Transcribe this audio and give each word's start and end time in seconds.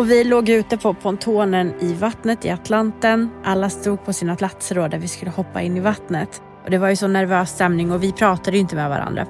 Och 0.00 0.10
vi 0.10 0.24
låg 0.24 0.48
ute 0.48 0.76
på 0.76 0.94
pontonen 0.94 1.72
i 1.80 1.94
vattnet 1.94 2.44
i 2.44 2.50
Atlanten. 2.50 3.30
Alla 3.44 3.70
stod 3.70 4.04
på 4.04 4.12
sina 4.12 4.36
platser 4.36 4.74
då 4.74 4.88
där 4.88 4.98
vi 4.98 5.08
skulle 5.08 5.30
hoppa 5.30 5.62
in 5.62 5.76
i 5.76 5.80
vattnet. 5.80 6.42
Och 6.64 6.70
det 6.70 6.78
var 6.78 6.88
ju 6.88 6.96
så 6.96 7.08
nervös 7.08 7.50
stämning 7.50 7.92
och 7.92 8.02
vi 8.02 8.12
pratade 8.12 8.56
ju 8.56 8.60
inte 8.60 8.76
med 8.76 8.88
varandra. 8.88 9.26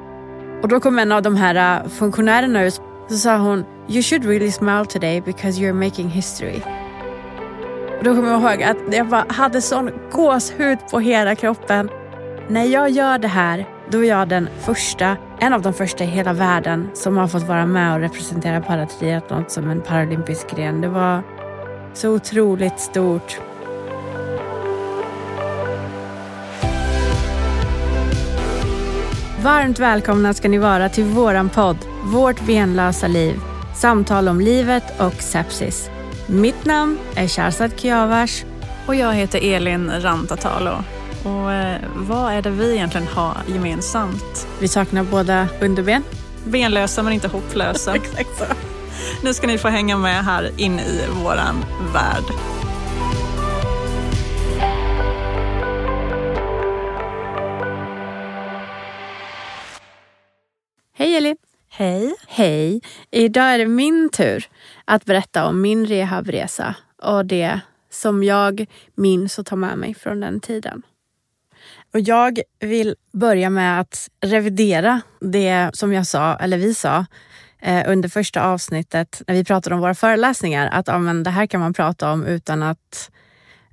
Och 0.62 0.68
då 0.68 0.80
kom 0.80 0.98
en 0.98 1.12
av 1.12 1.22
de 1.22 1.36
här 1.36 1.82
äh, 1.84 1.88
funktionärerna 1.88 2.64
ut 2.64 2.80
så 3.08 3.16
sa 3.16 3.36
hon 3.36 3.64
You 3.88 4.02
should 4.02 4.24
really 4.24 4.50
smile 4.50 4.84
today 4.84 5.20
because 5.20 5.60
you're 5.60 5.84
making 5.84 6.08
history. 6.08 6.60
Och 7.98 8.04
då 8.04 8.14
kommer 8.14 8.30
jag 8.30 8.42
ihåg 8.42 8.62
att 8.62 8.94
jag 8.94 9.08
bara 9.08 9.26
hade 9.28 9.60
sån 9.60 9.90
gåshud 10.12 10.78
på 10.90 11.00
hela 11.00 11.34
kroppen. 11.34 11.90
När 12.48 12.64
jag 12.64 12.90
gör 12.90 13.18
det 13.18 13.28
här, 13.28 13.68
då 13.90 14.04
är 14.04 14.08
jag 14.08 14.28
den 14.28 14.48
första, 14.60 15.16
en 15.40 15.52
av 15.52 15.62
de 15.62 15.72
första 15.72 16.04
i 16.04 16.06
hela 16.06 16.32
världen 16.32 16.90
som 16.94 17.16
har 17.16 17.28
fått 17.28 17.42
vara 17.42 17.66
med 17.66 17.94
och 17.94 18.00
representera 18.00 18.60
paratriathlon 18.60 19.44
som 19.48 19.70
en 19.70 19.80
paralympisk 19.80 20.56
gren. 20.56 20.80
Det 20.80 20.88
var 20.88 21.22
så 21.94 22.14
otroligt 22.14 22.80
stort. 22.80 23.40
Varmt 29.42 29.78
välkomna 29.78 30.34
ska 30.34 30.48
ni 30.48 30.58
vara 30.58 30.88
till 30.88 31.04
våran 31.04 31.48
podd 31.48 31.76
Vårt 32.04 32.46
benlösa 32.46 33.06
liv. 33.06 33.40
Samtal 33.76 34.28
om 34.28 34.40
livet 34.40 35.00
och 35.00 35.22
sepsis. 35.22 35.90
Mitt 36.26 36.64
namn 36.64 36.98
är 37.16 37.28
Shahrzad 37.28 37.80
Kiavash. 37.80 38.44
Och 38.86 38.94
jag 38.94 39.14
heter 39.14 39.54
Elin 39.54 39.90
Rantatalo. 40.00 40.74
Och 41.24 41.52
eh, 41.52 41.80
vad 41.94 42.32
är 42.32 42.42
det 42.42 42.50
vi 42.50 42.74
egentligen 42.74 43.06
har 43.06 43.36
gemensamt? 43.48 44.48
Vi 44.60 44.68
saknar 44.68 45.04
båda 45.04 45.48
underben. 45.60 46.02
Benlösa 46.44 47.02
men 47.02 47.12
inte 47.12 47.28
hopplösa. 47.28 47.94
Exakt 47.94 48.38
så. 48.38 48.44
Nu 49.24 49.34
ska 49.34 49.46
ni 49.46 49.58
få 49.58 49.68
hänga 49.68 49.98
med 49.98 50.24
här 50.24 50.50
in 50.56 50.78
i 50.78 51.04
våran 51.24 51.64
värld. 51.92 52.24
Hej 60.94 61.16
Elin! 61.16 61.36
Hej. 61.68 62.14
Hej! 62.28 62.80
Idag 63.10 63.44
är 63.44 63.58
det 63.58 63.66
min 63.66 64.10
tur 64.12 64.48
att 64.84 65.04
berätta 65.04 65.46
om 65.46 65.60
min 65.60 65.86
rehabresa 65.86 66.74
och 67.02 67.26
det 67.26 67.60
som 67.90 68.22
jag 68.22 68.66
minns 68.94 69.38
och 69.38 69.46
tar 69.46 69.56
med 69.56 69.78
mig 69.78 69.94
från 69.94 70.20
den 70.20 70.40
tiden. 70.40 70.82
Och 71.92 72.00
jag 72.00 72.40
vill 72.60 72.96
börja 73.12 73.50
med 73.50 73.80
att 73.80 74.08
revidera 74.20 75.00
det 75.20 75.70
som 75.72 75.92
jag 75.92 76.06
sa, 76.06 76.36
eller 76.36 76.58
vi 76.58 76.74
sa, 76.74 77.06
eh, 77.58 77.90
under 77.90 78.08
första 78.08 78.42
avsnittet 78.42 79.22
när 79.26 79.34
vi 79.34 79.44
pratade 79.44 79.74
om 79.74 79.80
våra 79.80 79.94
föreläsningar. 79.94 80.68
Att 80.72 80.86
ja, 80.88 80.98
men 80.98 81.22
det 81.22 81.30
här 81.30 81.46
kan 81.46 81.60
man 81.60 81.74
prata 81.74 82.12
om 82.12 82.26
utan 82.26 82.62
att 82.62 83.10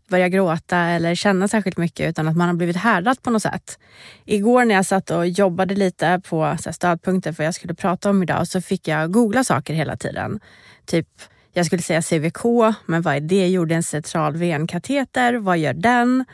börja 0.09 0.29
gråta 0.29 0.77
eller 0.77 1.15
känna 1.15 1.47
särskilt 1.47 1.77
mycket 1.77 2.09
utan 2.09 2.27
att 2.27 2.37
man 2.37 2.47
har 2.47 2.55
blivit 2.55 2.75
härdad 2.75 3.21
på 3.21 3.29
något 3.29 3.41
sätt. 3.41 3.79
Igår 4.25 4.65
när 4.65 4.75
jag 4.75 4.85
satt 4.85 5.11
och 5.11 5.27
jobbade 5.27 5.75
lite 5.75 6.21
på 6.29 6.57
så 6.59 6.73
stödpunkter 6.73 7.31
för 7.31 7.37
vad 7.37 7.47
jag 7.47 7.55
skulle 7.55 7.73
prata 7.73 8.09
om 8.09 8.23
idag 8.23 8.47
så 8.47 8.61
fick 8.61 8.87
jag 8.87 9.11
googla 9.11 9.43
saker 9.43 9.73
hela 9.73 9.97
tiden. 9.97 10.39
Typ, 10.85 11.07
jag 11.53 11.65
skulle 11.65 11.81
säga 11.81 12.01
CVK, 12.01 12.43
men 12.85 13.01
vad 13.01 13.15
är 13.15 13.19
det? 13.19 13.47
Gjorde 13.47 13.75
en 13.75 13.83
central 13.83 14.37
venkateter, 14.37 15.33
vad 15.33 15.57
gör 15.57 15.73
den? 15.73 16.25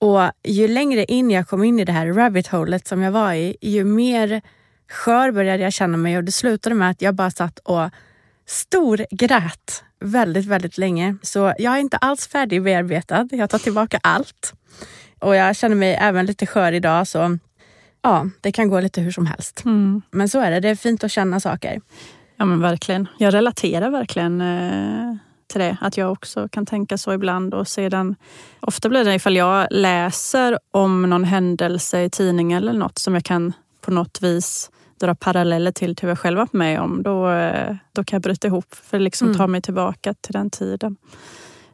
Och 0.00 0.30
ju 0.44 0.68
längre 0.68 1.04
in 1.04 1.30
jag 1.30 1.48
kom 1.48 1.64
in 1.64 1.80
i 1.80 1.84
det 1.84 1.92
här 1.92 2.06
rabbit 2.06 2.46
holet 2.46 2.86
som 2.86 3.02
jag 3.02 3.12
var 3.12 3.34
i, 3.34 3.56
ju 3.60 3.84
mer 3.84 4.42
skör 4.90 5.32
började 5.32 5.62
jag 5.62 5.72
känna 5.72 5.96
mig 5.96 6.16
och 6.16 6.24
det 6.24 6.32
slutade 6.32 6.74
med 6.74 6.90
att 6.90 7.02
jag 7.02 7.14
bara 7.14 7.30
satt 7.30 7.58
och 7.58 7.90
storgrät 8.46 9.84
väldigt, 10.00 10.46
väldigt 10.46 10.78
länge. 10.78 11.16
Så 11.22 11.54
jag 11.58 11.74
är 11.74 11.78
inte 11.78 11.96
alls 11.96 12.26
färdigbearbetad. 12.28 13.28
Jag 13.30 13.50
tar 13.50 13.58
tillbaka 13.58 14.00
allt. 14.02 14.52
Och 15.18 15.36
jag 15.36 15.56
känner 15.56 15.76
mig 15.76 15.94
även 16.00 16.26
lite 16.26 16.46
skör 16.46 16.72
idag 16.72 17.08
så 17.08 17.38
ja, 18.02 18.26
det 18.40 18.52
kan 18.52 18.68
gå 18.68 18.80
lite 18.80 19.00
hur 19.00 19.10
som 19.10 19.26
helst. 19.26 19.64
Mm. 19.64 20.02
Men 20.10 20.28
så 20.28 20.40
är 20.40 20.50
det. 20.50 20.60
Det 20.60 20.68
är 20.68 20.74
fint 20.74 21.04
att 21.04 21.12
känna 21.12 21.40
saker. 21.40 21.80
Ja 22.36 22.44
men 22.44 22.60
verkligen. 22.60 23.08
Jag 23.18 23.34
relaterar 23.34 23.90
verkligen 23.90 24.40
eh, 24.40 25.16
till 25.50 25.60
det. 25.60 25.76
Att 25.80 25.96
jag 25.96 26.12
också 26.12 26.48
kan 26.48 26.66
tänka 26.66 26.98
så 26.98 27.12
ibland. 27.12 27.54
Och 27.54 27.68
sedan, 27.68 28.16
ofta 28.60 28.88
blir 28.88 29.04
det 29.04 29.14
ifall 29.14 29.36
jag 29.36 29.66
läser 29.70 30.58
om 30.70 31.02
någon 31.02 31.24
händelse 31.24 32.02
i 32.02 32.10
tidningen 32.10 32.58
eller 32.58 32.72
något 32.72 32.98
som 32.98 33.14
jag 33.14 33.24
kan 33.24 33.52
på 33.80 33.90
något 33.90 34.22
vis 34.22 34.70
dra 35.00 35.14
paralleller 35.14 35.72
till 35.72 35.96
vad 36.02 36.10
jag 36.10 36.18
själv 36.18 36.38
varit 36.38 36.52
med 36.52 36.80
om, 36.80 37.02
då, 37.02 37.30
eh, 37.30 37.76
då 37.92 38.04
kan 38.04 38.16
jag 38.16 38.22
bryta 38.22 38.48
ihop 38.48 38.74
för 38.74 38.96
att 38.96 39.02
liksom 39.02 39.26
Mm. 39.28 39.38
ta 39.38 39.46
mig 39.46 39.62
tillbaka 39.62 40.14
till 40.14 40.32
den 40.32 40.50
tiden. 40.50 40.96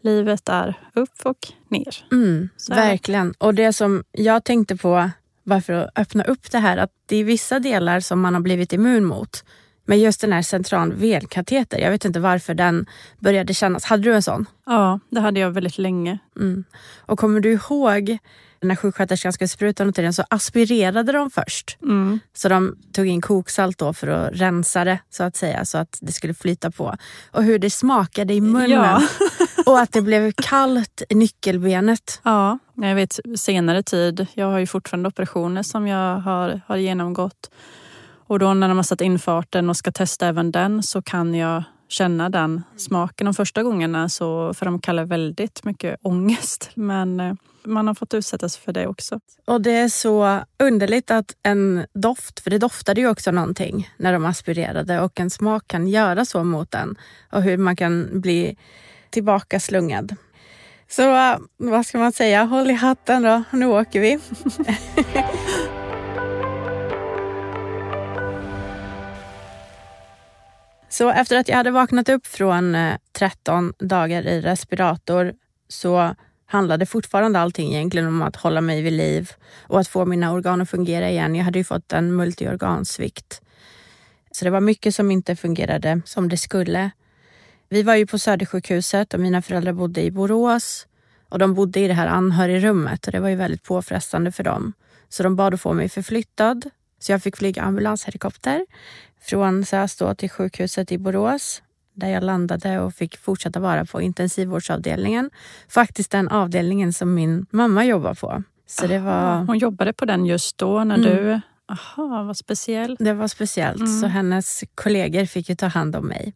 Livet 0.00 0.48
är 0.48 0.75
upp 0.94 1.20
och 1.25 1.38
ner. 1.69 2.06
Mm, 2.12 2.48
verkligen. 2.69 3.34
Och 3.38 3.54
det 3.54 3.72
som 3.72 4.04
jag 4.12 4.44
tänkte 4.44 4.76
på 4.76 5.10
varför 5.43 5.72
att 5.72 5.98
öppna 5.98 6.25
upp 6.25 6.50
det 6.50 6.58
här, 6.58 6.76
att 6.76 6.91
det 7.06 7.16
är 7.16 7.25
vissa 7.25 7.58
delar 7.58 8.00
som 8.00 8.20
man 8.20 8.34
har 8.34 8.41
blivit 8.41 8.72
immun 8.72 9.04
mot. 9.04 9.44
Men 9.86 10.00
just 10.00 10.20
den 10.20 10.32
här 10.32 10.42
central 10.42 10.92
venkateter, 10.92 11.78
jag 11.78 11.91
vet 11.91 12.04
inte 12.04 12.20
varför 12.20 12.54
den 12.54 12.86
började 13.19 13.54
kännas. 13.54 13.84
Hade 13.84 14.02
du 14.02 14.14
en 14.14 14.22
sån? 14.22 14.47
Ja, 14.66 15.00
det 15.10 15.20
hade 15.20 15.41
jag 15.41 15.50
väldigt 15.50 15.78
länge. 15.78 16.19
Mm. 16.36 16.64
Och 16.98 17.19
kommer 17.19 17.41
du 17.41 17.52
ihåg 17.52 18.19
när 18.60 18.76
sjuksköterskan 18.76 19.32
skulle 19.32 19.48
spruta 19.48 19.84
något 19.84 19.98
i 19.98 20.02
den 20.02 20.12
så 20.12 20.25
aspirerade 20.30 21.12
de 21.12 21.30
först. 21.30 21.78
Mm. 21.82 22.20
Så 22.34 22.48
de 22.48 22.76
tog 22.92 23.06
in 23.06 23.20
koksalt 23.20 23.78
då 23.78 23.92
för 23.92 24.08
att 24.08 24.30
rensa 24.32 24.84
det 24.84 24.98
så 25.10 25.25
att 25.25 25.36
säga 25.36 25.64
så 25.64 25.78
att 25.78 25.98
det 26.00 26.12
skulle 26.12 26.34
flyta 26.34 26.70
på. 26.70 26.96
Och 27.30 27.42
hur 27.42 27.58
det 27.58 27.70
smakade 27.70 28.34
i 28.34 28.41
munnen. 28.41 28.70
Ja. 28.70 29.02
och 29.66 29.80
att 29.80 29.92
det 29.92 30.02
blev 30.02 30.32
kallt 30.32 31.02
i 31.08 31.14
nyckelbenet. 31.14 32.20
Ja, 32.22 32.58
jag 32.75 32.94
vet 32.94 33.20
senare 33.36 33.82
tid. 33.82 34.26
Jag 34.34 34.46
har 34.46 34.58
ju 34.58 34.66
fortfarande 34.66 35.08
operationer 35.08 35.62
som 35.62 35.86
jag 35.86 36.16
har, 36.19 36.60
har 36.66 36.76
genomgått. 36.76 37.50
Och 38.26 38.38
då 38.38 38.54
när 38.54 38.69
de 38.69 38.76
har 38.76 38.84
satt 38.84 39.00
in 39.00 39.19
farten 39.19 39.70
och 39.70 39.76
ska 39.76 39.92
testa 39.92 40.26
även 40.26 40.53
den 40.53 40.82
så 40.82 41.03
kan 41.03 41.34
jag 41.34 41.64
känna 41.88 42.31
den 42.31 42.62
smaken. 42.76 43.25
De 43.25 43.34
första 43.34 43.62
gångerna 43.62 44.09
så 44.09 44.54
framkallar 44.54 45.04
väldigt 45.04 45.64
mycket 45.64 45.97
ångest. 46.03 46.70
Men 46.75 47.20
eh, 47.20 47.34
man 47.64 47.87
har 47.87 47.94
fått 47.94 48.14
utsättas 48.14 48.56
för 48.56 48.72
det 48.72 48.87
också. 48.87 49.20
Och 49.44 49.60
det 49.60 49.70
är 49.70 49.88
så 49.88 50.41
underligt 50.59 51.10
att 51.10 51.37
en 51.42 51.87
doft, 51.94 52.41
för 52.41 52.50
det 52.50 52.59
doftade 52.59 53.00
ju 53.00 53.09
också 53.09 53.31
någonting 53.31 53.91
när 53.97 54.12
de 54.12 54.25
aspirerade 54.25 55.00
och 55.00 55.20
en 55.20 55.31
smak 55.31 55.64
kan 55.66 55.88
göra 55.88 56.25
så 56.25 56.44
mot 56.44 56.75
en 56.75 56.97
och 57.32 57.43
hur 57.43 57.56
man 57.58 57.76
kan 57.76 58.20
bli 58.20 58.56
tillbaka 59.10 59.60
slungad. 59.60 60.16
Så 60.88 61.03
eh, 61.03 61.37
vad 61.56 61.87
ska 61.87 61.98
man 61.98 62.12
säga, 62.12 62.44
håll 62.44 62.70
i 62.70 62.75
hatten 62.75 63.22
då, 63.22 63.43
nu 63.50 63.66
åker 63.66 64.00
vi. 64.00 64.19
Så 70.96 71.10
efter 71.10 71.36
att 71.36 71.48
jag 71.48 71.56
hade 71.56 71.70
vaknat 71.70 72.08
upp 72.08 72.26
från 72.26 72.74
eh, 72.74 72.96
13 73.12 73.72
dagar 73.78 74.26
i 74.26 74.40
respirator 74.40 75.34
så 75.68 76.14
handlade 76.46 76.86
fortfarande 76.86 77.40
allting 77.40 77.74
egentligen 77.74 78.08
om 78.08 78.22
att 78.22 78.36
hålla 78.36 78.60
mig 78.60 78.82
vid 78.82 78.92
liv 78.92 79.30
och 79.60 79.80
att 79.80 79.88
få 79.88 80.04
mina 80.04 80.32
organ 80.32 80.60
att 80.60 80.70
fungera 80.70 81.10
igen. 81.10 81.34
Jag 81.34 81.44
hade 81.44 81.58
ju 81.58 81.64
fått 81.64 81.92
en 81.92 82.16
multiorgansvikt. 82.16 83.40
Så 84.30 84.44
det 84.44 84.50
var 84.50 84.60
mycket 84.60 84.94
som 84.94 85.10
inte 85.10 85.36
fungerade 85.36 86.00
som 86.04 86.28
det 86.28 86.36
skulle. 86.36 86.90
Vi 87.68 87.82
var 87.82 87.94
ju 87.94 88.06
på 88.06 88.18
Södersjukhuset 88.18 89.14
och 89.14 89.20
mina 89.20 89.42
föräldrar 89.42 89.72
bodde 89.72 90.02
i 90.02 90.10
Borås 90.10 90.86
och 91.28 91.38
de 91.38 91.54
bodde 91.54 91.80
i 91.80 91.88
det 91.88 91.94
här 91.94 92.06
anhörigrummet 92.06 93.06
och 93.06 93.12
det 93.12 93.20
var 93.20 93.28
ju 93.28 93.36
väldigt 93.36 93.62
påfrestande 93.62 94.32
för 94.32 94.44
dem. 94.44 94.72
Så 95.08 95.22
de 95.22 95.36
bad 95.36 95.54
att 95.54 95.60
få 95.60 95.72
mig 95.72 95.88
förflyttad. 95.88 96.70
Så 96.98 97.12
jag 97.12 97.22
fick 97.22 97.36
flyga 97.36 97.62
ambulanshelikopter 97.62 98.66
från 99.20 99.64
SÖS 99.64 99.98
till 100.16 100.30
sjukhuset 100.30 100.92
i 100.92 100.98
Borås 100.98 101.62
där 101.94 102.08
jag 102.08 102.22
landade 102.24 102.80
och 102.80 102.94
fick 102.94 103.16
fortsätta 103.18 103.60
vara 103.60 103.84
på 103.84 104.00
intensivvårdsavdelningen. 104.02 105.31
Faktiskt 105.69 106.10
den 106.10 106.28
avdelningen 106.28 106.93
som 106.93 107.14
min 107.14 107.46
mamma 107.50 107.84
jobbar 107.84 108.14
på. 108.14 108.43
Så 108.66 108.87
det 108.87 108.98
var, 108.98 109.44
Hon 109.44 109.58
jobbade 109.58 109.93
på 109.93 110.04
den 110.04 110.26
just 110.26 110.58
då 110.58 110.84
när 110.84 110.94
Mm. 110.98 111.08
du... 111.16 111.40
Aha, 111.69 112.22
vad 112.22 112.37
speciellt. 112.37 112.99
det 113.00 113.14
var 113.14 113.28
speciellt. 113.28 113.78
Mm. 113.81 114.00
Så 114.00 114.06
hennes 114.06 114.64
kollegor 114.75 115.25
fick 115.25 115.49
ju 115.49 115.54
ta 115.54 115.66
hand 115.66 115.96
om 115.96 116.06
mig. 116.06 116.34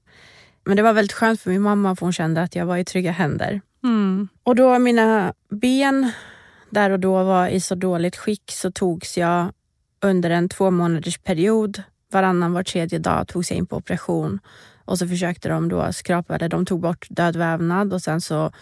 Men 0.64 0.76
det 0.76 0.82
var 0.82 0.92
väldigt 0.92 1.12
skönt 1.12 1.40
för 1.40 1.50
min 1.50 1.62
mamma 1.62 1.96
för 1.96 2.06
hon 2.06 2.12
kände 2.12 2.42
att 2.42 2.54
jag 2.56 2.66
var 2.66 2.76
i 2.76 2.84
trygga 2.84 3.12
händer. 3.12 3.60
Mm. 3.84 4.28
Och 4.42 4.56
då 4.56 4.78
mina 4.78 5.32
ben 5.50 6.12
där 6.70 6.90
och 6.90 7.00
då 7.00 7.24
var 7.24 7.48
i 7.48 7.60
så 7.60 7.74
dåligt 7.74 8.16
skick 8.16 8.42
så 8.50 8.70
togs 8.70 9.18
jag 9.18 9.52
under 10.02 10.30
en 10.30 10.48
två 10.48 10.70
månaders 10.70 11.18
period. 11.18 11.82
Varannan 12.12 12.52
var 12.52 12.62
tredje 12.62 12.98
dag 12.98 13.28
togs 13.28 13.50
jag 13.50 13.58
in 13.58 13.66
på 13.66 13.76
operation 13.76 14.40
och 14.84 14.98
så 14.98 15.08
försökte 15.08 15.48
de 15.48 15.68
då 15.68 15.92
skrapa 15.92 16.38
det. 16.38 16.48
De 16.48 16.66
tog 16.66 16.80
bort 16.80 17.06
död 17.10 17.36
vävnad 17.36 17.92
och 17.92 18.02
sen 18.02 18.20
så 18.20 18.52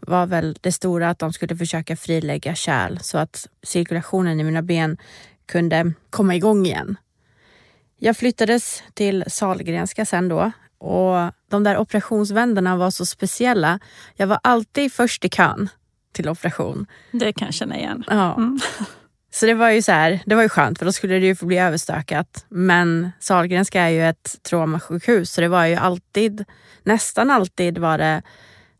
var 0.00 0.26
väl 0.26 0.56
det 0.60 0.72
stora 0.72 1.10
att 1.10 1.18
de 1.18 1.32
skulle 1.32 1.56
försöka 1.56 1.96
frilägga 1.96 2.54
kärl 2.54 2.98
så 2.98 3.18
att 3.18 3.48
cirkulationen 3.62 4.40
i 4.40 4.44
mina 4.44 4.62
ben 4.62 4.96
kunde 5.46 5.92
komma 6.10 6.36
igång 6.36 6.66
igen. 6.66 6.96
Jag 7.98 8.16
flyttades 8.16 8.82
till 8.94 9.24
Sahlgrenska 9.26 10.04
sen 10.04 10.28
då 10.28 10.52
och 10.78 11.32
de 11.50 11.64
där 11.64 11.78
operationsvändarna 11.78 12.76
var 12.76 12.90
så 12.90 13.06
speciella. 13.06 13.78
Jag 14.14 14.26
var 14.26 14.38
alltid 14.42 14.92
först 14.92 15.24
i 15.24 15.28
kön 15.28 15.68
till 16.12 16.28
operation. 16.28 16.86
Det 17.10 17.32
kan 17.32 17.46
jag 17.46 17.54
känna 17.54 17.78
igen. 17.78 18.04
Ja. 18.08 18.34
Mm. 18.34 18.60
Så 19.34 19.46
det 19.46 19.54
var 19.54 19.70
ju 19.70 19.82
så 19.82 19.92
här, 19.92 20.20
det 20.26 20.34
var 20.34 20.42
ju 20.42 20.48
skönt 20.48 20.78
för 20.78 20.86
då 20.86 20.92
skulle 20.92 21.18
det 21.18 21.26
ju 21.26 21.34
få 21.34 21.46
bli 21.46 21.58
överstökat. 21.58 22.46
Men 22.48 23.12
Sahlgrenska 23.20 23.82
är 23.82 23.88
ju 23.88 24.04
ett 24.04 24.36
traumasjukhus 24.42 25.30
så 25.30 25.40
det 25.40 25.48
var 25.48 25.66
ju 25.66 25.74
alltid, 25.74 26.44
nästan 26.82 27.30
alltid 27.30 27.78
var 27.78 27.98
det 27.98 28.22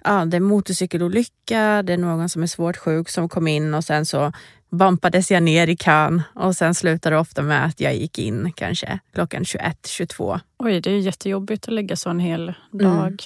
ja, 0.04 0.25
det 0.25 0.37
är 0.37 0.40
motorcykelolycka, 0.40 1.82
det 1.82 1.93
är 1.93 1.99
någon 1.99 2.28
som 2.28 2.43
är 2.43 2.46
svårt 2.46 2.76
sjuk 2.76 3.08
som 3.08 3.28
kom 3.28 3.49
in 3.49 3.75
och 3.75 3.84
sen 3.84 4.06
så 4.06 4.32
bumpades 4.70 5.31
jag 5.31 5.43
ner 5.43 5.66
i 5.66 5.76
kön 5.76 6.22
och 6.34 6.56
sen 6.56 6.75
slutade 6.75 7.16
det 7.16 7.20
ofta 7.20 7.43
med 7.43 7.64
att 7.64 7.81
jag 7.81 7.94
gick 7.94 8.19
in 8.19 8.52
kanske 8.52 8.99
klockan 9.14 9.44
21, 9.44 9.87
22. 9.87 10.40
Oj, 10.58 10.81
det 10.81 10.90
är 10.90 10.99
jättejobbigt 10.99 11.69
att 11.69 11.75
ligga 11.75 11.96
så 11.96 12.10
en 12.10 12.20
hel 12.20 12.54
dag. 12.72 13.06
Mm. 13.06 13.16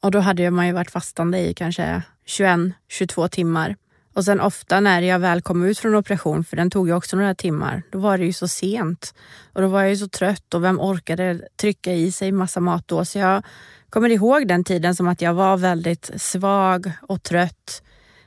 Och 0.00 0.10
då 0.10 0.18
hade 0.18 0.50
man 0.50 0.66
ju 0.66 0.72
varit 0.72 0.90
fastande 0.90 1.38
i 1.38 1.54
kanske 1.54 2.02
21, 2.26 2.58
22 2.88 3.28
timmar. 3.28 3.76
Och 4.16 4.24
sen 4.24 4.40
ofta 4.40 4.80
när 4.80 5.02
jag 5.02 5.18
väl 5.18 5.42
kom 5.42 5.64
ut 5.64 5.78
från 5.78 5.94
operation, 5.94 6.44
för 6.44 6.56
den 6.56 6.70
tog 6.70 6.88
ju 6.88 6.94
också 6.94 7.16
några 7.16 7.34
timmar, 7.34 7.82
då 7.90 7.98
var 7.98 8.18
det 8.18 8.24
ju 8.24 8.32
så 8.32 8.48
sent. 8.48 9.14
Och 9.52 9.62
då 9.62 9.68
var 9.68 9.80
jag 9.80 9.90
ju 9.90 9.96
så 9.96 10.08
trött 10.08 10.54
och 10.54 10.64
vem 10.64 10.80
orkade 10.80 11.40
trycka 11.56 11.92
i 11.92 12.12
sig 12.12 12.32
massa 12.32 12.60
mat 12.60 12.88
då? 12.88 13.04
Så 13.04 13.18
jag 13.18 13.42
kommer 13.90 14.08
ihåg 14.08 14.48
den 14.48 14.64
tiden 14.64 14.94
som 14.94 15.08
att 15.08 15.22
jag 15.22 15.34
var 15.34 15.56
väldigt 15.56 16.10
svag 16.16 16.92
och 17.02 17.22
trött. 17.22 17.82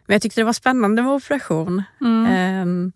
Men 0.05 0.13
jag 0.13 0.21
tyckte 0.21 0.41
det 0.41 0.45
var 0.45 0.53
spännande 0.53 1.01
med 1.01 1.11
operation. 1.11 1.83
Mm. 2.01 2.61
Um, 2.61 2.91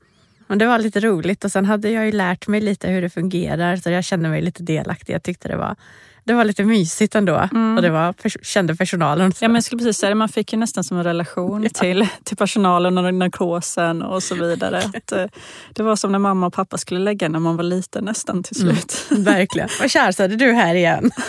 och 0.48 0.57
det 0.57 0.66
var 0.66 0.80
lite 0.80 1.00
roligt 1.00 1.46
och 1.46 1.51
sen 1.51 1.66
hade 1.66 1.89
jag 1.89 2.06
ju 2.06 2.12
lärt 2.12 2.48
mig 2.48 2.62
lite 2.62 2.89
hur 2.89 3.01
det 3.01 3.10
fungerar 3.10 3.75
så 3.75 3.89
jag 3.89 4.04
kände 4.04 4.30
mig 4.30 4.42
lite 4.42 4.63
delaktig. 4.63 5.13
Jag 5.13 5.24
tyckte 5.24 5.48
det 5.48 5.57
var, 5.57 5.75
det 6.24 6.34
var 6.34 6.44
lite 6.44 6.64
mysigt 6.64 7.16
ändå 7.16 7.36
Mm. 7.52 7.75
och 7.75 7.81
det 7.81 7.90
var, 7.90 8.14
pers- 8.14 8.44
kände 8.44 8.75
personalen. 8.75 9.34
Så. 9.34 9.44
Ja, 9.46 9.48
men 9.50 9.56
jag 9.56 9.64
skulle 9.64 9.80
precis 9.80 9.98
säga 9.98 10.10
det, 10.10 10.16
man 10.16 10.30
fick 10.30 10.54
ju 10.54 10.60
nästan 10.60 10.84
som 10.84 10.98
en 10.98 11.04
relation 11.04 11.70
till, 11.70 12.08
till 12.24 12.38
personalen 12.38 12.98
och 12.98 13.14
narkosen 13.14 14.02
och 14.02 14.24
så 14.24 14.36
vidare. 14.36 14.78
Att, 14.94 15.12
eh, 15.12 15.25
det 15.74 15.84
var 15.84 15.96
som 15.96 16.12
när 16.12 16.20
mamma 16.20 16.48
och 16.48 16.54
pappa 16.54 16.78
skulle 16.78 17.00
lägga 17.00 17.30
när 17.30 17.40
man 17.40 17.56
var 17.58 17.64
liten 17.64 18.06
nästan 18.06 18.44
till 18.44 18.56
slut. 18.56 19.06
Verkligen. 19.12 19.70
Vad 19.80 19.92
kär 19.92 20.12
så 20.12 20.24
är 20.24 20.28
du 20.28 20.52
här 20.52 20.75
igen. 20.75 21.12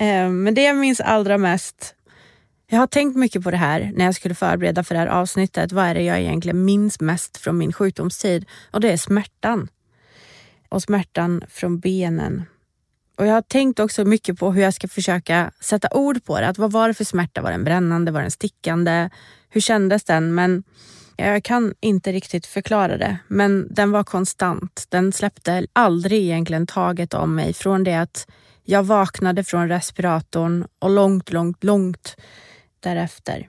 Eh, 0.00 0.28
Men 0.28 0.54
det 0.54 0.62
jag 0.62 0.76
minns 0.76 1.00
allra 1.00 1.38
mest, 1.38 1.94
jag 2.70 2.78
har 2.78 2.86
tänkt 2.86 3.16
mycket 3.16 3.42
på 3.44 3.50
det 3.50 3.56
här 3.56 3.92
när 3.96 4.04
jag 4.04 4.14
skulle 4.14 4.34
förbereda 4.34 4.84
för 4.84 4.94
det 4.94 4.98
här 5.00 5.06
avsnittet. 5.06 5.72
Vad 5.72 5.84
är 5.84 5.94
det 5.94 6.02
jag 6.02 6.20
egentligen 6.20 6.64
minns 6.64 7.00
mest 7.00 7.36
från 7.36 7.58
min 7.58 7.72
sjukdomstid? 7.72 8.44
Och 8.70 8.80
det 8.80 8.92
är 8.92 8.96
smärtan. 8.96 9.68
Och 10.68 10.82
smärtan 10.82 11.42
från 11.48 11.78
benen. 11.78 12.44
Och 13.18 13.26
jag 13.26 13.34
har 13.34 13.42
tänkt 13.42 13.80
också 13.80 14.04
mycket 14.04 14.38
på 14.38 14.52
hur 14.52 14.62
jag 14.62 14.74
ska 14.74 14.88
försöka 14.88 15.52
sätta 15.60 15.88
ord 15.92 16.24
på 16.24 16.40
det. 16.40 16.48
Att 16.48 16.58
vad 16.58 16.72
var 16.72 16.88
det 16.88 16.94
för 16.94 17.04
smärta? 17.04 17.42
Var 17.42 17.50
den 17.50 17.64
brännande? 17.64 18.12
Var 18.12 18.20
den 18.20 18.30
stickande? 18.30 19.10
Hur 19.48 19.60
kändes 19.60 20.04
den? 20.04 20.34
Men 20.34 20.64
jag 21.16 21.44
kan 21.44 21.74
inte 21.80 22.12
riktigt 22.12 22.46
förklara 22.46 22.96
det, 22.96 23.18
men 23.28 23.74
den 23.74 23.90
var 23.90 24.04
konstant. 24.04 24.86
Den 24.88 25.12
släppte 25.12 25.66
aldrig 25.72 26.22
egentligen 26.22 26.66
taget 26.66 27.14
om 27.14 27.34
mig 27.34 27.52
från 27.52 27.84
det 27.84 27.94
att 27.94 28.26
jag 28.64 28.82
vaknade 28.82 29.44
från 29.44 29.68
respiratorn 29.68 30.66
och 30.78 30.90
långt, 30.90 31.32
långt, 31.32 31.64
långt 31.64 32.16
därefter. 32.80 33.48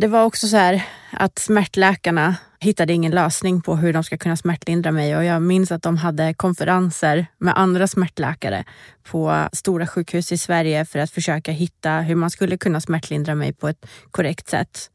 Det 0.00 0.06
var 0.06 0.24
också 0.24 0.48
så 0.48 0.56
här 0.56 0.82
att 1.10 1.38
smärtläkarna 1.38 2.36
hittade 2.60 2.92
ingen 2.92 3.12
lösning 3.12 3.60
på 3.62 3.76
hur 3.76 3.92
de 3.92 4.04
ska 4.04 4.18
kunna 4.18 4.36
smärtlindra 4.36 4.92
mig 4.92 5.16
och 5.16 5.24
jag 5.24 5.42
minns 5.42 5.72
att 5.72 5.82
de 5.82 5.96
hade 5.96 6.34
konferenser 6.34 7.26
med 7.38 7.58
andra 7.58 7.86
smärtläkare 7.86 8.64
på 9.02 9.48
stora 9.52 9.86
sjukhus 9.86 10.32
i 10.32 10.38
Sverige 10.38 10.84
för 10.84 10.98
att 10.98 11.10
försöka 11.10 11.52
hitta 11.52 12.00
hur 12.00 12.14
man 12.14 12.30
skulle 12.30 12.56
kunna 12.56 12.80
smärtlindra 12.80 13.34
mig 13.34 13.52
på 13.52 13.68
ett 13.68 13.86
korrekt 14.10 14.48
sätt. 14.48 14.90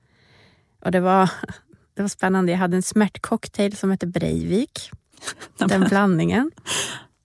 Och 0.85 0.91
det 0.91 0.99
var, 0.99 1.29
det 1.93 2.01
var 2.01 2.09
spännande. 2.09 2.51
Jag 2.51 2.59
hade 2.59 2.77
en 2.77 2.83
smärtcocktail 2.83 3.77
som 3.77 3.91
hette 3.91 4.07
Breivik. 4.07 4.91
Den 5.57 5.83
blandningen. 5.83 6.51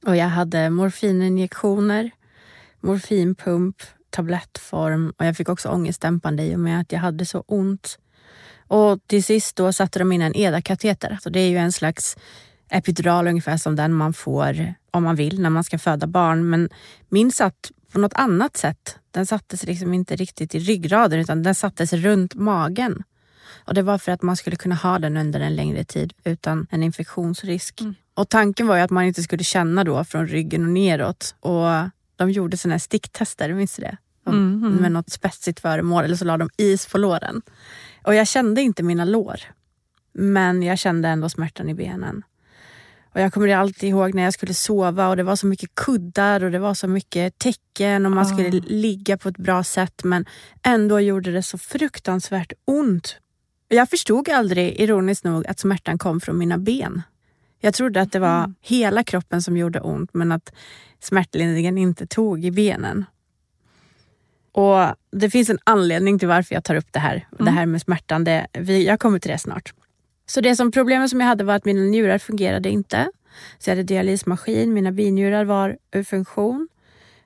Och 0.06 0.16
jag 0.16 0.28
hade 0.28 0.70
morfininjektioner, 0.70 2.10
morfinpump, 2.80 3.82
tablettform 4.10 5.12
och 5.18 5.26
jag 5.26 5.36
fick 5.36 5.48
också 5.48 5.68
ångestdämpande 5.68 6.42
i 6.42 6.54
och 6.54 6.60
med 6.60 6.80
att 6.80 6.92
jag 6.92 7.00
hade 7.00 7.26
så 7.26 7.44
ont. 7.46 7.98
Och 8.66 8.98
till 9.06 9.24
sist 9.24 9.56
då 9.56 9.72
satte 9.72 9.98
de 9.98 10.12
in 10.12 10.22
en 10.22 10.36
EDA-kateter. 10.36 11.18
Så 11.22 11.30
det 11.30 11.40
är 11.40 11.48
ju 11.48 11.56
en 11.56 11.72
slags 11.72 12.16
epidural 12.70 13.28
ungefär 13.28 13.56
som 13.56 13.76
den 13.76 13.92
man 13.92 14.12
får 14.12 14.74
om 14.90 15.02
man 15.04 15.16
vill 15.16 15.40
när 15.40 15.50
man 15.50 15.64
ska 15.64 15.78
föda 15.78 16.06
barn. 16.06 16.50
Men 16.50 16.68
min 17.08 17.32
satt 17.32 17.70
på 17.92 17.98
något 17.98 18.14
annat 18.14 18.56
sätt. 18.56 18.98
Den 19.10 19.26
sattes 19.26 19.62
liksom 19.62 19.94
inte 19.94 20.16
riktigt 20.16 20.54
i 20.54 20.58
ryggraden 20.58 21.20
utan 21.20 21.42
den 21.42 21.54
sattes 21.54 21.92
runt 21.92 22.34
magen. 22.34 23.02
Och 23.64 23.74
det 23.74 23.82
var 23.82 23.98
för 23.98 24.12
att 24.12 24.22
man 24.22 24.36
skulle 24.36 24.56
kunna 24.56 24.74
ha 24.74 24.98
den 24.98 25.16
under 25.16 25.40
en 25.40 25.56
längre 25.56 25.84
tid 25.84 26.12
utan 26.24 26.66
en 26.70 26.82
infektionsrisk. 26.82 27.80
Mm. 27.80 27.94
Och 28.14 28.28
tanken 28.28 28.66
var 28.66 28.76
ju 28.76 28.82
att 28.82 28.90
man 28.90 29.04
inte 29.04 29.22
skulle 29.22 29.44
känna 29.44 29.84
då 29.84 30.04
från 30.04 30.26
ryggen 30.26 30.62
och 30.62 30.70
neråt. 30.72 31.34
Och 31.40 31.66
de 32.18 32.30
gjorde 32.30 32.56
såna 32.56 32.74
här 32.74 32.78
sticktester, 32.78 33.52
minns 33.52 33.76
du 33.76 33.82
det? 33.82 33.96
De- 34.24 34.34
Mm, 34.34 34.64
mm. 34.64 34.74
Med 34.82 34.92
något 34.92 35.10
spetsigt 35.10 35.60
föremål 35.60 36.04
eller 36.04 36.16
så 36.16 36.24
la 36.24 36.36
de 36.36 36.50
is 36.56 36.86
på 36.86 36.98
låren. 36.98 37.42
Och 38.04 38.14
jag 38.14 38.28
kände 38.28 38.62
inte 38.62 38.82
mina 38.82 39.04
lår. 39.04 39.40
Men 40.12 40.62
jag 40.62 40.78
kände 40.78 41.08
ändå 41.08 41.28
smärtan 41.28 41.68
i 41.68 41.74
benen. 41.74 42.22
Och 43.14 43.20
jag 43.20 43.32
kommer 43.32 43.56
alltid 43.56 43.88
ihåg 43.88 44.14
när 44.14 44.22
jag 44.22 44.32
skulle 44.34 44.54
sova 44.54 45.08
och 45.08 45.16
det 45.16 45.22
var 45.22 45.36
så 45.36 45.46
mycket 45.46 45.74
kuddar 45.74 46.44
och 46.44 46.50
det 46.50 46.58
var 46.58 46.74
så 46.74 46.88
mycket 46.88 47.38
tecken 47.38 48.06
och 48.06 48.12
man 48.12 48.26
Ah. 48.26 48.28
skulle 48.28 48.50
ligga 48.60 49.16
på 49.16 49.28
ett 49.28 49.36
bra 49.38 49.64
sätt 49.64 50.04
men 50.04 50.26
ändå 50.62 51.00
gjorde 51.00 51.32
det 51.32 51.42
så 51.42 51.58
fruktansvärt 51.58 52.52
ont. 52.64 53.16
Jag 53.68 53.90
förstod 53.90 54.28
aldrig, 54.28 54.80
ironiskt 54.80 55.24
nog, 55.24 55.46
att 55.46 55.58
smärtan 55.58 55.98
kom 55.98 56.20
från 56.20 56.38
mina 56.38 56.58
ben. 56.58 57.02
Jag 57.60 57.74
trodde 57.74 58.00
att 58.00 58.12
det 58.12 58.18
var 58.18 58.38
Mm. 58.38 58.54
hela 58.60 59.04
kroppen 59.04 59.42
som 59.42 59.56
gjorde 59.56 59.80
ont 59.80 60.14
men 60.14 60.32
att 60.32 60.52
smärtlindringen 61.00 61.78
inte 61.78 62.06
tog 62.06 62.44
i 62.44 62.50
benen. 62.50 63.04
Och 64.52 64.94
Det 65.12 65.30
finns 65.30 65.50
en 65.50 65.58
anledning 65.64 66.18
till 66.18 66.28
varför 66.28 66.54
jag 66.54 66.64
tar 66.64 66.74
upp 66.74 66.92
det 66.92 66.98
här. 66.98 67.26
Det 67.30 67.42
Mm. 67.42 67.54
här 67.54 67.66
med 67.66 67.80
smärtan. 67.82 68.24
Det, 68.24 68.46
vi, 68.52 68.86
jag 68.86 69.00
kommer 69.00 69.18
till 69.18 69.30
det 69.30 69.38
snart. 69.38 69.74
Så 70.26 70.40
det 70.40 70.56
som 70.56 70.70
problemet 70.72 71.10
som 71.10 71.20
jag 71.20 71.26
hade 71.26 71.44
var 71.44 71.54
att 71.54 71.64
mina 71.64 71.80
njurar 71.80 72.18
fungerade 72.18 72.70
inte. 72.70 73.10
Så 73.58 73.70
jag 73.70 73.76
hade 73.76 73.82
dialysmaskin, 73.82 74.72
mina 74.74 74.92
binjurar 74.92 75.44
var 75.44 75.76
ur 75.92 76.04
funktion 76.04 76.68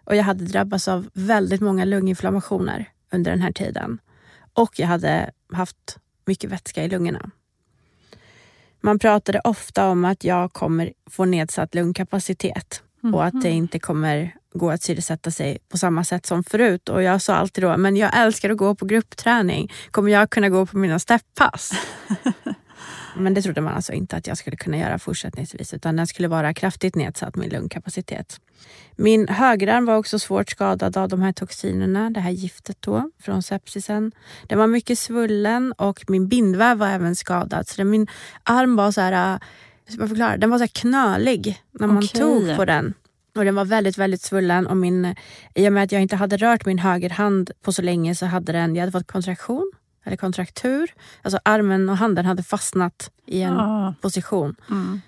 och 0.05 0.17
jag 0.17 0.25
hade 0.25 0.45
drabbats 0.45 0.89
av 0.89 1.09
väldigt 1.15 1.61
många 1.61 1.85
lunginflammationer 1.85 2.89
under 3.13 3.31
den 3.31 3.41
här 3.41 3.53
tiden. 3.53 3.99
Och 4.53 4.79
jag 4.79 4.87
hade 4.87 5.31
haft 5.53 5.99
mycket 6.27 6.51
vätska 6.51 6.85
i 6.85 6.89
lungorna. 6.89 7.31
Man 8.83 8.99
pratade 8.99 9.41
ofta 9.45 9.89
om 9.89 10.05
att 10.05 10.25
jag 10.25 10.53
kommer 10.53 10.93
få 11.11 11.25
nedsatt 11.25 11.75
lungkapacitet 11.75 12.83
och 13.13 13.25
att 13.25 13.43
det 13.43 13.51
inte 13.51 13.79
kommer 13.79 14.35
gå 14.55 14.71
att 14.71 14.83
syresätta 14.83 15.31
sig 15.31 15.59
på 15.69 15.79
samma 15.79 16.05
sätt 16.05 16.27
som 16.27 16.45
förut. 16.45 16.89
Och 16.89 17.03
jag 17.03 17.23
sa 17.23 17.35
alltid 17.35 17.65
då, 17.65 17.77
men 17.77 17.97
jag 17.97 18.19
älskar 18.19 18.51
att 18.51 18.57
gå 18.57 18.75
på 18.75 18.85
gruppträning. 18.85 19.73
Kommer 19.91 20.11
jag 20.11 20.31
kunna 20.31 20.49
gå 20.49 20.67
på 20.67 20.79
mina 20.79 20.99
stepppass? 20.99 21.73
men 23.17 23.35
det 23.35 23.43
trodde 23.43 23.61
man 23.61 23.75
alltså 23.75 23.93
inte 23.93 24.17
att 24.17 24.27
jag 24.27 24.39
skulle 24.39 24.57
kunna 24.57 24.79
göra 24.79 24.99
fortsättningsvis 24.99 25.75
utan 25.75 25.97
den 25.97 26.07
skulle 26.07 26.29
vara 26.29 26.55
kraftigt 26.55 26.95
nedsatt, 26.95 27.37
min 27.37 27.51
lungkapacitet. 27.51 28.41
Min 28.97 29.29
högerarm 29.29 29.87
var 29.87 29.97
också 29.97 30.19
svårt 30.19 30.51
skadad 30.51 30.97
av 30.97 31.09
de 31.09 31.23
här 31.23 31.33
toxinerna, 31.33 32.11
det 32.11 32.21
här 32.21 32.31
giftet 32.31 32.77
då 32.81 33.11
från 33.21 33.43
sepsisen. 33.43 34.13
Den 34.47 34.59
var 34.59 34.67
mycket 34.67 34.99
svullen 34.99 35.73
och 35.73 36.05
min 36.09 36.29
bindväv 36.29 36.79
var 36.79 36.89
även 36.89 37.17
skadad. 37.17 37.69
Så 37.69 37.85
min 37.85 38.07
arm 38.43 38.77
var 38.77 38.91
så 38.91 39.01
här, 39.01 39.35
äh, 39.35 39.41
hur 39.87 39.93
ska 39.93 40.01
man 40.01 40.09
förklara? 40.09 40.37
Den 40.37 40.51
var 40.51 40.59
så 40.59 40.69
knölig 40.69 41.63
när 41.71 41.87
man 41.87 42.05
Okej. 42.05 42.21
tog 42.21 42.57
på 42.57 42.65
den. 42.65 42.95
Och 43.35 43.45
den 43.45 43.55
var 43.55 43.65
väldigt, 43.65 43.99
väldigt 43.99 44.23
svullen 44.23 44.67
och 44.67 44.77
min, 44.77 45.15
i 45.55 45.69
och 45.69 45.73
med 45.73 45.83
att 45.83 45.93
jag 45.93 46.03
inte 46.03 46.17
hade 46.17 46.37
rört 46.37 46.67
min 46.67 46.79
högerhand 46.79 47.51
på 47.63 47.73
så 47.73 47.83
länge 47.83 48.15
så 48.15 48.27
hade 48.27 48.53
den, 48.53 48.77
jag 48.77 48.83
hade 48.83 48.93
fått 48.93 49.07
kontraktion 49.07 49.73
eller 50.05 50.17
kontraktur. 50.17 50.95
Alltså 51.23 51.39
armen 51.45 51.89
och 51.89 51.97
handen 51.97 52.25
hade 52.27 52.43
fastnat 52.43 53.11
i 53.27 53.43
en 53.43 53.53
Ah, 53.61 53.95
position. 54.01 54.55
mm. 54.71 55.01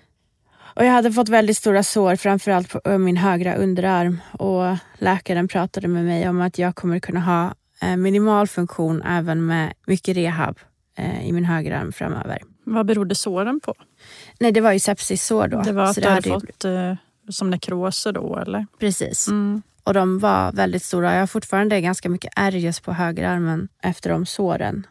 Och 0.77 0.85
jag 0.85 0.93
hade 0.93 1.13
fått 1.13 1.29
väldigt 1.29 1.57
stora 1.57 1.83
sår, 1.83 2.17
framförallt 2.17 2.69
på 2.85 2.99
min 2.99 3.17
högra 3.17 3.55
underarm. 3.55 4.21
Och 4.33 4.77
läkaren 4.99 5.49
pratade 5.49 5.89
med 5.89 6.05
mig 6.05 6.29
om 6.29 6.41
att 6.41 6.59
jag 6.59 6.75
kommer 6.75 6.99
kunna 6.99 7.21
ha 7.21 7.55
eh, 7.83 7.97
minimal 7.97 8.47
funktion 8.49 9.03
även 9.03 9.47
med 9.47 9.73
mycket 9.87 10.17
rehab 10.17 10.59
eh, 10.99 11.27
i 11.29 11.33
min 11.33 11.45
högerarm 11.45 11.93
framöver. 11.93 12.39
Vad 12.65 12.87
berodde 12.87 13.15
såren 13.15 13.61
på? 13.61 13.75
Nej, 14.41 14.53
det 14.53 14.61
var 14.61 14.73
ju 14.73 14.79
sepsissår 14.79 15.49
då. 15.49 15.63
Det 15.63 15.73
var 15.73 15.85
att 15.85 15.95
du 15.95 16.03
hade 16.03 16.15
hade 16.15 16.29
ju- 16.29 16.35
fått 16.35 16.65
eh, 16.65 16.95
som 17.29 17.51
nekroser 17.51 18.13
då 18.13 18.37
eller? 18.39 18.67
Precis. 18.81 19.29
Mm. 19.29 19.63
Och 19.85 19.95
de 19.95 20.19
var 20.19 20.53
väldigt 20.53 20.83
stora. 20.83 21.13
Jag 21.13 21.21
har 21.21 21.27
fortfarande 21.27 21.81
ganska 21.81 22.09
mycket 22.09 22.55
just 22.55 22.83
på 22.83 22.93
högerarmen 22.93 23.69
efter 23.83 24.11
de 24.11 24.27
såren. 24.27 24.87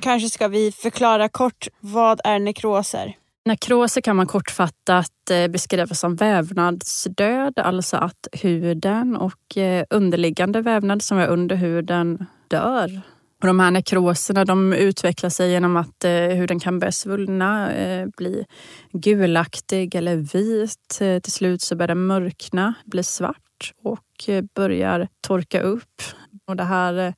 Kanske 0.00 0.30
ska 0.30 0.48
vi 0.48 0.72
förklara 0.72 1.28
kort, 1.28 1.68
vad 1.80 2.20
är 2.24 2.38
nekroser? 2.38 3.16
Nekroser 3.44 4.00
kan 4.00 4.16
man 4.16 4.26
kortfattat 4.26 5.30
eh, 5.30 5.48
beskriva 5.48 5.94
som 5.94 6.16
vävnadsdöd, 6.16 7.58
alltså 7.58 7.96
att 7.96 8.28
huden 8.32 9.16
och 9.16 9.56
eh, 9.56 9.84
underliggande 9.90 10.60
vävnad 10.60 11.02
som 11.02 11.18
är 11.18 11.28
under 11.28 11.56
huden 11.56 12.26
dör. 12.48 13.00
Och 13.40 13.46
de 13.46 13.60
här 13.60 13.70
nekroserna 13.70 14.44
de 14.44 14.72
utvecklar 14.72 15.30
sig 15.30 15.50
genom 15.50 15.76
att 15.76 16.04
eh, 16.04 16.10
huden 16.12 16.60
kan 16.60 16.78
börja 16.78 16.92
svullna, 16.92 17.70
bli 18.16 18.44
gulaktig 18.92 19.94
eller 19.94 20.16
vit. 20.16 20.98
Till 21.22 21.32
slut 21.32 21.62
så 21.62 21.76
börjar 21.76 21.88
den 21.88 22.06
mörkna, 22.06 22.74
bli 22.84 23.04
svart 23.04 23.49
och 23.82 24.30
börjar 24.54 25.08
torka 25.20 25.60
upp. 25.60 26.02
Och 26.44 26.56
det 26.56 26.64
här 26.64 27.14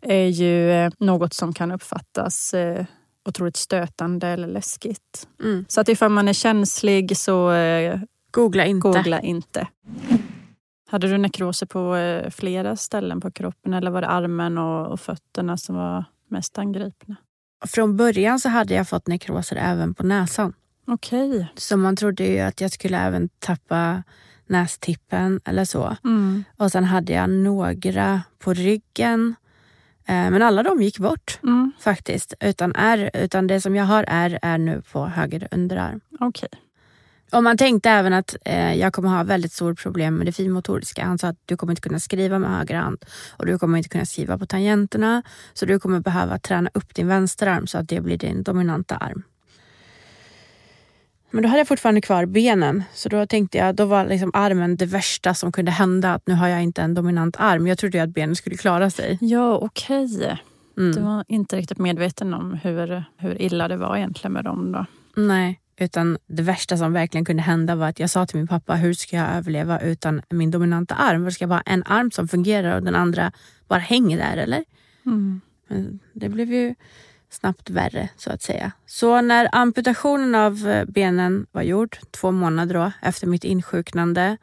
är 0.00 0.26
ju 0.26 0.90
något 0.98 1.34
som 1.34 1.52
kan 1.52 1.72
uppfattas 1.72 2.54
otroligt 3.28 3.56
stötande 3.56 4.28
eller 4.28 4.48
läskigt. 4.48 5.28
Mm. 5.42 5.64
Så 5.68 5.80
att 5.80 5.88
ifall 5.88 6.10
man 6.10 6.28
är 6.28 6.32
känslig 6.32 7.16
så 7.16 7.52
eh, 7.52 8.00
googla 8.30 8.66
inte. 8.66 8.88
Googla 8.88 9.20
inte. 9.20 9.68
Hade 10.88 11.08
du 11.08 11.18
nekroser 11.18 11.66
på 11.66 11.96
eh, 11.96 12.30
flera 12.30 12.76
ställen 12.76 13.20
på 13.20 13.30
kroppen 13.30 13.74
eller 13.74 13.90
var 13.90 14.00
det 14.00 14.08
armen 14.08 14.58
och, 14.58 14.86
och 14.86 15.00
fötterna 15.00 15.56
som 15.56 15.76
var 15.76 16.04
mest 16.30 16.58
angripna? 16.58 17.16
Från 17.66 17.96
början 17.96 18.40
så 18.40 18.48
hade 18.48 18.74
jag 18.74 18.88
fått 18.88 19.06
nekroser 19.06 19.56
även 19.56 19.94
på 19.94 20.02
näsan. 20.02 20.52
Okej. 20.86 21.30
Okay. 21.30 21.46
Så 21.54 21.76
man 21.76 21.96
trodde 21.96 22.24
ju 22.24 22.38
att 22.38 22.60
jag 22.60 22.70
skulle 22.70 22.98
även 22.98 23.28
tappa 23.38 24.02
nästippen 24.46 25.40
eller 25.44 25.64
så. 25.64 25.96
Mm. 26.04 26.44
Och 26.56 26.72
sen 26.72 26.84
hade 26.84 27.12
jag 27.12 27.30
några 27.30 28.22
på 28.38 28.54
ryggen 28.54 29.34
Eh, 30.08 30.30
men 30.30 30.42
alla 30.42 30.62
de 30.62 30.82
gick 30.82 30.98
bort 30.98 31.38
mm. 31.42 31.72
faktiskt. 31.80 32.34
Utan, 32.40 32.74
är, 32.74 33.10
utan 33.14 33.46
det 33.46 33.60
som 33.60 33.76
jag 33.76 33.84
har 33.84 34.04
är, 34.08 34.38
är 34.42 34.58
nu 34.58 34.82
på 34.92 35.06
höger 35.06 35.48
underarm. 35.50 36.00
Okay. 36.20 36.48
Och 37.32 37.44
man 37.44 37.56
tänkte 37.56 37.90
även 37.90 38.12
att 38.12 38.36
eh, 38.44 38.74
jag 38.74 38.92
kommer 38.92 39.08
ha 39.08 39.22
väldigt 39.22 39.52
stort 39.52 39.82
problem 39.82 40.14
med 40.14 40.26
det 40.26 40.32
finmotoriska. 40.32 41.04
Han 41.04 41.18
sa 41.18 41.28
att 41.28 41.36
du 41.46 41.56
kommer 41.56 41.72
inte 41.72 41.82
kunna 41.82 42.00
skriva 42.00 42.38
med 42.38 42.50
höger 42.50 42.74
hand 42.74 43.04
och 43.30 43.46
du 43.46 43.58
kommer 43.58 43.78
inte 43.78 43.88
kunna 43.88 44.06
skriva 44.06 44.38
på 44.38 44.46
tangenterna. 44.46 45.22
Så 45.54 45.66
du 45.66 45.78
kommer 45.78 46.00
behöva 46.00 46.38
träna 46.38 46.70
upp 46.74 46.94
din 46.94 47.08
vänsterarm 47.08 47.66
så 47.66 47.78
att 47.78 47.88
det 47.88 48.00
blir 48.00 48.18
din 48.18 48.42
dominanta 48.42 48.96
arm. 48.96 49.22
Men 51.30 51.42
då 51.42 51.48
hade 51.48 51.60
jag 51.60 51.68
fortfarande 51.68 52.00
kvar 52.00 52.26
benen. 52.26 52.84
Så 52.94 53.08
då 53.08 53.26
tänkte 53.26 53.58
jag, 53.58 53.74
då 53.74 53.84
var 53.84 54.06
liksom 54.06 54.30
armen 54.34 54.76
det 54.76 54.86
värsta 54.86 55.34
som 55.34 55.52
kunde 55.52 55.70
hända. 55.70 56.14
Att 56.14 56.26
nu 56.26 56.34
har 56.34 56.48
jag 56.48 56.62
inte 56.62 56.82
en 56.82 56.94
dominant 56.94 57.36
arm. 57.38 57.66
Jag 57.66 57.78
trodde 57.78 58.02
att 58.02 58.10
benen 58.10 58.36
skulle 58.36 58.56
klara 58.56 58.90
sig. 58.90 59.18
Ja, 59.20 59.56
okej. 59.56 60.16
Okay. 60.16 60.36
Mm. 60.78 60.92
Du 60.92 61.00
var 61.00 61.24
inte 61.28 61.56
riktigt 61.56 61.78
medveten 61.78 62.34
om 62.34 62.54
hur, 62.62 63.04
hur 63.16 63.42
illa 63.42 63.68
det 63.68 63.76
var 63.76 63.96
egentligen 63.96 64.32
med 64.32 64.44
dem 64.44 64.72
då? 64.72 64.86
Nej, 65.22 65.60
utan 65.76 66.18
det 66.26 66.42
värsta 66.42 66.76
som 66.76 66.92
verkligen 66.92 67.24
kunde 67.24 67.42
hända 67.42 67.74
var 67.74 67.88
att 67.88 68.00
jag 68.00 68.10
sa 68.10 68.26
till 68.26 68.36
min 68.36 68.46
pappa, 68.46 68.74
hur 68.74 68.92
ska 68.92 69.16
jag 69.16 69.28
överleva 69.34 69.80
utan 69.80 70.22
min 70.30 70.50
dominanta 70.50 70.94
arm? 70.94 71.30
Ska 71.30 71.42
jag 71.42 71.48
bara 71.48 71.62
ha 71.66 71.72
en 71.72 71.82
arm 71.86 72.10
som 72.10 72.28
fungerar 72.28 72.76
och 72.76 72.82
den 72.82 72.94
andra 72.94 73.32
bara 73.68 73.78
hänger 73.78 74.18
där 74.18 74.36
eller? 74.36 74.64
Mm. 75.06 75.40
Men 75.68 75.98
det 76.12 76.28
blev 76.28 76.52
ju 76.52 76.74
snabbt 77.36 77.70
värre 77.70 78.08
så 78.16 78.30
att 78.30 78.42
säga. 78.42 78.72
Så 78.86 79.20
när 79.20 79.48
amputationen 79.52 80.34
av 80.34 80.68
eh, 80.68 80.84
benen 80.84 81.46
var 81.52 81.62
gjord, 81.62 81.98
två 82.10 82.30
månader 82.30 82.74
då, 82.74 82.92
efter 83.02 83.26
mitt 83.26 83.44
insjuknande, 83.44 84.36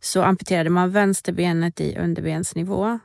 så 0.00 0.22
amputerade 0.22 0.70
man 0.70 0.90
vänsterbenet 0.90 1.80
i 1.80 1.96
underbensnivå. 1.98 2.98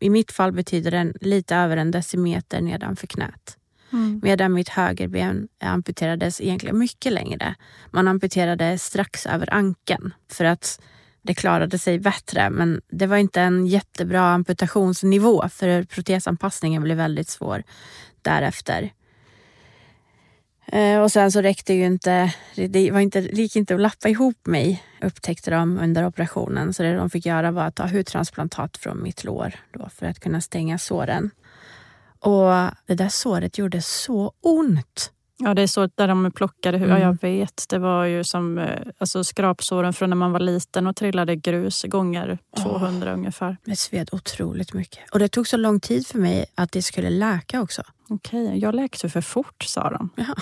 I 0.00 0.10
mitt 0.10 0.32
fall 0.32 0.52
betyder 0.52 0.90
det 0.90 1.12
lite 1.20 1.56
över 1.56 1.76
en 1.76 1.90
decimeter 1.90 2.60
nedanför 2.60 3.06
knät. 3.06 3.56
Mm. 3.92 4.20
Medan 4.22 4.52
mitt 4.52 4.68
högerben 4.68 5.48
amputerades 5.60 6.40
egentligen 6.40 6.78
mycket 6.78 7.12
längre. 7.12 7.54
Man 7.90 8.08
amputerade 8.08 8.78
strax 8.78 9.26
över 9.26 9.54
ankeln 9.54 10.14
för 10.32 10.44
att 10.44 10.80
det 11.22 11.34
klarade 11.34 11.78
sig 11.78 11.98
bättre 11.98 12.50
men 12.50 12.80
det 12.90 13.06
var 13.06 13.16
inte 13.16 13.40
en 13.40 13.66
jättebra 13.66 14.20
amputationsnivå 14.20 15.48
för 15.48 15.82
protesanpassningen 15.82 16.82
blev 16.82 16.96
väldigt 16.96 17.28
svår 17.28 17.62
därefter. 18.26 18.92
Eh, 20.66 21.00
och 21.00 21.12
sen 21.12 21.32
så 21.32 21.40
räckte 21.40 21.74
ju 21.74 21.86
inte, 21.86 22.34
det 22.54 22.90
var 22.90 23.00
inte, 23.00 23.20
det 23.20 23.42
gick 23.42 23.56
inte 23.56 23.74
att 23.74 23.80
lappa 23.80 24.08
ihop 24.08 24.46
mig 24.46 24.82
upptäckte 25.00 25.50
de 25.50 25.78
under 25.78 26.06
operationen. 26.06 26.74
Så 26.74 26.82
det 26.82 26.96
de 26.96 27.10
fick 27.10 27.26
göra 27.26 27.50
var 27.50 27.64
att 27.64 27.74
ta 27.74 27.86
hudtransplantat 27.86 28.76
från 28.76 29.02
mitt 29.02 29.24
lår 29.24 29.54
då, 29.72 29.88
för 29.88 30.06
att 30.06 30.20
kunna 30.20 30.40
stänga 30.40 30.78
såren. 30.78 31.30
Och 32.20 32.50
det 32.86 32.94
där 32.94 33.08
såret 33.08 33.58
gjorde 33.58 33.82
så 33.82 34.32
ont. 34.40 35.12
Ja, 35.38 35.54
det 35.54 35.62
är 35.62 35.66
så 35.66 35.88
där 35.94 36.08
de 36.08 36.32
plockade 36.32 36.78
hur, 36.78 36.86
mm. 36.86 37.00
ja, 37.00 37.06
jag 37.06 37.18
vet. 37.20 37.64
Det 37.68 37.78
var 37.78 38.04
ju 38.04 38.24
som 38.24 38.58
eh, 38.58 38.80
alltså, 38.98 39.24
skrapsåren 39.24 39.92
från 39.92 40.10
när 40.10 40.16
man 40.16 40.32
var 40.32 40.40
liten 40.40 40.86
och 40.86 40.96
trillade 40.96 41.36
grus 41.36 41.82
gånger 41.82 42.38
200 42.62 43.10
oh, 43.10 43.14
ungefär. 43.14 43.56
Det 43.64 43.76
sved 43.76 44.08
otroligt 44.12 44.74
mycket. 44.74 45.10
Och 45.12 45.18
det 45.18 45.28
tog 45.28 45.48
så 45.48 45.56
lång 45.56 45.80
tid 45.80 46.06
för 46.06 46.18
mig 46.18 46.46
att 46.54 46.72
det 46.72 46.82
skulle 46.82 47.10
läka 47.10 47.62
också. 47.62 47.82
Okej, 48.08 48.46
okay. 48.46 48.58
jag 48.58 48.74
läkte 48.74 49.08
för 49.08 49.20
fort 49.20 49.62
sa 49.62 49.90
de. 49.90 50.10
Ja. 50.16 50.34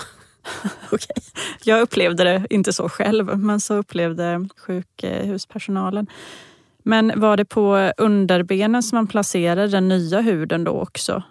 okay. 0.91 1.23
Jag 1.63 1.81
upplevde 1.81 2.23
det 2.23 2.47
inte 2.49 2.73
så 2.73 2.89
själv, 2.89 3.37
men 3.37 3.59
så 3.59 3.75
upplevde 3.75 4.49
sjukhuspersonalen. 4.57 6.07
Men 6.83 7.19
var 7.19 7.37
det 7.37 7.45
på 7.45 7.91
underbenen 7.97 8.83
som 8.83 8.95
man 8.95 9.07
placerade 9.07 9.67
den 9.67 9.87
nya 9.87 10.21
huden 10.21 10.63
då 10.63 10.71
också? 10.71 11.23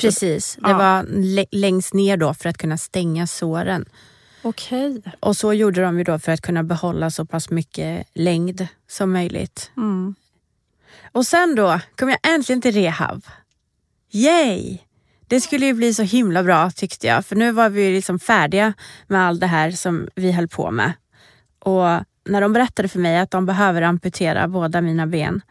Precis, 0.00 0.58
det 0.60 0.70
ja. 0.70 0.78
var 0.78 1.06
längst 1.56 1.94
ner 1.94 2.16
då 2.16 2.34
för 2.34 2.48
att 2.48 2.58
kunna 2.58 2.78
stänga 2.78 3.26
såren. 3.26 3.84
Okej. 4.42 5.02
Och 5.20 5.36
så 5.36 5.52
gjorde 5.52 5.82
de 5.82 5.98
ju 5.98 6.04
då 6.04 6.18
för 6.18 6.32
att 6.32 6.40
kunna 6.40 6.62
behålla 6.62 7.10
så 7.10 7.24
pass 7.24 7.50
mycket 7.50 8.06
längd 8.14 8.66
som 8.88 9.12
möjligt. 9.12 9.70
Mm. 9.76 10.14
Och 11.12 11.26
sen 11.26 11.54
då 11.54 11.80
kom 11.96 12.08
jag 12.08 12.18
äntligen 12.34 12.62
till 12.62 12.74
rehab. 12.74 13.22
Yay! 14.12 14.78
Det 15.26 15.40
skulle 15.40 15.66
ju 15.66 15.74
bli 15.74 15.94
så 15.94 16.02
himla 16.02 16.42
bra 16.42 16.70
tyckte 16.70 17.06
jag, 17.06 17.26
för 17.26 17.36
nu 17.36 17.52
var 17.52 17.68
vi 17.68 17.92
liksom 17.94 18.18
färdiga 18.18 18.72
med 19.06 19.20
allt 19.26 19.40
det 19.40 19.46
här 19.46 19.70
som 19.70 20.08
vi 20.14 20.32
höll 20.32 20.48
på 20.48 20.70
med. 20.70 20.92
Och 21.58 21.84
när 22.24 22.40
de 22.40 22.52
berättade 22.52 22.88
för 22.88 22.98
mig 22.98 23.18
att 23.18 23.30
de 23.30 23.46
behöver 23.46 23.82
amputera 23.82 24.48
båda 24.48 24.80
mina 24.80 25.06
ben 25.06 25.42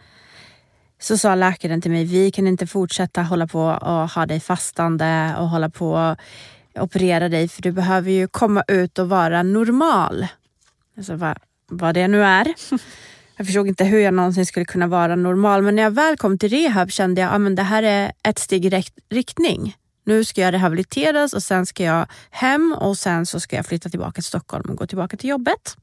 så 1.00 1.18
sa 1.18 1.36
läkaren 1.36 1.82
till 1.82 1.92
mig, 1.92 2.06
vi 2.06 2.32
kan 2.32 2.48
inte 2.48 2.68
fortsätta 2.68 3.22
hålla 3.22 3.48
på 3.48 3.62
och 3.62 4.10
ha 4.10 4.26
dig 4.26 4.40
fastande 4.40 5.36
och 5.38 5.50
hålla 5.50 5.70
på 5.70 5.92
och 5.92 6.18
operera 6.84 7.30
dig 7.30 7.48
för 7.48 7.62
du 7.62 7.72
behöver 7.72 8.12
ju 8.12 8.28
komma 8.28 8.64
ut 8.68 9.00
och 9.00 9.10
vara 9.10 9.44
normal. 9.44 10.28
Alltså 10.98 11.16
vad, 11.16 11.38
vad 11.70 11.96
det 11.96 12.08
nu 12.08 12.24
är. 12.24 12.54
Jag 13.38 13.46
förstod 13.46 13.68
inte 13.68 13.84
hur 13.84 14.00
jag 14.00 14.14
någonsin 14.14 14.46
skulle 14.46 14.66
kunna 14.66 14.88
vara 14.88 15.16
normal 15.16 15.62
men 15.62 15.76
när 15.76 15.84
jag 15.84 15.92
väl 15.92 16.18
kom 16.18 16.38
till 16.38 16.50
rehab 16.50 16.92
kände 16.92 17.22
jag 17.22 17.34
att 17.34 17.42
ah, 17.42 17.50
det 17.50 17.64
här 17.64 17.84
är 17.84 18.12
ett 18.24 18.40
steg 18.40 18.66
i 18.66 18.70
rätt 18.70 18.94
riktning. 19.10 19.76
Nu 20.06 20.24
ska 20.24 20.42
jag 20.42 20.54
rehabiliteras 20.54 21.34
och 21.34 21.44
sen 21.44 21.66
ska 21.66 21.84
jag 21.84 22.08
hem 22.30 22.76
och 22.80 22.98
sen 22.98 23.26
så 23.26 23.40
ska 23.40 23.56
jag 23.56 23.66
flytta 23.66 23.90
tillbaka 23.90 24.12
till 24.12 24.24
Stockholm 24.24 24.70
och 24.70 24.78
gå 24.78 24.88
tillbaka 24.88 25.18
till 25.18 25.30
jobbet. 25.30 25.78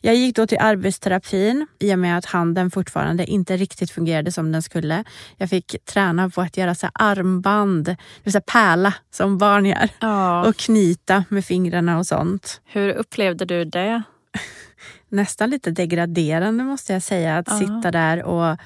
Jag 0.00 0.14
gick 0.14 0.36
då 0.36 0.46
till 0.46 0.58
arbetsterapin 0.60 1.66
i 1.78 1.94
och 1.94 1.98
med 1.98 2.18
att 2.18 2.24
handen 2.24 2.70
fortfarande 2.70 3.26
inte 3.26 3.56
riktigt 3.56 3.90
fungerade 3.90 4.32
som 4.32 4.52
den 4.52 4.62
skulle. 4.62 5.04
Jag 5.36 5.50
fick 5.50 5.84
träna 5.84 6.30
på 6.30 6.40
att 6.40 6.56
göra 6.56 6.74
så 6.74 6.88
armband, 6.94 7.84
det 7.84 7.96
vill 8.22 8.32
säga 8.32 8.42
pärla 8.46 8.94
som 9.10 9.38
barn 9.38 9.66
gör. 9.66 9.88
Ja. 10.00 10.48
Och 10.48 10.56
knyta 10.56 11.24
med 11.28 11.44
fingrarna 11.44 11.98
och 11.98 12.06
sånt. 12.06 12.60
Hur 12.64 12.88
upplevde 12.88 13.44
du 13.44 13.64
det? 13.64 14.02
Nästan 15.08 15.50
lite 15.50 15.70
degraderande 15.70 16.64
måste 16.64 16.92
jag 16.92 17.02
säga. 17.02 17.38
Att 17.38 17.48
ja. 17.48 17.58
sitta 17.58 17.90
där 17.90 18.22
och 18.22 18.56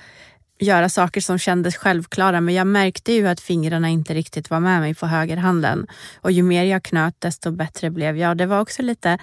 göra 0.59 0.89
saker 0.89 1.21
som 1.21 1.39
kändes 1.39 1.77
självklara 1.77 2.41
men 2.41 2.55
jag 2.55 2.67
märkte 2.67 3.13
ju 3.13 3.29
att 3.29 3.41
fingrarna 3.41 3.89
inte 3.89 4.15
riktigt 4.15 4.51
var 4.51 4.61
med 4.61 4.81
mig 4.81 4.95
på 4.95 5.07
högerhanden. 5.07 5.87
Och 6.21 6.33
ju 6.33 6.43
mer 6.43 6.65
jag 6.65 6.83
knöt 6.83 7.21
desto 7.21 7.51
bättre 7.51 7.91
blev 7.91 8.19
jag. 8.19 8.37
Det 8.37 8.47
var 8.47 8.61
också 8.61 8.83
lite 8.83 9.19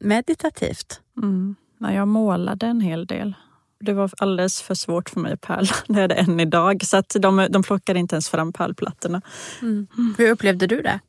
meditativt. 0.00 1.00
Mm. 1.22 1.56
jag 1.78 2.08
målade 2.08 2.66
en 2.66 2.80
hel 2.80 3.06
del. 3.06 3.34
Det 3.80 3.92
var 3.92 4.10
alldeles 4.18 4.62
för 4.62 4.74
svårt 4.74 5.10
för 5.10 5.20
mig 5.20 5.32
att 5.32 5.40
pärla. 5.40 5.74
Det 5.86 6.00
är 6.00 6.08
det 6.08 6.14
än 6.14 6.40
idag. 6.40 6.84
Så 6.84 6.96
att 6.96 7.16
de, 7.20 7.46
de 7.50 7.62
plockade 7.62 7.98
inte 7.98 8.14
ens 8.14 8.28
fram 8.28 8.52
pärlplattorna. 8.52 9.22
Mm. 9.62 9.86
Hur 10.18 10.30
upplevde 10.30 10.66
du 10.66 10.82
det? 10.82 11.00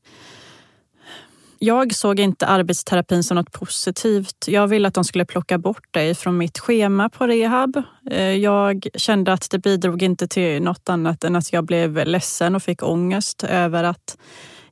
Jag 1.64 1.96
såg 1.96 2.20
inte 2.20 2.46
arbetsterapin 2.46 3.24
som 3.24 3.36
något 3.36 3.52
positivt. 3.52 4.46
Jag 4.48 4.68
ville 4.68 4.88
att 4.88 4.94
de 4.94 5.04
skulle 5.04 5.26
plocka 5.26 5.58
bort 5.58 5.88
det 5.92 6.18
från 6.18 6.38
mitt 6.38 6.60
schema 6.60 7.10
på 7.10 7.28
rehab. 7.28 7.84
Eh, 8.12 8.36
jag 8.36 8.88
kände 8.96 9.34
att 9.34 9.50
det 9.50 9.60
bidrog 9.60 10.04
inte 10.04 10.28
till 10.28 10.62
något 10.64 10.90
annat 10.90 11.24
än 11.24 11.36
att 11.36 11.54
jag 11.54 11.66
blev 11.66 12.06
ledsen 12.06 12.56
och 12.56 12.64
fick 12.64 12.84
ångest 12.84 13.44
över 13.44 13.84
att 13.84 14.18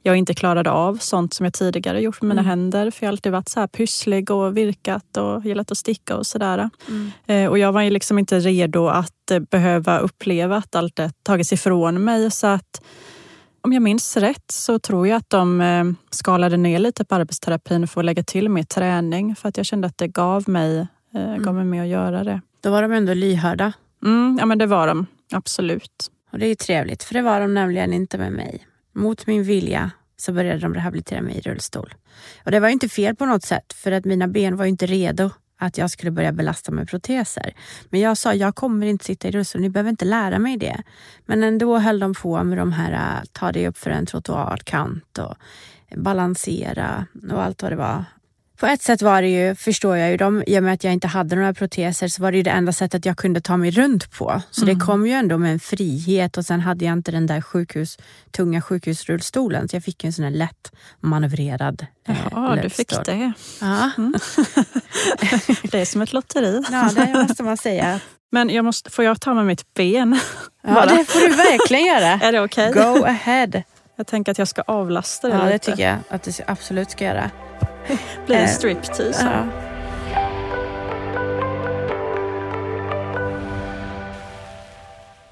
jag 0.03 0.15
inte 0.15 0.33
klarade 0.33 0.71
av 0.71 0.95
sånt 0.95 1.33
som 1.33 1.43
jag 1.43 1.53
tidigare 1.53 2.01
gjort 2.01 2.21
med 2.21 2.29
mina 2.29 2.41
mm. 2.41 2.49
händer. 2.49 2.91
För 2.91 3.05
jag 3.05 3.07
har 3.07 3.13
alltid 3.13 3.31
varit 3.31 3.49
så 3.49 3.59
här 3.59 3.67
pysslig 3.67 4.31
och 4.31 4.57
virkat 4.57 5.17
och 5.17 5.45
gillat 5.45 5.71
att 5.71 5.77
sticka 5.77 6.17
och 6.17 6.27
sådär. 6.27 6.69
Mm. 6.87 7.11
Eh, 7.27 7.49
och 7.49 7.59
jag 7.59 7.71
var 7.71 7.81
ju 7.81 7.89
liksom 7.89 8.19
inte 8.19 8.39
redo 8.39 8.87
att 8.87 9.31
eh, 9.31 9.39
behöva 9.39 9.99
uppleva 9.99 10.57
att 10.57 10.75
allt 10.75 10.95
det 10.95 11.11
tagits 11.23 11.53
ifrån 11.53 12.03
mig. 12.03 12.31
Så 12.31 12.47
att 12.47 12.81
om 13.61 13.73
jag 13.73 13.81
minns 13.81 14.17
rätt 14.17 14.51
så 14.51 14.79
tror 14.79 15.07
jag 15.07 15.17
att 15.17 15.29
de 15.29 15.61
eh, 15.61 15.85
skalade 16.09 16.57
ner 16.57 16.79
lite 16.79 17.05
på 17.05 17.15
arbetsterapin 17.15 17.87
för 17.87 18.01
att 18.01 18.05
lägga 18.05 18.23
till 18.23 18.49
mer 18.49 18.63
träning 18.63 19.35
för 19.35 19.49
att 19.49 19.57
jag 19.57 19.65
kände 19.65 19.87
att 19.87 19.97
det 19.97 20.07
gav 20.07 20.49
mig, 20.49 20.79
eh, 20.79 20.85
Mm. 21.15 21.41
gav 21.43 21.55
mig 21.55 21.65
mer 21.65 21.81
att 21.81 21.87
göra 21.87 22.23
det. 22.23 22.41
Då 22.61 22.71
var 22.71 22.81
de 22.81 22.91
ändå 22.91 23.13
lyhörda. 23.13 23.73
Mm, 24.05 24.37
ja 24.39 24.45
men 24.45 24.57
det 24.57 24.65
var 24.65 24.87
de, 24.87 25.05
absolut. 25.33 26.11
Och 26.31 26.39
det 26.39 26.45
är 26.45 26.49
ju 26.49 26.55
trevligt, 26.55 27.03
för 27.03 27.13
det 27.13 27.21
var 27.21 27.39
de 27.39 27.53
nämligen 27.53 27.93
inte 27.93 28.17
med 28.17 28.31
mig. 28.31 28.65
Mot 28.93 29.27
min 29.27 29.43
vilja 29.43 29.91
så 30.17 30.31
började 30.31 30.59
de 30.59 30.73
rehabilitera 30.73 31.21
mig 31.21 31.37
i 31.37 31.41
rullstol. 31.41 31.93
Och 32.45 32.51
det 32.51 32.59
var 32.59 32.67
ju 32.67 32.73
inte 32.73 32.89
fel 32.89 33.15
på 33.15 33.25
något 33.25 33.43
sätt, 33.43 33.73
för 33.73 33.91
att 33.91 34.05
mina 34.05 34.27
ben 34.27 34.55
var 34.55 34.65
ju 34.65 34.69
inte 34.69 34.85
redo 34.85 35.29
att 35.57 35.77
jag 35.77 35.91
skulle 35.91 36.11
börja 36.11 36.31
belasta 36.31 36.71
med 36.71 36.89
proteser. 36.89 37.53
Men 37.89 37.99
jag 37.99 38.17
sa, 38.17 38.33
jag 38.33 38.55
kommer 38.55 38.87
inte 38.87 39.05
sitta 39.05 39.27
i 39.27 39.31
rullstol, 39.31 39.61
ni 39.61 39.69
behöver 39.69 39.89
inte 39.89 40.05
lära 40.05 40.39
mig 40.39 40.57
det. 40.57 40.83
Men 41.25 41.43
ändå 41.43 41.77
höll 41.77 41.99
de 41.99 42.13
på 42.13 42.43
med 42.43 42.57
de 42.57 42.71
här, 42.71 42.91
äh, 42.91 43.23
ta 43.31 43.51
dig 43.51 43.67
upp 43.67 43.77
för 43.77 43.89
en 43.89 44.05
trottoarkant 44.05 45.17
och 45.17 45.35
balansera 45.95 47.05
och 47.31 47.43
allt 47.43 47.63
vad 47.63 47.71
det 47.71 47.75
var. 47.75 48.05
På 48.59 48.65
ett 48.67 48.81
sätt 48.81 49.01
var 49.01 49.21
det 49.21 49.27
ju, 49.27 49.55
förstår 49.55 49.97
jag 49.97 50.11
ju, 50.11 50.17
de, 50.17 50.43
i 50.47 50.59
och 50.59 50.63
med 50.63 50.73
att 50.73 50.83
jag 50.83 50.93
inte 50.93 51.07
hade 51.07 51.35
några 51.35 51.53
proteser 51.53 52.07
så 52.07 52.21
var 52.21 52.31
det 52.31 52.37
ju 52.37 52.43
det 52.43 52.49
enda 52.49 52.71
sättet 52.73 53.05
jag 53.05 53.17
kunde 53.17 53.41
ta 53.41 53.57
mig 53.57 53.71
runt 53.71 54.11
på. 54.11 54.41
Så 54.51 54.65
det 54.65 54.75
kom 54.75 55.07
ju 55.07 55.13
ändå 55.13 55.37
med 55.37 55.51
en 55.53 55.59
frihet 55.59 56.37
och 56.37 56.45
sen 56.45 56.59
hade 56.59 56.85
jag 56.85 56.93
inte 56.93 57.11
den 57.11 57.27
där 57.27 57.41
sjukhus, 57.41 57.97
tunga 58.31 58.61
sjukhusrullstolen 58.61 59.69
så 59.69 59.75
jag 59.75 59.83
fick 59.83 60.03
en 60.03 60.13
sån 60.13 60.23
här 60.25 60.31
lätt 60.31 60.71
manövrerad 60.99 61.85
eh, 62.07 62.15
Ja, 62.31 62.57
du 62.63 62.69
fick 62.69 63.05
det. 63.05 63.31
Ja. 63.61 63.91
Det 65.71 65.81
är 65.81 65.85
som 65.85 66.01
ett 66.01 66.13
lotteri. 66.13 66.61
ja, 66.71 66.89
det 66.95 67.13
måste 67.27 67.43
man 67.43 67.57
säga. 67.57 67.99
Men 68.31 68.49
jag 68.49 68.65
måste, 68.65 68.89
får 68.89 69.05
jag 69.05 69.21
ta 69.21 69.33
med 69.33 69.45
mitt 69.45 69.73
ben? 69.73 70.19
Ja, 70.63 70.73
Bara. 70.73 70.85
det 70.85 71.05
får 71.05 71.19
du 71.19 71.35
verkligen 71.35 71.85
göra. 71.85 72.07
Är 72.21 72.31
det 72.31 72.41
okej? 72.41 72.73
Go 72.73 73.03
ahead. 73.05 73.49
Jag 73.95 74.07
tänker 74.07 74.31
att 74.31 74.37
jag 74.37 74.47
ska 74.47 74.61
avlasta 74.61 75.27
det 75.27 75.33
Ja, 75.33 75.43
det 75.43 75.53
lite. 75.53 75.71
tycker 75.71 75.83
jag 75.89 75.97
att 76.09 76.23
du 76.23 76.31
absolut 76.47 76.91
ska 76.91 77.05
göra. 77.05 77.31
Blir 78.25 78.35
en 78.35 78.43
Eh, 78.43 78.49
striptease. 78.49 79.23
Ja. 79.23 79.45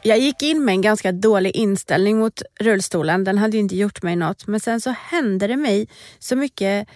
Jag 0.04 0.20
gick 0.20 0.44
in 0.44 0.66
med 0.66 0.74
en 0.74 0.82
ganska 0.82 1.12
dålig 1.12 1.56
inställning 1.56 2.20
mot 2.20 2.42
rullstolen. 2.60 3.24
Den 3.24 3.38
hade 3.38 3.58
ju 3.58 3.64
inte 3.64 3.76
gjort 3.76 4.04
mig 4.04 4.16
något. 4.16 4.48
Men 4.48 4.60
sen 4.60 4.82
så 4.82 4.90
hände 4.90 5.48
det 5.48 5.58
mig 5.58 5.88
så 6.20 6.36
mycket 6.36 6.88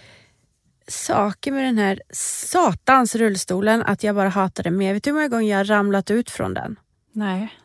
saker 0.88 1.52
med 1.52 1.64
den 1.64 1.78
här 1.78 2.02
satans 2.12 3.14
rullstolen 3.14 3.82
att 3.82 4.04
jag 4.04 4.14
bara 4.14 4.28
hatade 4.28 4.70
den 4.70 4.78
mer. 4.78 4.94
Vet 4.94 5.04
du 5.04 5.10
hur 5.10 5.14
många 5.14 5.28
gånger 5.28 5.50
jag 5.50 5.58
har 5.58 5.64
ramlat 5.64 6.10
ut 6.10 6.30
från 6.30 6.54
den? 6.54 6.76
Nej. 7.12 7.58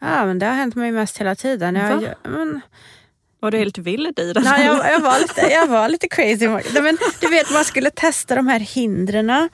Ja, 0.00 0.26
men 0.26 0.38
det 0.38 0.46
har 0.46 0.54
hänt 0.54 0.74
mig 0.74 0.92
mest 0.92 1.18
hela 1.18 1.34
tiden. 1.34 1.74
Jag, 1.74 2.14
men, 2.22 2.60
Var 3.40 3.50
du 3.50 3.58
helt 3.58 3.78
vild 3.78 4.18
i 4.18 4.32
den? 4.32 4.42
Nej, 4.44 4.66
jag, 4.66 4.92
jag, 4.92 5.00
var 5.00 5.18
lite, 5.20 5.40
jag 5.40 5.66
var 5.66 5.88
lite 5.88 6.08
crazy. 6.08 6.48
Men, 6.82 6.98
du 7.20 7.28
vet, 7.28 7.50
man 7.52 7.64
skulle 7.64 7.90
testa 7.90 8.34
de 8.34 8.46
här 8.46 8.60
hindren 8.60 9.48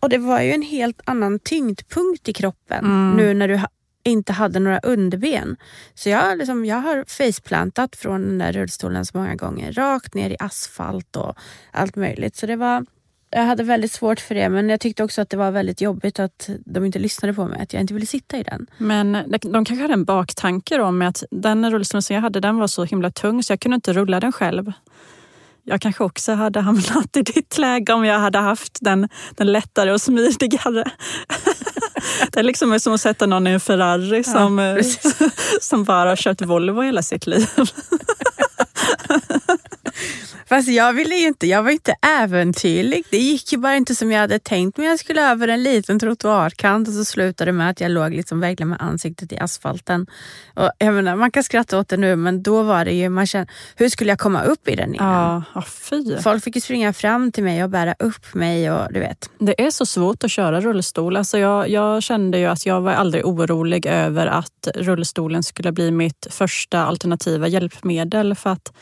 och 0.00 0.08
det 0.08 0.18
var 0.18 0.40
ju 0.40 0.52
en 0.52 0.62
helt 0.62 1.00
annan 1.04 1.38
tyngdpunkt 1.38 2.28
i 2.28 2.32
kroppen 2.32 2.84
Mm. 2.84 3.16
nu 3.16 3.34
när 3.34 3.48
du 3.48 3.56
ha, 3.56 3.68
inte 4.04 4.32
hade 4.32 4.58
några 4.58 4.78
underben. 4.78 5.56
Så 5.94 6.08
jag, 6.08 6.38
liksom, 6.38 6.64
jag 6.64 6.76
har 6.76 7.04
faceplantat 7.08 7.96
från 7.96 8.22
den 8.22 8.38
där 8.38 8.52
rullstolen 8.52 9.06
så 9.06 9.18
många 9.18 9.34
gånger. 9.34 9.72
Rakt 9.72 10.14
ner 10.14 10.30
i 10.30 10.36
asfalt 10.38 11.16
och 11.16 11.34
allt 11.72 11.96
möjligt. 11.96 12.36
Så 12.36 12.46
det 12.46 12.56
var, 12.56 12.84
jag 13.40 13.46
hade 13.46 13.62
väldigt 13.62 13.92
svårt 13.92 14.20
för 14.20 14.34
det 14.34 14.48
men 14.48 14.68
jag 14.68 14.80
tyckte 14.80 15.04
också 15.04 15.22
att 15.22 15.30
det 15.30 15.36
var 15.36 15.50
väldigt 15.50 15.80
jobbigt 15.80 16.18
att 16.18 16.50
de 16.64 16.84
inte 16.84 16.98
lyssnade 16.98 17.34
på 17.34 17.44
mig. 17.44 17.60
Att 17.60 17.72
jag 17.72 17.80
inte 17.80 17.94
ville 17.94 18.06
sitta 18.06 18.36
i 18.36 18.42
den. 18.42 18.66
Men 18.78 19.12
de 19.12 19.38
de 19.38 19.64
kanske 19.64 19.82
hade 19.82 19.94
en 19.94 20.04
baktanke 20.04 20.76
då 20.76 20.90
med 20.90 21.08
att 21.08 21.24
den 21.30 21.70
rullstolen 21.70 22.02
som 22.02 22.14
jag 22.14 22.22
hade 22.22 22.40
den 22.40 22.56
var 22.56 22.66
så 22.66 22.84
himla 22.84 23.10
tung 23.10 23.42
så 23.42 23.52
jag 23.52 23.60
kunde 23.60 23.74
inte 23.74 23.92
rulla 23.92 24.20
den 24.20 24.32
själv. 24.32 24.72
Jag 25.64 25.80
kanske 25.80 26.04
också 26.04 26.32
hade 26.32 26.60
hamnat 26.60 27.16
i 27.16 27.22
ditt 27.22 27.58
läge 27.58 27.92
om 27.92 28.04
jag 28.04 28.18
hade 28.18 28.38
haft 28.38 28.78
den, 28.80 29.08
den 29.30 29.52
lättare 29.52 29.92
och 29.92 30.00
smidigare. 30.00 30.84
Det 32.32 32.40
är 32.40 32.42
liksom 32.42 32.80
som 32.80 32.94
att 32.94 33.00
sätta 33.00 33.26
någon 33.26 33.46
i 33.46 33.50
en 33.50 33.60
Ferrari 33.60 34.24
som, 34.24 34.58
eh, 34.58 34.76
som 35.60 35.84
bara 35.84 36.08
har 36.08 36.16
kört 36.16 36.42
Volvo 36.42 36.82
hela 36.82 37.02
sitt 37.02 37.26
liv. 37.26 37.48
Fast 40.48 40.68
jag 40.68 40.92
ville 40.92 41.14
ju 41.14 41.26
inte, 41.26 41.46
jag 41.46 41.62
var 41.62 41.70
inte 41.70 41.94
äventyrlig. 42.20 43.04
Det 43.10 43.18
gick 43.18 43.52
ju 43.52 43.58
bara 43.58 43.76
inte 43.76 43.94
som 43.94 44.12
jag 44.12 44.20
hade 44.20 44.38
tänkt 44.38 44.78
mig. 44.78 44.86
Jag 44.86 44.98
skulle 44.98 45.30
över 45.30 45.48
en 45.48 45.62
liten 45.62 45.98
trottoarkant 45.98 46.88
och 46.88 46.94
så 46.94 47.04
slutade 47.04 47.48
det 47.48 47.52
med 47.52 47.70
att 47.70 47.80
jag 47.80 47.90
låg 47.90 48.10
liksom 48.12 48.40
verkligen 48.40 48.68
med 48.68 48.82
ansiktet 48.82 49.32
i 49.32 49.38
asfalten. 49.38 50.06
Och 50.54 50.70
jag 50.78 50.94
menar, 50.94 51.16
man 51.16 51.30
kan 51.30 51.42
skratta 51.42 51.78
åt 51.78 51.88
det 51.88 51.96
nu 51.96 52.16
men 52.16 52.42
då 52.42 52.62
var 52.62 52.84
det 52.84 52.92
ju, 52.92 53.08
man 53.08 53.26
kände, 53.26 53.52
hur 53.76 53.88
skulle 53.88 54.10
jag 54.10 54.18
komma 54.18 54.42
upp 54.42 54.68
i 54.68 54.76
den 54.76 54.94
igen? 54.94 55.04
Ja, 55.54 55.62
fy. 55.62 56.18
Folk 56.22 56.44
fick 56.44 56.54
ju 56.54 56.60
springa 56.60 56.92
fram 56.92 57.32
till 57.32 57.44
mig 57.44 57.64
och 57.64 57.70
bära 57.70 57.94
upp 57.98 58.34
mig 58.34 58.70
och 58.70 58.92
du 58.92 59.00
vet. 59.00 59.30
Det 59.38 59.62
är 59.62 59.70
så 59.70 59.86
svårt 59.86 60.24
att 60.24 60.30
köra 60.30 60.60
rullstol. 60.60 61.16
Alltså 61.16 61.38
jag, 61.38 61.68
jag 61.68 62.02
kände 62.02 62.38
ju 62.38 62.46
att 62.46 62.66
jag 62.66 62.80
var 62.80 62.92
aldrig 62.92 63.26
orolig 63.26 63.86
över 63.86 64.26
att 64.26 64.68
rullstolen 64.74 65.42
skulle 65.42 65.72
bli 65.72 65.90
mitt 65.90 66.26
första 66.30 66.84
alternativa 66.84 67.48
hjälpmedel 67.48 68.34
för 68.34 68.50
att 68.50 68.72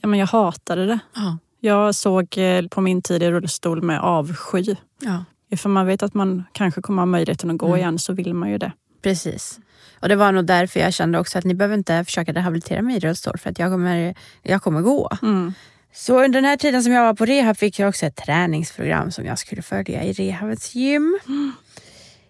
ja, 0.00 0.08
men 0.08 0.18
jag 0.18 0.26
hatade 0.26 0.86
det. 0.86 0.98
Ja. 1.14 1.38
Jag 1.60 1.94
såg 1.94 2.38
eh, 2.38 2.66
på 2.66 2.80
min 2.80 3.02
tid 3.02 3.22
i 3.22 3.30
rullstol 3.30 3.82
med 3.82 4.00
avsky. 4.00 4.74
Ja, 5.00 5.24
För 5.56 5.68
man 5.68 5.86
vet 5.86 6.02
att 6.02 6.14
man 6.14 6.44
kanske 6.52 6.80
kommer 6.82 7.02
ha 7.02 7.06
möjligheten 7.06 7.50
att 7.50 7.58
gå 7.58 7.66
Mm. 7.66 7.78
igen 7.78 7.98
så 7.98 8.12
vill 8.12 8.34
man 8.34 8.50
ju 8.50 8.58
det. 8.58 8.72
precis. 9.02 9.58
Och 10.00 10.08
det 10.08 10.16
var 10.16 10.32
nog 10.32 10.44
därför 10.46 10.80
jag 10.80 10.94
kände 10.94 11.18
också 11.18 11.38
att 11.38 11.44
ni 11.44 11.54
behöver 11.54 11.74
inte 11.76 12.04
försöka 12.04 12.32
rehabilitera 12.32 12.82
mig 12.82 12.96
i 12.96 13.00
rullstol 13.00 13.38
för 13.38 13.50
att 13.50 13.58
jag 13.58 13.70
kommer, 13.70 14.14
jag 14.42 14.62
kommer 14.62 14.80
gå. 14.82 15.10
Mm. 15.22 15.52
Så 15.92 16.14
under 16.24 16.28
den 16.40 16.44
här 16.44 16.56
tiden 16.56 16.82
som 16.82 16.92
jag 16.92 17.02
var 17.02 17.14
på 17.14 17.24
rehab 17.24 17.56
fick 17.56 17.78
jag 17.78 17.88
också 17.88 18.06
ett 18.06 18.16
träningsprogram 18.16 19.10
som 19.10 19.24
jag 19.26 19.38
skulle 19.38 19.62
följa 19.62 20.02
i 20.04 20.12
rehabets 20.12 20.74
gym. 20.74 21.18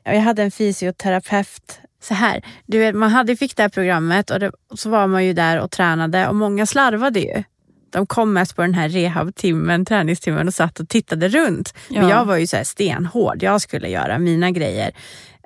Och 0.07 0.12
Jag 0.14 0.20
hade 0.20 0.42
en 0.42 0.50
fysioterapeut. 0.50 1.81
Så 2.02 2.14
här, 2.14 2.44
du 2.66 2.78
vet, 2.78 2.94
man 2.94 3.11
hade, 3.11 3.37
fick 3.37 3.57
det 3.57 3.62
här 3.62 3.68
programmet 3.68 4.31
och, 4.31 4.40
det, 4.40 4.52
och 4.70 4.78
så 4.78 4.90
var 4.90 5.07
man 5.07 5.24
ju 5.24 5.33
där 5.33 5.61
och 5.61 5.70
tränade 5.70 6.28
och 6.28 6.35
många 6.37 6.66
slarvade 6.66 7.20
ju. 7.20 7.42
De 7.90 8.07
kom 8.07 8.33
mest 8.33 8.57
på 8.57 8.62
den 8.62 8.74
här 8.74 8.88
rehabtimmen, 8.88 9.85
träningstimmen 9.85 10.48
och 10.48 10.55
satt 10.55 10.81
och 10.81 10.88
tittade 10.88 11.29
runt. 11.29 11.74
Men 11.88 12.03
Ja. 12.03 12.11
jag 12.11 12.24
var 12.24 12.37
ju 12.37 12.46
så 12.46 12.57
stenhård, 12.64 13.42
jag 13.42 13.61
skulle 13.61 13.88
göra 13.88 14.18
mina 14.18 14.51
grejer. 14.51 14.90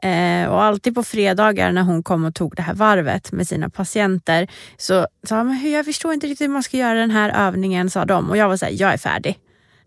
Eh, 0.02 0.48
och 0.48 0.62
alltid 0.62 0.94
på 0.94 1.02
fredagar 1.02 1.72
när 1.72 1.82
hon 1.82 2.02
kom 2.02 2.24
och 2.24 2.34
tog 2.34 2.56
det 2.56 2.62
här 2.62 2.74
varvet 2.74 3.32
med 3.32 3.48
sina 3.48 3.68
patienter 3.70 4.48
så 4.76 5.06
sa 5.28 5.36
hon, 5.38 5.46
"Men 5.46 5.70
jag 5.72 5.84
förstår 5.84 6.12
inte 6.12 6.26
riktigt 6.26 6.44
hur 6.48 6.52
man 6.52 6.62
ska 6.62 6.76
göra 6.76 6.94
den 6.98 7.10
här 7.10 7.46
övningen, 7.46 7.90
sa 7.90 8.04
de. 8.04 8.30
Och 8.30 8.36
jag 8.36 8.48
var 8.48 8.56
så 8.56 8.64
här, 8.64 8.72
jag 8.76 8.92
är 8.92 8.96
färdig. 8.98 9.38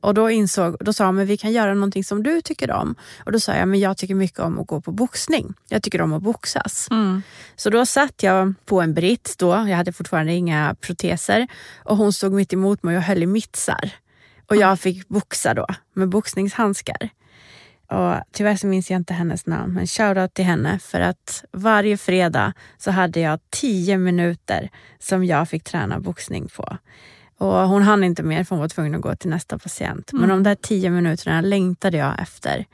Och 0.06 0.14
då 0.14 0.30
insåg, 0.30 0.78
då 0.80 0.94
sa 0.94 1.06
hon, 1.06 1.16
men 1.16 1.26
vi 1.26 1.38
kan 1.38 1.52
göra 1.52 1.74
någonting 1.74 2.04
som 2.04 2.24
du 2.24 2.42
tycker 2.42 2.72
om. 2.72 2.96
Och 3.26 3.32
då 3.32 3.40
sa 3.40 3.56
jag, 3.56 3.68
men 3.68 3.80
jag 3.80 3.98
tycker 3.98 4.16
mycket 4.16 4.40
om 4.40 4.60
att 4.60 4.68
gå 4.68 4.82
på 4.82 4.92
boxning. 4.92 5.54
Jag 5.70 5.84
tycker 5.84 6.02
om 6.02 6.14
att 6.14 6.24
boxas. 6.24 6.88
Mm. 6.92 7.22
Så 7.56 7.70
då 7.70 7.86
satt 7.86 8.24
jag 8.24 8.54
på 8.66 8.82
en 8.82 8.94
britt 8.94 9.36
då, 9.38 9.50
jag 9.50 9.78
hade 9.78 9.94
fortfarande 9.94 10.34
inga 10.34 10.76
proteser. 10.82 11.48
Och 11.84 11.98
hon 11.98 12.14
stod 12.14 12.34
mitt 12.34 12.54
emot 12.54 12.84
mig 12.84 12.98
och 12.98 13.04
höll 13.04 13.24
i 13.24 13.26
mittsar. 13.26 13.92
Och 14.50 14.56
jag 14.56 14.80
fick 14.80 15.08
boxa 15.08 15.54
då 15.54 15.68
med 15.94 16.10
boxningshandskar. 16.10 17.10
Och 17.88 18.16
tyvärr 18.32 18.56
så 18.56 18.68
minns 18.68 18.92
jag 18.92 19.00
inte 19.00 19.14
hennes 19.14 19.46
namn, 19.46 19.74
men 19.74 19.88
shoutout 19.88 20.34
till 20.34 20.46
henne 20.46 20.80
för 20.80 21.00
att 21.02 21.44
varje 21.52 21.98
fredag 21.98 22.54
så 22.78 22.92
hade 22.92 23.20
jag 23.20 23.40
tio 23.50 23.98
minuter 23.98 24.70
som 25.00 25.26
jag 25.26 25.50
fick 25.50 25.64
träna 25.64 26.00
boxning 26.00 26.48
på. 26.56 26.78
Och 27.38 27.54
hon 27.54 27.82
hann 27.82 28.04
inte 28.04 28.24
mer 28.24 28.44
för 28.44 28.56
hon 28.56 28.62
var 28.62 28.70
tvungen 28.70 28.96
att 28.96 29.02
gå 29.02 29.16
till 29.16 29.30
nästa 29.30 29.58
patient. 29.58 30.10
Men 30.14 30.30
de 30.30 30.44
där 30.44 30.56
tio 30.56 30.90
minuterna 30.90 31.42
längtade 31.42 31.98
jag 31.98 32.22
efter. 32.22 32.66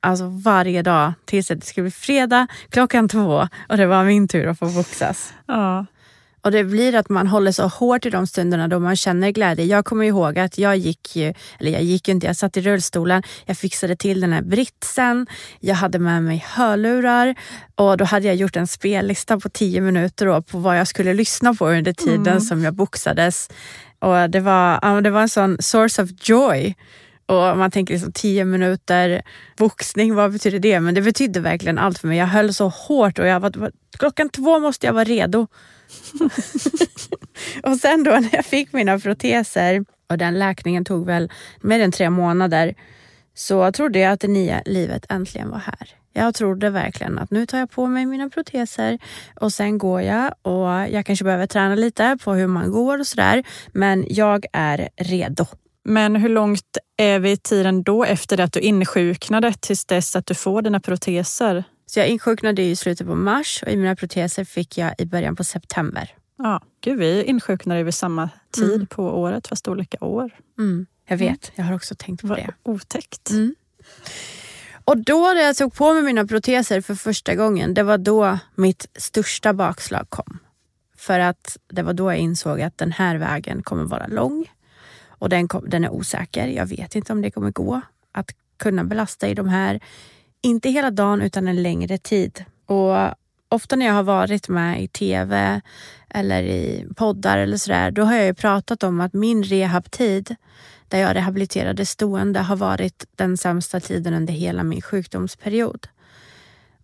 Alltså 0.00 0.26
varje 0.28 0.82
dag 0.82 1.12
tills 1.24 1.48
det 1.48 1.64
skulle 1.64 1.84
bli 1.84 1.90
fredag 1.90 2.46
klockan 2.68 3.08
två 3.08 3.48
och 3.68 3.76
det 3.76 3.86
var 3.86 4.04
min 4.04 4.28
tur 4.28 4.46
att 4.46 4.58
få 4.58 4.66
boxas. 4.66 5.32
Ja. 5.46 5.86
Och 6.42 6.52
det 6.52 6.64
blir 6.64 6.94
att 6.94 7.08
man 7.08 7.26
håller 7.26 7.52
så 7.52 7.66
hårt 7.66 8.06
i 8.06 8.10
de 8.10 8.26
stunderna 8.26 8.68
då 8.68 8.78
man 8.78 8.96
känner 8.96 9.30
glädje. 9.30 9.64
Jag 9.64 9.84
kommer 9.84 10.04
ihåg 10.04 10.38
att 10.38 10.58
jag 10.58 10.76
gick 10.76 11.16
ju, 11.16 11.34
eller 11.58 11.70
jag 11.70 11.82
gick 11.82 12.08
inte, 12.08 12.26
jag 12.26 12.36
satt 12.36 12.56
i 12.56 12.60
rullstolen, 12.60 13.22
jag 13.46 13.56
fixade 13.56 13.96
till 13.96 14.20
den 14.20 14.32
här 14.32 14.42
britsen, 14.42 15.26
jag 15.60 15.74
hade 15.74 15.98
med 15.98 16.22
mig 16.22 16.44
hörlurar 16.48 17.34
och 17.74 17.96
då 17.96 18.04
hade 18.04 18.26
jag 18.26 18.36
gjort 18.36 18.56
en 18.56 18.66
spellista 18.66 19.40
på 19.40 19.48
tio 19.48 19.80
minuter 19.80 20.26
då 20.26 20.42
på 20.42 20.58
vad 20.58 20.78
jag 20.78 20.88
skulle 20.88 21.14
lyssna 21.14 21.54
på 21.54 21.68
under 21.68 21.92
tiden 21.92 22.40
som 22.40 22.64
jag 22.64 22.74
boxades. 22.74 23.50
Och 23.98 24.30
det 24.30 24.40
var, 24.40 25.00
det 25.00 25.10
var 25.10 25.22
en 25.22 25.28
sån 25.28 25.56
source 25.60 26.02
of 26.02 26.10
joy. 26.22 26.74
Och 27.26 27.58
man 27.58 27.70
tänker 27.70 27.94
liksom 27.94 28.12
tio 28.12 28.44
minuter 28.44 29.22
boxning, 29.56 30.14
vad 30.14 30.32
betyder 30.32 30.58
det? 30.58 30.80
Men 30.80 30.94
det 30.94 31.00
betydde 31.00 31.40
verkligen 31.40 31.78
allt 31.78 31.98
för 31.98 32.08
mig. 32.08 32.18
Jag 32.18 32.26
höll 32.26 32.54
så 32.54 32.68
hårt 32.68 33.18
och 33.18 33.26
jag 33.26 33.40
var, 33.40 33.72
klockan 33.98 34.28
två 34.28 34.58
måste 34.58 34.86
jag 34.86 34.92
vara 34.92 35.04
redo. 35.04 35.46
och 37.62 37.76
sen 37.76 38.04
då 38.04 38.10
när 38.10 38.34
jag 38.34 38.44
fick 38.44 38.72
mina 38.72 38.98
proteser 38.98 39.84
och 40.08 40.18
den 40.18 40.38
läkningen 40.38 40.84
tog 40.84 41.06
väl 41.06 41.32
mer 41.60 41.80
än 41.80 41.92
tre 41.92 42.10
månader 42.10 42.74
så 43.34 43.72
trodde 43.72 43.98
jag 43.98 44.12
att 44.12 44.20
det 44.20 44.28
nya 44.28 44.62
livet 44.64 45.06
äntligen 45.08 45.50
var 45.50 45.58
här. 45.58 45.88
Jag 46.18 46.34
trodde 46.34 46.70
verkligen 46.70 47.18
att 47.18 47.30
nu 47.30 47.46
tar 47.46 47.58
jag 47.58 47.70
på 47.70 47.86
mig 47.86 48.06
mina 48.06 48.30
proteser 48.30 48.98
och 49.40 49.52
sen 49.52 49.78
går 49.78 50.02
jag 50.02 50.34
och 50.42 50.68
jag 50.68 51.06
kanske 51.06 51.24
behöver 51.24 51.46
träna 51.46 51.74
lite 51.74 52.18
på 52.24 52.32
hur 52.32 52.46
man 52.46 52.70
går 52.70 52.98
och 52.98 53.06
sådär. 53.06 53.44
Men 53.72 54.06
jag 54.08 54.46
är 54.52 54.88
redo. 54.96 55.46
Men 55.84 56.16
hur 56.16 56.28
långt 56.28 56.78
är 56.96 57.18
vi 57.18 57.30
i 57.30 57.36
tiden 57.36 57.82
då 57.82 58.04
efter 58.04 58.36
det 58.36 58.44
att 58.44 58.52
du 58.52 58.60
insjuknade 58.60 59.52
tills 59.60 59.84
dess 59.84 60.16
att 60.16 60.26
du 60.26 60.34
får 60.34 60.62
dina 60.62 60.80
proteser? 60.80 61.64
Så 61.86 61.98
jag 61.98 62.08
insjuknade 62.08 62.62
i 62.62 62.76
slutet 62.76 63.06
på 63.06 63.14
mars 63.14 63.62
och 63.66 63.72
i 63.72 63.76
mina 63.76 63.96
proteser 63.96 64.44
fick 64.44 64.78
jag 64.78 64.94
i 64.98 65.06
början 65.06 65.36
på 65.36 65.44
september. 65.44 66.14
Ja, 66.38 66.60
gud, 66.80 66.98
vi 66.98 67.22
insjuknade 67.22 67.82
vid 67.82 67.94
samma 67.94 68.30
tid 68.52 68.74
mm. 68.74 68.86
på 68.86 69.02
året 69.02 69.48
fast 69.48 69.68
olika 69.68 70.04
år. 70.04 70.30
Mm. 70.58 70.86
Jag 71.08 71.16
vet, 71.16 71.52
jag 71.54 71.64
har 71.64 71.74
också 71.74 71.94
tänkt 71.98 72.22
på 72.22 72.34
det. 72.34 72.54
Otäckt. 72.62 73.30
Mm. 73.30 73.54
Och 74.88 74.98
då 74.98 75.32
när 75.34 75.42
jag 75.42 75.56
tog 75.56 75.74
på 75.74 75.94
mig 75.94 76.02
mina 76.02 76.26
proteser 76.26 76.80
för 76.80 76.94
första 76.94 77.34
gången, 77.34 77.74
det 77.74 77.82
var 77.82 77.98
då 77.98 78.38
mitt 78.54 78.86
största 78.94 79.52
bakslag 79.52 80.10
kom. 80.10 80.38
För 80.96 81.20
att 81.20 81.56
det 81.68 81.82
var 81.82 81.92
då 81.92 82.10
jag 82.10 82.18
insåg 82.18 82.60
att 82.60 82.78
den 82.78 82.92
här 82.92 83.16
vägen 83.16 83.62
kommer 83.62 83.84
vara 83.84 84.06
lång 84.06 84.46
och 85.08 85.28
den, 85.28 85.48
kom, 85.48 85.70
den 85.70 85.84
är 85.84 85.90
osäker. 85.90 86.46
Jag 86.46 86.66
vet 86.66 86.96
inte 86.96 87.12
om 87.12 87.22
det 87.22 87.30
kommer 87.30 87.50
gå 87.50 87.80
att 88.12 88.30
kunna 88.56 88.84
belasta 88.84 89.28
i 89.28 89.34
de 89.34 89.48
här, 89.48 89.80
inte 90.40 90.70
hela 90.70 90.90
dagen 90.90 91.22
utan 91.22 91.48
en 91.48 91.62
längre 91.62 91.98
tid. 91.98 92.44
Och 92.66 92.96
ofta 93.48 93.76
när 93.76 93.86
jag 93.86 93.94
har 93.94 94.02
varit 94.02 94.48
med 94.48 94.82
i 94.82 94.88
tv 94.88 95.60
eller 96.10 96.42
i 96.42 96.86
poddar 96.96 97.38
eller 97.38 97.56
sådär, 97.56 97.90
då 97.90 98.02
har 98.02 98.16
jag 98.16 98.26
ju 98.26 98.34
pratat 98.34 98.82
om 98.82 99.00
att 99.00 99.12
min 99.12 99.42
rehabtid 99.42 100.36
där 100.88 100.98
jag 100.98 101.16
rehabiliterade 101.16 101.86
stående 101.86 102.40
har 102.40 102.56
varit 102.56 103.04
den 103.16 103.36
sämsta 103.36 103.80
tiden 103.80 104.14
under 104.14 104.32
hela 104.32 104.62
min 104.62 104.82
sjukdomsperiod. 104.82 105.88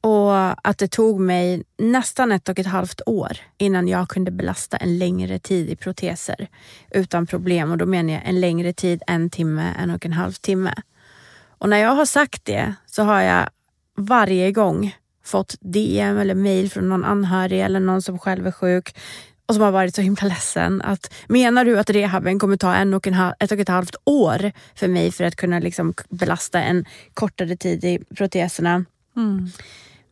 Och 0.00 0.68
att 0.68 0.78
det 0.78 0.88
tog 0.88 1.20
mig 1.20 1.62
nästan 1.78 2.32
ett 2.32 2.48
och 2.48 2.58
ett 2.58 2.66
halvt 2.66 3.00
år 3.06 3.36
innan 3.58 3.88
jag 3.88 4.08
kunde 4.08 4.30
belasta 4.30 4.76
en 4.76 4.98
längre 4.98 5.38
tid 5.38 5.70
i 5.70 5.76
proteser 5.76 6.48
utan 6.90 7.26
problem. 7.26 7.70
Och 7.70 7.78
då 7.78 7.86
menar 7.86 8.12
jag 8.12 8.22
en 8.24 8.40
längre 8.40 8.72
tid, 8.72 9.02
en 9.06 9.30
timme, 9.30 9.74
en 9.78 9.90
och 9.90 10.06
en 10.06 10.12
halv 10.12 10.32
timme. 10.32 10.74
Och 11.58 11.68
när 11.68 11.76
jag 11.76 11.94
har 11.94 12.06
sagt 12.06 12.44
det 12.44 12.74
så 12.86 13.02
har 13.02 13.20
jag 13.20 13.48
varje 13.96 14.52
gång 14.52 14.96
fått 15.24 15.54
DM 15.60 16.18
eller 16.18 16.34
mail 16.34 16.70
från 16.70 16.88
någon 16.88 17.04
anhörig 17.04 17.60
eller 17.60 17.80
någon 17.80 18.02
som 18.02 18.18
själv 18.18 18.46
är 18.46 18.52
sjuk 18.52 18.96
och 19.46 19.54
som 19.54 19.64
har 19.64 19.70
varit 19.70 19.94
så 19.94 20.02
himla 20.02 20.22
ledsen. 20.28 20.82
Att, 20.82 21.14
menar 21.28 21.64
du 21.64 21.78
att 21.78 21.90
rehaben 21.90 22.38
kommer 22.38 22.56
ta 22.56 22.74
en 22.74 22.94
och 22.94 23.06
en 23.06 23.14
halv, 23.14 23.34
ett 23.40 23.52
och 23.52 23.58
ett 23.58 23.68
halvt 23.68 23.96
år 24.04 24.52
för 24.74 24.88
mig 24.88 25.12
för 25.12 25.24
att 25.24 25.36
kunna 25.36 25.58
liksom 25.58 25.94
belasta 26.08 26.62
en 26.62 26.84
kortare 27.14 27.56
tid 27.56 27.84
i 27.84 27.98
proteserna? 28.16 28.84
Mm. 29.16 29.50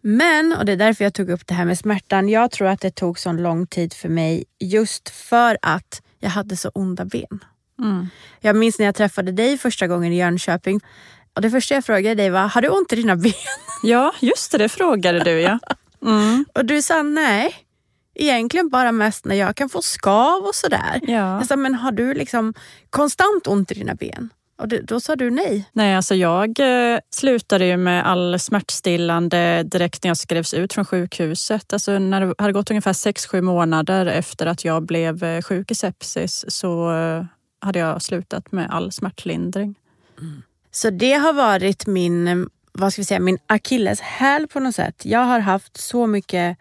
Men, 0.00 0.56
och 0.58 0.64
det 0.64 0.72
är 0.72 0.76
därför 0.76 1.04
jag 1.04 1.14
tog 1.14 1.30
upp 1.30 1.46
det 1.46 1.54
här 1.54 1.64
med 1.64 1.78
smärtan, 1.78 2.28
jag 2.28 2.50
tror 2.50 2.68
att 2.68 2.80
det 2.80 2.90
tog 2.90 3.18
så 3.18 3.32
lång 3.32 3.66
tid 3.66 3.92
för 3.92 4.08
mig 4.08 4.44
just 4.58 5.08
för 5.08 5.58
att 5.62 6.02
jag 6.18 6.30
hade 6.30 6.56
så 6.56 6.68
onda 6.68 7.04
ben. 7.04 7.44
Mm. 7.78 8.08
Jag 8.40 8.56
minns 8.56 8.78
när 8.78 8.86
jag 8.86 8.94
träffade 8.94 9.32
dig 9.32 9.58
första 9.58 9.86
gången 9.86 10.12
i 10.12 10.18
Jönköping 10.18 10.80
och 11.34 11.42
det 11.42 11.50
första 11.50 11.74
jag 11.74 11.84
frågade 11.84 12.14
dig 12.14 12.30
var, 12.30 12.48
har 12.48 12.62
du 12.62 12.68
ont 12.68 12.92
i 12.92 12.96
dina 12.96 13.16
ben? 13.16 13.32
Ja, 13.82 14.14
just 14.20 14.52
det, 14.52 14.58
det 14.58 14.68
frågade 14.68 15.24
du 15.24 15.40
ja. 15.40 15.58
Mm. 16.02 16.44
Och 16.54 16.64
du 16.64 16.82
sa 16.82 17.02
nej. 17.02 17.54
Egentligen 18.14 18.68
bara 18.68 18.92
mest 18.92 19.24
när 19.24 19.34
jag 19.34 19.56
kan 19.56 19.68
få 19.68 19.82
skav 19.82 20.42
och 20.42 20.54
sådär. 20.54 21.00
Ja. 21.02 21.38
Jag 21.38 21.46
sa, 21.46 21.56
men 21.56 21.74
har 21.74 21.92
du 21.92 22.14
liksom 22.14 22.54
konstant 22.90 23.46
ont 23.46 23.70
i 23.70 23.74
dina 23.74 23.94
ben? 23.94 24.30
Och 24.62 24.68
det, 24.68 24.80
då 24.80 25.00
sa 25.00 25.16
du 25.16 25.30
nej. 25.30 25.68
Nej, 25.72 25.96
alltså 25.96 26.14
jag 26.14 26.60
eh, 26.60 26.98
slutade 27.10 27.66
ju 27.66 27.76
med 27.76 28.06
all 28.06 28.38
smärtstillande 28.38 29.62
direkt 29.62 30.04
när 30.04 30.10
jag 30.10 30.16
skrevs 30.16 30.54
ut 30.54 30.72
från 30.72 30.84
sjukhuset. 30.84 31.72
Alltså 31.72 31.98
när 31.98 32.20
det 32.20 32.34
hade 32.38 32.52
gått 32.52 32.70
ungefär 32.70 32.92
6-7 32.92 33.40
månader 33.40 34.06
efter 34.06 34.46
att 34.46 34.64
jag 34.64 34.82
blev 34.82 35.24
eh, 35.24 35.42
sjuk 35.42 35.70
i 35.70 35.74
sepsis 35.74 36.44
så 36.48 36.92
eh, 36.92 37.24
hade 37.60 37.78
jag 37.78 38.02
slutat 38.02 38.52
med 38.52 38.70
all 38.70 38.92
smärtlindring. 38.92 39.74
Mm. 40.20 40.42
Så 40.70 40.90
det 40.90 41.12
har 41.12 41.32
varit 41.32 41.86
min, 41.86 42.48
vad 42.72 42.92
ska 42.92 43.02
vi 43.02 43.06
säga, 43.06 43.20
min 43.20 43.38
akilleshäl 43.46 44.48
på 44.48 44.60
något 44.60 44.74
sätt. 44.74 45.02
Jag 45.04 45.20
har 45.20 45.40
haft 45.40 45.76
så 45.76 46.06
mycket 46.06 46.58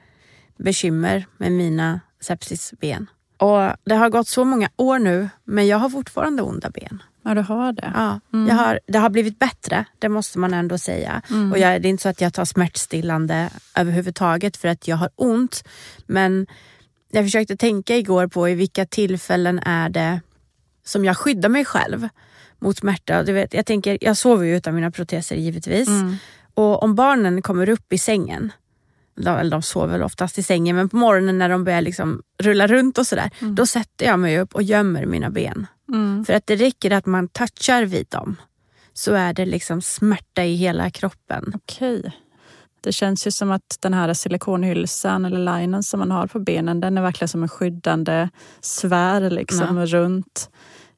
bekymmer 0.64 1.26
med 1.38 1.52
mina 1.52 2.00
sepsisben. 2.22 3.10
Och 3.38 3.76
det 3.84 3.96
har 3.96 4.10
gått 4.10 4.28
så 4.28 4.44
många 4.44 4.70
år 4.78 5.00
nu, 5.00 5.30
men 5.44 5.68
jag 5.68 5.78
har 5.78 5.90
fortfarande 5.90 6.42
onda 6.42 6.70
ben. 6.70 7.04
Ja, 7.24 7.34
du 7.34 7.42
har 7.42 7.74
det? 7.74 7.92
Ja, 7.96 8.20
mm. 8.34 8.48
jag 8.48 8.56
har, 8.56 8.80
det 8.88 8.98
har 8.98 9.10
blivit 9.10 9.40
bättre, 9.40 9.86
det 10.00 10.10
måste 10.10 10.40
man 10.40 10.54
ändå 10.54 10.78
säga. 10.78 11.22
Mm. 11.30 11.52
Och 11.52 11.58
jag, 11.58 11.82
det 11.82 11.88
är 11.88 11.90
inte 11.90 12.04
så 12.04 12.10
att 12.10 12.22
jag 12.22 12.34
tar 12.34 12.46
smärtstillande 12.46 13.50
överhuvudtaget 13.76 14.58
för 14.58 14.68
att 14.68 14.88
jag 14.88 14.96
har 14.96 15.10
ont. 15.16 15.64
Men 16.06 16.48
jag 17.12 17.26
försökte 17.26 17.58
tänka 17.58 17.98
igår 17.98 18.28
på 18.28 18.50
i 18.50 18.56
vilka 18.56 18.86
tillfällen 18.86 19.60
är 19.60 19.90
det 19.90 20.22
som 20.86 21.06
jag 21.06 21.18
skyddar 21.18 21.50
mig 21.50 21.66
själv 21.66 22.10
mot 22.60 22.78
smärta. 22.78 23.24
Du 23.24 23.34
vet, 23.34 23.54
jag, 23.54 23.66
tänker, 23.66 23.98
jag 24.02 24.18
sover 24.18 24.46
ju 24.46 24.58
utan 24.58 24.76
mina 24.76 24.92
proteser 24.92 25.36
givetvis. 25.36 25.88
Mm. 25.88 26.16
Och 26.54 26.84
om 26.84 26.96
barnen 26.96 27.42
kommer 27.42 27.70
upp 27.70 27.94
i 27.94 27.98
sängen 27.98 28.52
de, 29.22 29.38
eller 29.38 29.52
de 29.52 29.62
sover 29.62 29.94
väl 29.94 30.04
oftast 30.04 30.38
i 30.38 30.44
sängen, 30.44 30.76
men 30.76 30.90
på 30.90 30.98
morgonen 30.98 31.38
när 31.38 31.50
de 31.50 31.64
börjar 31.64 31.82
liksom 31.82 32.22
rulla 32.38 32.68
runt 32.68 32.98
och 32.98 33.08
sådär, 33.08 33.32
mm. 33.40 33.56
då 33.56 33.66
sätter 33.66 34.06
jag 34.06 34.20
mig 34.20 34.40
upp 34.40 34.56
och 34.56 34.64
gömmer 34.64 35.06
mina 35.06 35.30
ben. 35.30 35.68
Mm. 35.90 36.26
För 36.26 36.34
att 36.34 36.48
det 36.48 36.56
räcker 36.56 36.92
att 36.92 37.06
man 37.06 37.28
touchar 37.28 37.86
vid 37.86 38.08
dem, 38.10 38.36
så 38.94 39.14
är 39.14 39.34
det 39.34 39.46
liksom 39.46 39.82
smärta 39.82 40.44
i 40.44 40.56
hela 40.56 40.90
kroppen. 40.90 41.54
Okej. 41.56 42.12
Det 42.82 42.92
känns 42.92 43.28
ju 43.28 43.32
som 43.32 43.52
att 43.52 43.78
den 43.80 43.94
här 43.94 44.14
silikonhylsan 44.14 45.26
eller 45.26 45.60
linen 45.60 45.84
som 45.84 46.00
man 46.00 46.12
har 46.12 46.28
på 46.28 46.40
benen, 46.40 46.80
den 46.80 46.98
är 46.98 47.02
verkligen 47.02 47.30
som 47.30 47.44
en 47.44 47.50
skyddande 47.50 48.30
sfär 48.62 49.30
liksom, 49.30 49.78
ja. 49.78 49.86
runt. 49.86 50.50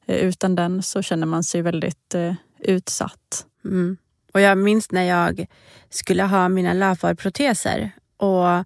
Eh, 0.06 0.16
utan 0.16 0.54
den 0.54 0.82
så 0.82 1.02
känner 1.02 1.26
man 1.26 1.44
sig 1.44 1.62
väldigt 1.62 2.14
eh, 2.14 2.34
utsatt. 2.58 3.46
Mm. 3.64 3.96
Och 4.34 4.40
Jag 4.40 4.58
minns 4.58 4.90
när 4.90 5.02
jag 5.02 5.46
skulle 5.90 6.22
ha 6.22 6.48
mina 6.48 6.72
löparproteser 6.72 7.90
och 8.16 8.64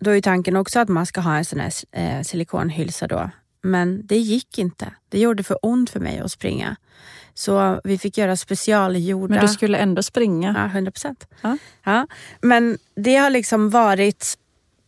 då 0.00 0.10
är 0.10 0.20
tanken 0.20 0.56
också 0.56 0.80
att 0.80 0.88
man 0.88 1.06
ska 1.06 1.20
ha 1.20 1.36
en 1.36 1.44
sån 1.44 1.60
här 1.60 1.72
eh, 1.92 2.22
silikonhylsa 2.22 3.06
då. 3.06 3.30
Men 3.62 4.06
det 4.06 4.16
gick 4.16 4.58
inte. 4.58 4.92
Det 5.08 5.18
gjorde 5.18 5.42
för 5.42 5.58
ont 5.62 5.90
för 5.90 6.00
mig 6.00 6.18
att 6.18 6.32
springa. 6.32 6.76
Så 7.34 7.80
vi 7.84 7.98
fick 7.98 8.18
göra 8.18 8.36
specialgjorda... 8.36 9.34
Men 9.34 9.46
du 9.46 9.52
skulle 9.52 9.78
ändå 9.78 10.02
springa? 10.02 10.54
Ja, 10.58 10.64
100 10.64 10.90
procent. 10.90 11.28
Ja. 11.40 11.58
ja. 11.84 12.06
Men 12.40 12.78
det 12.94 13.16
har 13.16 13.30
liksom 13.30 13.70
varit 13.70 14.38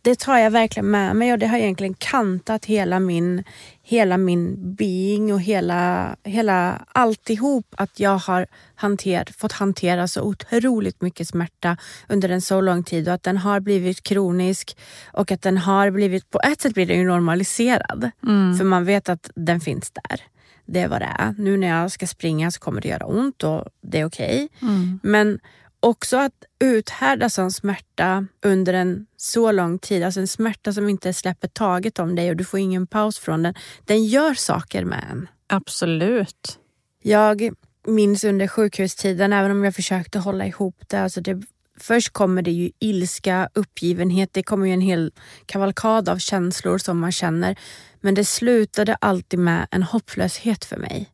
det 0.05 0.19
tar 0.19 0.37
jag 0.37 0.51
verkligen 0.51 0.91
med 0.91 1.15
mig 1.15 1.33
och 1.33 1.39
det 1.39 1.47
har 1.47 1.57
egentligen 1.57 1.93
kantat 1.93 2.65
hela 2.65 2.99
min, 2.99 3.43
hela 3.87 4.17
min 4.17 4.75
being 4.75 5.33
och 5.33 5.41
hela, 5.41 6.15
hela 6.23 6.85
alltihop. 6.91 7.65
Att 7.77 7.99
jag 7.99 8.17
har 8.17 8.47
hanter, 8.75 9.27
fått 9.37 9.51
hantera 9.51 10.07
så 10.07 10.21
otroligt 10.21 11.01
mycket 11.01 11.27
smärta 11.27 11.77
under 12.09 12.29
en 12.29 12.41
så 12.41 12.61
lång 12.61 12.83
tid 12.83 13.07
och 13.07 13.13
att 13.13 13.23
den 13.23 13.37
har 13.37 13.59
blivit 13.59 14.03
kronisk 14.03 14.77
och 15.05 15.31
att 15.31 15.41
den 15.41 15.57
har 15.57 15.91
blivit, 15.91 16.29
på 16.29 16.39
ett 16.43 16.61
sätt 16.61 16.73
blir 16.73 16.85
den 16.85 16.97
ju 16.97 17.07
normaliserad. 17.07 18.11
Mm. 18.23 18.57
För 18.57 18.65
man 18.65 18.85
vet 18.85 19.09
att 19.09 19.29
den 19.35 19.59
finns 19.59 19.91
där. 19.91 20.21
Det 20.65 20.79
är 20.79 20.87
vad 20.87 21.01
det 21.01 21.15
är. 21.19 21.35
Nu 21.37 21.57
när 21.57 21.67
jag 21.67 21.91
ska 21.91 22.07
springa 22.07 22.51
så 22.51 22.59
kommer 22.59 22.81
det 22.81 22.87
göra 22.87 23.05
ont 23.05 23.43
och 23.43 23.65
det 23.81 23.99
är 23.99 24.05
okej. 24.05 24.49
Okay. 24.57 24.69
Mm. 24.69 24.99
Men 25.03 25.39
också 25.85 26.17
att 26.17 26.43
uthärda 26.59 27.29
sån 27.29 27.51
smärta 27.51 28.27
under 28.41 28.73
en 28.73 29.05
så 29.17 29.51
lång 29.51 29.79
tid, 29.79 30.03
alltså 30.03 30.19
en 30.19 30.27
smärta 30.27 30.73
som 30.73 30.89
inte 30.89 31.13
släpper 31.13 31.47
taget 31.47 31.99
om 31.99 32.15
dig 32.15 32.29
och 32.29 32.35
du 32.35 32.43
får 32.43 32.59
ingen 32.59 32.87
paus 32.87 33.19
från 33.19 33.43
den. 33.43 33.53
Den 33.85 34.05
gör 34.05 34.33
saker 34.33 34.85
med 34.85 35.05
en. 35.11 35.29
Absolut. 35.47 36.59
Jag 37.01 37.49
minns 37.87 38.23
under 38.23 38.47
sjukhustiden, 38.47 39.33
även 39.33 39.51
om 39.51 39.63
jag 39.63 39.75
försökte 39.75 40.19
hålla 40.19 40.45
ihop 40.45 40.75
det, 40.87 41.01
alltså 41.01 41.21
det 41.21 41.41
Först 41.79 42.09
kommer 42.09 42.41
det 42.41 42.51
ju 42.51 42.71
ilska, 42.79 43.49
uppgivenhet, 43.53 44.29
det 44.33 44.43
kommer 44.43 44.67
ju 44.67 44.73
en 44.73 44.81
hel 44.81 45.11
kavalkad 45.45 46.09
av 46.09 46.17
känslor 46.17 46.77
som 46.77 46.99
man 46.99 47.11
känner. 47.11 47.55
Men 48.01 48.15
det 48.15 48.25
slutade 48.25 48.95
alltid 48.95 49.39
med 49.39 49.67
en 49.71 49.83
hopplöshet 49.83 50.65
för 50.65 50.77
mig. 50.77 51.09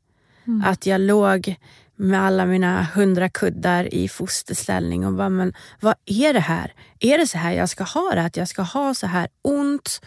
Mm. 0.47 0.63
Att 0.65 0.85
jag 0.85 1.01
låg 1.01 1.55
med 2.01 2.21
alla 2.21 2.45
mina 2.45 2.83
hundra 2.83 3.29
kuddar 3.29 3.93
i 3.93 4.07
fosterställning 4.07 5.05
och 5.05 5.13
bara, 5.13 5.29
men 5.29 5.53
vad 5.79 5.95
är 6.05 6.33
det 6.33 6.39
här? 6.39 6.73
Är 6.99 7.17
det 7.17 7.27
så 7.27 7.37
här 7.37 7.51
jag 7.51 7.69
ska 7.69 7.83
ha 7.83 8.11
det? 8.15 8.21
Att 8.21 8.37
jag 8.37 8.47
ska 8.47 8.61
ha 8.61 8.93
så 8.93 9.07
här 9.07 9.27
ont 9.41 10.01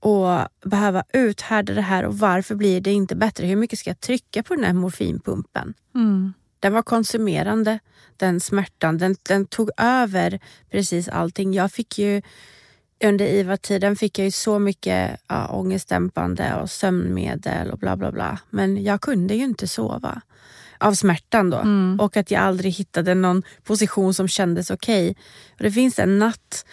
och 0.00 0.48
behöva 0.64 1.04
uthärda 1.12 1.74
det 1.74 1.82
här 1.82 2.04
och 2.04 2.18
varför 2.18 2.54
blir 2.54 2.80
det 2.80 2.92
inte 2.92 3.16
bättre? 3.16 3.46
Hur 3.46 3.56
mycket 3.56 3.78
ska 3.78 3.90
jag 3.90 4.00
trycka 4.00 4.42
på 4.42 4.54
den 4.54 4.64
här 4.64 4.72
morfinpumpen? 4.72 5.74
Mm. 5.94 6.34
Den 6.60 6.72
var 6.72 6.82
konsumerande, 6.82 7.78
den 8.16 8.40
smärtan. 8.40 8.98
Den, 8.98 9.16
den 9.22 9.46
tog 9.46 9.70
över 9.76 10.40
precis 10.70 11.08
allting. 11.08 11.54
Jag 11.54 11.72
fick 11.72 11.98
ju 11.98 12.22
under 13.04 13.26
IVA-tiden 13.26 13.96
fick 13.96 14.18
jag 14.18 14.24
ju 14.24 14.30
så 14.30 14.58
mycket 14.58 15.20
ja, 15.28 15.46
ångestdämpande 15.46 16.54
och 16.54 16.70
sömnmedel 16.70 17.70
och 17.70 17.78
bla 17.78 17.96
bla 17.96 18.12
bla. 18.12 18.38
Men 18.50 18.84
jag 18.84 19.00
kunde 19.00 19.34
ju 19.34 19.44
inte 19.44 19.68
sova. 19.68 20.22
Av 20.78 20.94
smärtan 20.94 21.50
då. 21.50 21.56
Mm. 21.56 22.00
Och 22.00 22.16
att 22.16 22.30
jag 22.30 22.42
aldrig 22.42 22.72
hittade 22.72 23.14
någon 23.14 23.42
position 23.64 24.14
som 24.14 24.28
kändes 24.28 24.70
okej. 24.70 25.10
Okay. 25.10 25.24
Det 25.58 25.70
finns 25.70 25.98
en 25.98 26.18
natt 26.18 26.64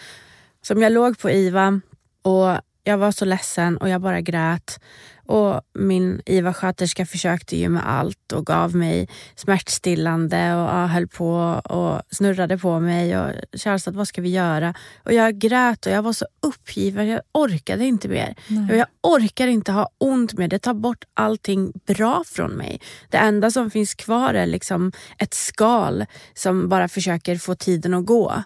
som 0.62 0.82
jag 0.82 0.92
låg 0.92 1.18
på 1.18 1.30
IVA 1.30 1.80
och 2.22 2.58
jag 2.84 2.98
var 2.98 3.12
så 3.12 3.24
ledsen 3.24 3.76
och 3.76 3.88
jag 3.88 4.00
bara 4.00 4.20
grät. 4.20 4.80
Och 5.26 5.60
min 5.74 6.22
IVA-sköterska 6.26 7.06
försökte 7.06 7.56
ju 7.56 7.68
med 7.68 7.88
allt 7.88 8.32
och 8.32 8.46
gav 8.46 8.76
mig 8.76 9.08
smärtstillande 9.36 10.54
och 10.54 10.88
höll 10.88 11.08
på 11.08 11.30
och 11.64 12.02
snurrade 12.10 12.58
på 12.58 12.80
mig. 12.80 13.18
och 13.18 13.30
Charles 13.52 13.86
vad 13.86 14.08
ska 14.08 14.22
vi 14.22 14.30
göra? 14.30 14.74
Och 15.04 15.12
jag 15.12 15.38
grät 15.38 15.86
och 15.86 15.92
jag 15.92 16.02
var 16.02 16.12
så 16.12 16.26
uppgiven. 16.42 17.08
Jag 17.08 17.20
orkade 17.32 17.84
inte 17.84 18.08
mer. 18.08 18.34
Nej. 18.48 18.76
Jag 18.76 18.86
orkar 19.02 19.46
inte 19.46 19.72
ha 19.72 19.88
ont 19.98 20.32
mer. 20.32 20.48
Det 20.48 20.58
tar 20.58 20.74
bort 20.74 21.04
allting 21.14 21.72
bra 21.86 22.24
från 22.26 22.50
mig. 22.50 22.80
Det 23.10 23.16
enda 23.16 23.50
som 23.50 23.70
finns 23.70 23.94
kvar 23.94 24.34
är 24.34 24.46
liksom 24.46 24.92
ett 25.18 25.34
skal 25.34 26.04
som 26.34 26.68
bara 26.68 26.88
försöker 26.88 27.36
få 27.36 27.54
tiden 27.54 27.94
att 27.94 28.06
gå. 28.06 28.42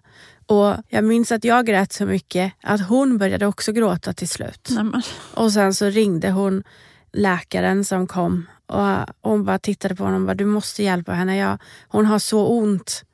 Och 0.49 0.77
Jag 0.89 1.05
minns 1.05 1.33
att 1.33 1.45
jag 1.45 1.67
grät 1.67 1.93
så 1.93 2.07
mycket 2.07 2.53
att 2.63 2.89
hon 2.89 3.19
började 3.19 3.47
också 3.47 3.73
gråta 3.73 4.13
till 4.13 4.29
slut. 4.29 4.69
Nämen. 4.71 5.03
Och 5.35 5.53
sen 5.53 5.75
så 5.75 5.87
ringde 5.87 6.31
hon 6.31 6.63
läkaren 7.13 7.85
som 7.85 8.07
kom 8.07 8.47
och 8.67 8.87
hon 9.23 9.45
bara 9.45 9.59
tittade 9.59 9.95
på 9.95 10.05
honom 10.05 10.23
och 10.23 10.27
bara, 10.27 10.35
du 10.35 10.45
måste 10.45 10.83
hjälpa 10.83 11.13
henne. 11.13 11.37
Jag, 11.37 11.59
hon 11.89 12.07
har 12.07 12.19
så 12.19 12.47
ont. 12.47 13.05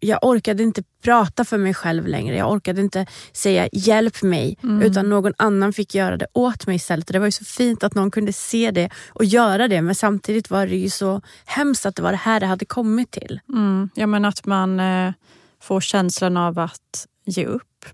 Jag 0.00 0.18
orkade 0.22 0.62
inte 0.62 0.82
prata 1.02 1.44
för 1.44 1.58
mig 1.58 1.74
själv 1.74 2.06
längre. 2.06 2.36
Jag 2.36 2.52
orkade 2.52 2.80
inte 2.80 3.06
säga 3.32 3.68
hjälp 3.72 4.22
mig 4.22 4.58
mm. 4.62 4.82
utan 4.82 5.08
någon 5.08 5.32
annan 5.36 5.72
fick 5.72 5.94
göra 5.94 6.16
det 6.16 6.26
åt 6.32 6.66
mig 6.66 6.76
istället. 6.76 7.06
Det 7.06 7.18
var 7.18 7.26
ju 7.26 7.32
så 7.32 7.44
fint 7.44 7.84
att 7.84 7.94
någon 7.94 8.10
kunde 8.10 8.32
se 8.32 8.70
det 8.70 8.90
och 9.08 9.24
göra 9.24 9.68
det 9.68 9.82
men 9.82 9.94
samtidigt 9.94 10.50
var 10.50 10.66
det 10.66 10.76
ju 10.76 10.90
så 10.90 11.20
hemskt 11.44 11.86
att 11.86 11.96
det 11.96 12.02
var 12.02 12.10
det 12.10 12.16
här 12.16 12.40
det 12.40 12.46
hade 12.46 12.64
kommit 12.64 13.10
till. 13.10 13.40
Mm. 13.48 13.90
Ja 13.94 14.06
men 14.06 14.24
att 14.24 14.46
man 14.46 14.80
eh 14.80 15.12
får 15.62 15.80
känslan 15.80 16.36
av 16.36 16.58
att 16.58 17.06
ge 17.24 17.46
upp. 17.46 17.84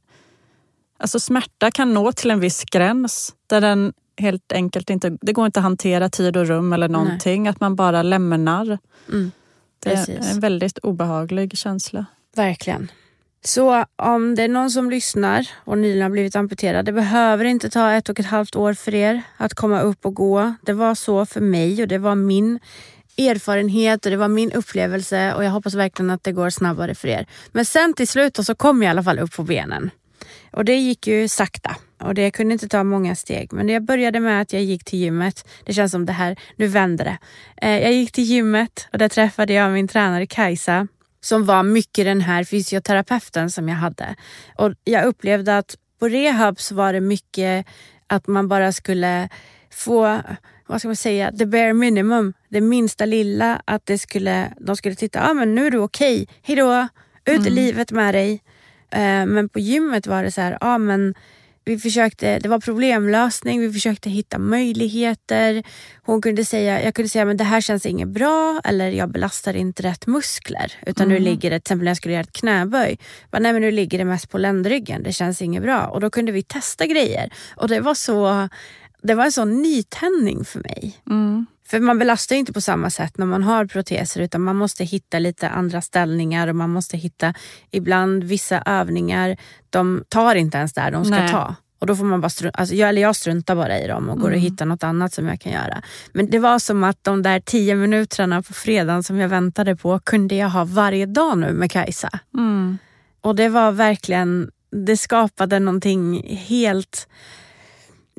Alltså 0.98 1.20
smärta 1.20 1.70
kan 1.70 1.94
nå 1.94 2.12
till 2.12 2.30
en 2.30 2.40
viss 2.40 2.64
gräns 2.64 3.34
där 3.46 3.60
den 3.60 3.92
helt 4.16 4.52
enkelt 4.52 4.90
inte, 4.90 5.18
det 5.20 5.32
går 5.32 5.46
inte 5.46 5.60
att 5.60 5.64
hantera 5.64 6.08
tid 6.08 6.36
och 6.36 6.46
rum 6.46 6.72
eller 6.72 6.88
någonting. 6.88 7.42
Nej. 7.42 7.50
Att 7.50 7.60
man 7.60 7.76
bara 7.76 8.02
lämnar. 8.02 8.78
Mm, 9.08 9.32
det 9.78 9.92
är 9.92 10.30
en 10.30 10.40
väldigt 10.40 10.78
obehaglig 10.78 11.58
känsla. 11.58 12.06
Verkligen. 12.36 12.90
Så 13.44 13.84
om 13.96 14.34
det 14.34 14.42
är 14.42 14.48
någon 14.48 14.70
som 14.70 14.90
lyssnar 14.90 15.48
och 15.64 15.78
nyligen 15.78 16.02
har 16.02 16.10
blivit 16.10 16.36
amputerad, 16.36 16.84
det 16.84 16.92
behöver 16.92 17.44
inte 17.44 17.70
ta 17.70 17.92
ett 17.92 18.08
och 18.08 18.20
ett 18.20 18.26
halvt 18.26 18.56
år 18.56 18.74
för 18.74 18.94
er 18.94 19.22
att 19.36 19.54
komma 19.54 19.80
upp 19.80 20.06
och 20.06 20.14
gå. 20.14 20.54
Det 20.62 20.72
var 20.72 20.94
så 20.94 21.26
för 21.26 21.40
mig 21.40 21.82
och 21.82 21.88
det 21.88 21.98
var 21.98 22.14
min 22.14 22.58
erfarenhet 23.18 24.04
och 24.04 24.10
det 24.10 24.16
var 24.16 24.28
min 24.28 24.52
upplevelse 24.52 25.34
och 25.34 25.44
jag 25.44 25.50
hoppas 25.50 25.74
verkligen 25.74 26.10
att 26.10 26.24
det 26.24 26.32
går 26.32 26.50
snabbare 26.50 26.94
för 26.94 27.08
er. 27.08 27.26
Men 27.52 27.64
sen 27.64 27.94
till 27.94 28.08
slut 28.08 28.36
så 28.36 28.54
kom 28.54 28.82
jag 28.82 28.88
i 28.88 28.90
alla 28.90 29.02
fall 29.02 29.18
upp 29.18 29.32
på 29.32 29.42
benen. 29.42 29.90
Och 30.50 30.64
det 30.64 30.76
gick 30.76 31.06
ju 31.06 31.28
sakta 31.28 31.76
och 32.00 32.14
det 32.14 32.30
kunde 32.30 32.52
inte 32.52 32.68
ta 32.68 32.84
många 32.84 33.14
steg. 33.14 33.52
Men 33.52 33.68
jag 33.68 33.82
började 33.82 34.20
med 34.20 34.42
att 34.42 34.52
jag 34.52 34.62
gick 34.62 34.84
till 34.84 34.98
gymmet. 34.98 35.48
Det 35.64 35.72
känns 35.72 35.92
som 35.92 36.06
det 36.06 36.12
här, 36.12 36.36
nu 36.56 36.66
vänder 36.66 37.04
det. 37.04 37.18
Eh, 37.66 37.82
jag 37.82 37.92
gick 37.92 38.12
till 38.12 38.24
gymmet 38.24 38.88
och 38.92 38.98
där 38.98 39.08
träffade 39.08 39.52
jag 39.52 39.72
min 39.72 39.88
tränare 39.88 40.26
Kajsa 40.26 40.88
som 41.20 41.44
var 41.44 41.62
mycket 41.62 42.04
den 42.04 42.20
här 42.20 42.44
fysioterapeuten 42.44 43.50
som 43.50 43.68
jag 43.68 43.76
hade. 43.76 44.14
Och 44.56 44.72
jag 44.84 45.04
upplevde 45.04 45.58
att 45.58 45.76
på 45.98 46.08
rehab 46.08 46.60
så 46.60 46.74
var 46.74 46.92
det 46.92 47.00
mycket 47.00 47.66
att 48.06 48.26
man 48.26 48.48
bara 48.48 48.72
skulle 48.72 49.28
få 49.70 50.20
vad 50.66 50.78
ska 50.78 50.88
man 50.88 50.96
säga, 50.96 51.32
the 51.32 51.46
bare 51.46 51.72
minimum, 51.72 52.32
det 52.48 52.60
minsta 52.60 53.06
lilla. 53.06 53.62
Att 53.64 53.86
det 53.86 53.98
skulle, 53.98 54.52
de 54.60 54.76
skulle 54.76 54.94
titta, 54.94 55.30
ah, 55.30 55.34
men 55.34 55.54
nu 55.54 55.66
är 55.66 55.70
du 55.70 55.78
okej, 55.78 56.22
okay. 56.22 56.26
hejdå, 56.42 56.88
ut 57.24 57.36
mm. 57.36 57.46
i 57.46 57.50
livet 57.50 57.90
med 57.90 58.14
dig. 58.14 58.32
Uh, 58.94 59.26
men 59.26 59.48
på 59.48 59.58
gymmet 59.58 60.06
var 60.06 60.22
det 60.22 60.30
så 60.30 60.40
här, 60.40 60.58
ah, 60.60 60.78
men 60.78 61.14
vi 61.68 61.78
försökte, 61.78 62.38
det 62.38 62.48
var 62.48 62.60
problemlösning, 62.60 63.60
vi 63.60 63.72
försökte 63.72 64.10
hitta 64.10 64.38
möjligheter. 64.38 65.62
Hon 66.02 66.22
kunde 66.22 66.44
säga, 66.44 66.84
jag 66.84 66.94
kunde 66.94 67.08
säga 67.08 67.24
men 67.24 67.36
det 67.36 67.44
här 67.44 67.60
känns 67.60 67.86
inget 67.86 68.08
bra 68.08 68.60
eller 68.64 68.90
jag 68.90 69.10
belastar 69.10 69.56
inte 69.56 69.82
rätt 69.82 70.06
muskler. 70.06 70.72
Utan 70.86 71.06
mm. 71.06 71.18
nu 71.18 71.30
ligger 71.30 71.50
det, 71.50 71.60
till 71.60 71.62
exempel 71.62 71.84
när 71.84 71.90
jag 71.90 71.96
skulle 71.96 72.14
göra 72.14 72.24
ett 72.24 72.32
knäböj, 72.32 72.98
bara, 73.30 73.38
nej 73.38 73.52
men 73.52 73.62
nu 73.62 73.70
ligger 73.70 73.98
det 73.98 74.04
mest 74.04 74.30
på 74.30 74.38
ländryggen, 74.38 75.02
det 75.02 75.12
känns 75.12 75.42
inget 75.42 75.62
bra. 75.62 75.86
Och 75.86 76.00
då 76.00 76.10
kunde 76.10 76.32
vi 76.32 76.42
testa 76.42 76.86
grejer. 76.86 77.32
Och 77.56 77.68
det 77.68 77.80
var 77.80 77.94
så 77.94 78.48
det 79.02 79.14
var 79.14 79.24
en 79.24 79.32
sån 79.32 79.62
nytändning 79.62 80.44
för 80.44 80.60
mig. 80.60 81.00
Mm. 81.10 81.46
För 81.70 81.80
man 81.80 81.98
belastar 81.98 82.36
inte 82.36 82.52
på 82.52 82.60
samma 82.60 82.90
sätt 82.90 83.18
när 83.18 83.26
man 83.26 83.42
har 83.42 83.66
proteser 83.66 84.20
utan 84.20 84.40
man 84.40 84.56
måste 84.56 84.84
hitta 84.84 85.18
lite 85.18 85.48
andra 85.48 85.80
ställningar 85.80 86.48
och 86.48 86.56
man 86.56 86.70
måste 86.70 86.96
hitta 86.96 87.34
ibland 87.70 88.24
vissa 88.24 88.62
övningar, 88.66 89.36
de 89.70 90.04
tar 90.08 90.34
inte 90.34 90.58
ens 90.58 90.72
där 90.72 90.90
de 90.90 91.04
ska 91.04 91.14
Nej. 91.14 91.32
ta. 91.32 91.54
Och 91.78 91.86
då 91.86 91.96
får 91.96 92.04
man 92.04 92.20
bara 92.20 92.28
strunta, 92.28 92.58
alltså 92.58 92.74
jag, 92.74 92.88
eller 92.88 93.02
jag 93.02 93.16
struntar 93.16 93.56
bara 93.56 93.78
i 93.78 93.86
dem 93.86 94.08
och 94.08 94.20
går 94.20 94.28
mm. 94.28 94.38
och 94.38 94.42
hittar 94.42 94.66
något 94.66 94.84
annat 94.84 95.12
som 95.12 95.28
jag 95.28 95.40
kan 95.40 95.52
göra. 95.52 95.82
Men 96.12 96.30
det 96.30 96.38
var 96.38 96.58
som 96.58 96.84
att 96.84 97.04
de 97.04 97.22
där 97.22 97.40
tio 97.40 97.74
minuterna 97.74 98.42
på 98.42 98.52
fredagen 98.52 99.02
som 99.02 99.18
jag 99.18 99.28
väntade 99.28 99.76
på 99.76 99.98
kunde 99.98 100.34
jag 100.34 100.48
ha 100.48 100.64
varje 100.64 101.06
dag 101.06 101.38
nu 101.38 101.52
med 101.52 101.70
Kajsa. 101.70 102.10
Mm. 102.34 102.78
Och 103.20 103.36
det 103.36 103.48
var 103.48 103.72
verkligen, 103.72 104.50
det 104.86 104.96
skapade 104.96 105.58
någonting 105.58 106.36
helt 106.36 107.08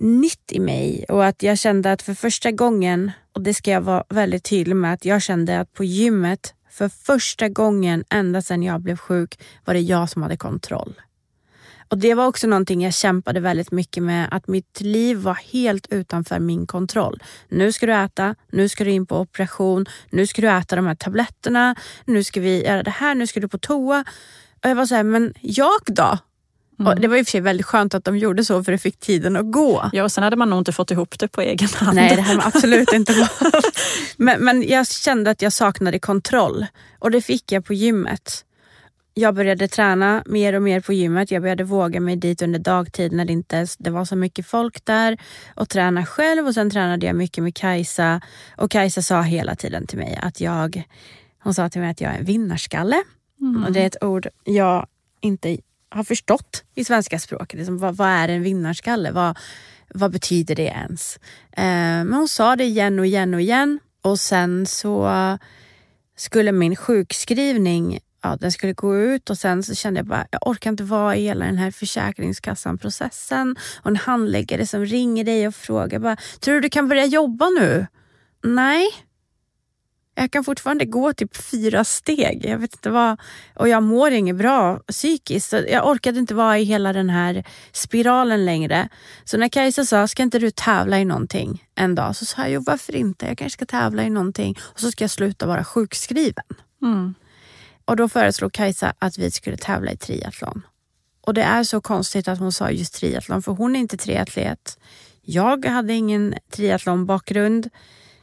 nytt 0.02 0.52
i 0.52 0.60
mig 0.60 1.06
och 1.10 1.26
att 1.26 1.44
jag 1.44 1.60
kände 1.60 1.92
att 1.92 2.02
för 2.02 2.14
första 2.14 2.52
gången, 2.52 3.12
och 3.34 3.42
det 3.42 3.54
ska 3.54 3.72
jag 3.72 3.82
vara 3.82 4.04
väldigt 4.10 4.44
tydlig 4.44 4.76
med, 4.76 4.94
att 4.94 5.06
jag 5.06 5.22
kände 5.22 5.60
att 5.60 5.74
på 5.74 5.84
gymmet 5.84 6.54
för 6.72 6.90
första 6.90 7.50
gången 7.50 8.04
ända 8.10 8.42
sedan 8.42 8.64
jag 8.64 8.82
blev 8.82 8.98
sjuk 8.98 9.40
var 9.66 9.74
det 9.74 9.80
jag 9.80 10.10
som 10.10 10.24
hade 10.24 10.38
kontroll. 10.38 11.02
Och 11.90 11.98
Det 11.98 12.14
var 12.14 12.28
också 12.28 12.48
någonting 12.48 12.82
jag 12.82 12.94
kämpade 12.94 13.40
väldigt 13.40 13.72
mycket 13.72 14.04
med, 14.04 14.28
att 14.32 14.48
mitt 14.48 14.82
liv 14.82 15.18
var 15.18 15.34
helt 15.34 15.88
utanför 15.92 16.40
min 16.40 16.68
kontroll. 16.68 17.24
Nu 17.48 17.72
ska 17.72 17.86
du 17.86 17.94
äta, 17.94 18.36
nu 18.52 18.70
ska 18.70 18.84
du 18.84 18.92
in 18.92 19.06
på 19.06 19.20
operation, 19.20 19.86
nu 20.10 20.28
ska 20.28 20.42
du 20.42 20.50
äta 20.50 20.76
de 20.76 20.88
här 20.88 20.96
tabletterna, 20.96 21.76
nu 22.06 22.24
ska 22.24 22.42
vi 22.42 22.66
göra 22.66 22.84
det 22.84 22.92
här, 22.92 23.16
nu 23.16 23.28
ska 23.28 23.40
du 23.40 23.48
på 23.48 23.58
toa. 23.58 24.06
Och 24.64 24.70
jag 24.70 24.76
var 24.76 24.86
så 24.86 24.96
här, 24.96 25.04
men 25.04 25.34
jag 25.42 25.80
då? 25.86 26.18
Mm. 26.80 26.94
Och 26.94 27.00
det 27.00 27.08
var 27.08 27.18
i 27.18 27.22
och 27.22 27.26
för 27.26 27.32
sig 27.32 27.42
väldigt 27.42 27.65
skönt 27.65 27.94
att 27.94 28.04
de 28.04 28.18
gjorde 28.18 28.46
så 28.46 28.63
för 28.63 28.72
det 28.72 28.78
fick 28.78 29.00
tiden 29.00 29.36
att 29.36 29.52
gå. 29.52 29.89
Ja, 29.94 30.04
och 30.04 30.12
sen 30.12 30.24
hade 30.24 30.36
man 30.36 30.50
nog 30.50 30.60
inte 30.60 30.72
fått 30.72 30.92
ihop 30.92 31.20
det 31.20 31.28
på 31.28 31.42
egen 31.42 31.70
hand. 31.76 31.96
Nej, 31.96 32.15
det 32.15 32.22
hade 32.22 32.38
man 32.38 32.48
absolut 32.48 32.94
inte 32.94 33.13
men, 34.18 34.44
men 34.44 34.63
jag 34.68 34.88
kände 34.88 35.32
att 35.32 35.42
jag 35.42 35.54
saknade 35.54 36.00
kontroll 36.00 36.65
och 37.00 37.12
det 37.12 37.22
fick 37.22 37.52
jag 37.52 37.65
på 37.65 37.74
gymmet. 37.74 38.46
Jag 39.13 39.36
började 39.36 39.68
träna 39.68 40.24
mer 40.26 40.56
och 40.56 40.62
mer 40.62 40.82
på 40.82 40.94
gymmet. 40.94 41.32
Jag 41.32 41.42
började 41.42 41.63
våga 41.63 42.00
mig 42.00 42.15
dit 42.15 42.42
under 42.42 42.60
dagtid 42.60 43.12
när 43.12 43.26
det 43.26 43.34
inte 43.34 43.68
det 43.78 43.89
var 43.89 44.06
så 44.06 44.15
mycket 44.15 44.48
folk 44.48 44.86
där 44.86 45.18
och 45.56 45.70
träna 45.70 46.06
själv. 46.06 46.48
Och 46.48 46.54
Sen 46.54 46.70
tränade 46.70 47.06
jag 47.06 47.15
mycket 47.15 47.44
med 47.44 47.56
Kajsa 47.56 48.22
och 48.58 48.72
Kajsa 48.72 49.02
sa 49.02 49.22
hela 49.22 49.56
tiden 49.56 49.88
till 49.88 49.98
mig 49.98 50.20
att 50.22 50.42
jag, 50.42 50.84
hon 51.44 51.54
sa 51.54 51.70
till 51.70 51.82
mig 51.82 51.89
att 51.89 52.02
jag 52.02 52.13
är 52.13 52.18
en 52.18 52.26
vinnarskalle. 52.26 53.04
Mm. 53.42 53.63
Och 53.63 53.72
det 53.72 53.82
är 53.82 53.88
ett 53.88 54.04
ord 54.04 54.28
jag 54.44 54.88
inte 55.22 55.58
har 55.89 56.04
förstått 56.04 56.63
i 56.75 56.86
svenska 56.86 57.19
språket. 57.19 57.58
Liksom, 57.58 57.78
vad, 57.78 57.95
vad, 57.95 58.08
är 58.08 58.28
en 58.28 58.43
vinnarskalle? 58.43 59.12
Vad, 59.12 59.38
vad 59.93 60.12
betyder 60.12 60.56
det 60.56 60.63
ens? 60.63 61.15
Eh, 61.52 61.63
men 61.63 62.13
hon 62.13 62.28
sa 62.28 62.56
det 62.56 62.63
igen 62.63 62.99
och 62.99 63.06
igen 63.06 63.34
och 63.34 63.41
igen. 63.41 63.80
Och 64.02 64.19
sen 64.19 64.65
så 64.65 65.10
skulle 66.17 66.52
min 66.52 66.75
sjukskrivning 66.75 67.99
ja, 68.21 68.38
den 68.39 68.52
skulle 68.52 68.73
gå 68.73 68.97
ut 68.97 69.30
och 69.30 69.38
sen 69.38 69.63
så 69.63 69.75
kände 69.75 69.99
jag 69.99 70.08
bara, 70.08 70.28
jag 70.32 70.47
orkar 70.47 70.69
inte 70.69 70.84
vara 70.84 71.15
i 71.15 71.23
hela 71.23 71.45
den 71.45 71.58
här 71.58 71.71
Försäkringskassan-processen. 71.71 73.56
Och 73.82 73.88
en 73.88 73.95
handläggare 73.95 74.67
som 74.67 74.86
ringer 74.86 75.23
dig 75.23 75.47
och 75.47 75.56
frågar 75.56 75.99
bara, 75.99 76.17
tror 76.39 76.56
du 76.56 76.62
du 76.62 76.69
kan 76.69 76.88
börja 76.88 77.06
jobba 77.06 77.49
nu? 77.49 77.88
Nej, 78.43 78.88
jag 80.22 80.32
kan 80.32 80.44
fortfarande 80.44 80.86
gå 80.86 81.14
typ 81.14 81.36
fyra 81.36 81.84
steg. 81.84 82.46
Jag 82.46 82.58
vet 82.58 82.74
inte 82.74 82.90
vad, 82.90 83.20
och 83.56 83.70
jag 83.70 83.84
mår 83.84 84.12
inget 84.12 84.36
bra 84.36 84.80
psykiskt. 84.80 85.54
Jag 85.54 85.88
orkade 85.88 86.20
inte 86.20 86.36
vara 86.36 86.60
i 86.60 86.64
hela 86.64 86.94
den 86.94 87.10
här 87.10 87.44
spiralen 87.72 88.46
längre. 88.46 88.90
Så 89.24 89.38
när 89.38 89.50
Kajsa 89.50 89.86
sa, 89.86 90.08
ska 90.08 90.24
inte 90.24 90.40
du 90.40 90.52
tävla 90.52 91.00
i 91.00 91.06
någonting 91.06 91.66
en 91.76 91.96
dag? 91.96 92.16
Så 92.16 92.26
sa 92.26 92.42
jag, 92.42 92.52
jo 92.52 92.64
varför 92.66 92.96
inte? 92.96 93.26
Jag 93.26 93.38
kanske 93.38 93.58
ska 93.58 93.66
tävla 93.66 94.04
i 94.04 94.10
någonting 94.10 94.58
och 94.62 94.80
så 94.80 94.92
ska 94.92 95.04
jag 95.04 95.12
sluta 95.12 95.46
vara 95.46 95.64
sjukskriven. 95.64 96.46
Mm. 96.82 97.14
Och 97.86 97.96
då 97.96 98.10
föreslog 98.10 98.54
Kajsa 98.54 98.94
att 99.00 99.18
vi 99.18 99.32
skulle 99.32 99.58
tävla 99.58 99.92
i 99.92 99.98
triathlon. 99.98 100.62
Och 101.22 101.34
det 101.34 101.44
är 101.44 101.64
så 101.64 101.82
konstigt 101.82 102.28
att 102.28 102.40
hon 102.40 102.52
sa 102.52 102.72
just 102.72 102.94
triathlon, 102.94 103.42
för 103.42 103.52
hon 103.52 103.76
är 103.76 103.80
inte 103.80 103.98
triatlet. 103.98 104.80
Jag 105.22 105.66
hade 105.66 105.94
ingen 105.94 106.36
triathlonbakgrund. 106.52 107.70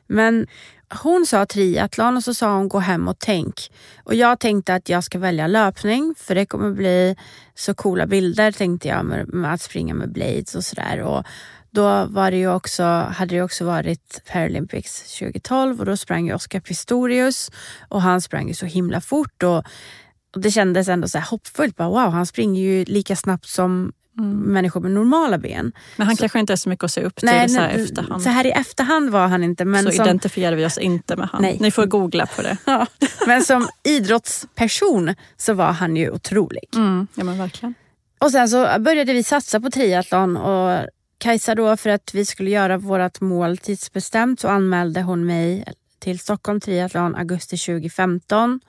Men 0.07 0.47
hon 0.91 1.27
sa 1.27 1.47
triathlon 1.47 2.17
och 2.17 2.25
så 2.25 2.35
sa 2.35 2.57
hon 2.57 2.69
gå 2.69 2.79
hem 2.79 3.09
och 3.09 3.19
tänk. 3.19 3.73
Och 4.05 4.15
jag 4.15 4.41
tänkte 4.41 4.75
att 4.75 4.89
jag 4.89 5.05
ska 5.05 5.19
välja 5.19 5.47
löpning 5.47 6.15
för 6.19 6.35
det 6.35 6.47
kommer 6.47 6.73
bli 6.73 7.17
så 7.55 7.75
coola 7.75 8.07
bilder 8.07 8.53
tänkte 8.53 8.89
jag 8.89 9.05
med, 9.05 9.29
med 9.29 9.53
att 9.53 9.61
springa 9.61 9.95
med 9.95 10.13
blades 10.13 10.55
och 10.55 10.65
sådär. 10.65 11.25
Då 11.71 12.07
var 12.07 12.31
det 12.31 12.37
ju 12.37 12.53
också, 12.53 12.83
hade 13.17 13.35
det 13.35 13.43
också 13.43 13.65
varit 13.65 14.23
Paralympics 14.33 15.19
2012 15.19 15.81
och 15.81 15.87
då 15.87 15.97
sprang 15.97 16.27
ju 16.27 16.35
Oscar 16.35 16.61
Pistorius 16.61 17.51
och 17.89 18.03
han 18.03 18.21
sprang 18.21 18.49
ju 18.49 18.55
så 18.55 18.67
himla 18.67 19.01
fort. 19.01 19.43
Och, 19.43 19.65
och 20.35 20.41
det 20.41 20.51
kändes 20.51 20.89
ändå 20.89 21.09
så 21.09 21.19
här 21.19 21.27
hoppfullt. 21.27 21.77
Bara, 21.77 21.89
wow, 21.89 22.11
han 22.11 22.27
springer 22.27 22.63
ju 22.63 22.85
lika 22.85 23.17
snabbt 23.17 23.47
som 23.47 23.93
mm. 24.19 24.39
människor 24.39 24.81
med 24.81 24.91
normala 24.91 25.39
ben. 25.39 25.73
Men 25.97 26.07
han 26.07 26.17
så, 26.17 26.21
kanske 26.21 26.39
inte 26.39 26.53
är 26.53 26.57
så 26.57 26.69
mycket 26.69 26.85
att 26.85 26.91
se 26.91 27.03
upp 27.03 27.17
till 27.17 27.27
nej, 27.27 27.49
så 27.49 27.61
här 27.61 27.69
efterhand. 27.69 28.23
Så 28.23 28.29
här 28.29 28.47
i 28.47 28.51
efterhand 28.51 29.11
var 29.11 29.29
han 29.29 29.45
inte. 29.45 29.65
Men 29.65 29.85
så 29.85 29.91
som, 29.91 30.05
identifierar 30.05 30.57
vi 30.57 30.67
oss 30.67 30.79
inte 30.79 31.17
med 31.17 31.29
han. 31.33 31.43
Nej. 31.43 31.57
Ni 31.61 31.71
får 31.71 31.87
googla 31.87 32.27
på 32.27 32.43
det. 32.43 32.57
ja, 32.65 32.87
men 33.27 33.45
som 33.45 33.69
idrottsperson 33.85 35.15
så 35.37 35.55
var 35.55 35.73
han 35.73 35.97
ju 35.97 36.11
otrolig. 36.11 36.69
Mm, 36.75 37.07
ja 37.15 37.25
men 37.25 37.39
verkligen. 37.39 37.75
Och 38.19 38.31
sen 38.31 38.49
så 38.49 38.69
började 38.79 39.13
vi 39.13 39.23
satsa 39.23 39.61
på 39.61 39.71
triathlon 39.71 40.37
och 40.37 40.87
Kajsa 41.19 41.55
då 41.55 41.77
för 41.77 41.91
att 41.91 42.15
vi 42.15 42.25
skulle 42.25 42.51
göra 42.51 42.79
vårt 42.79 43.21
mål 43.21 43.59
tidsbestämt 43.59 44.41
så 44.41 44.49
anmälde 44.49 45.03
hon 45.03 45.27
mig 45.27 45.65
till 45.99 46.19
Stockholm 46.19 46.61
Triathlon 46.61 47.15
augusti 47.15 47.57
2015 47.57 48.61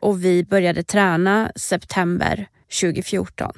och 0.00 0.24
vi 0.24 0.44
började 0.44 0.82
träna 0.82 1.52
september 1.56 2.48
2014. 2.80 3.52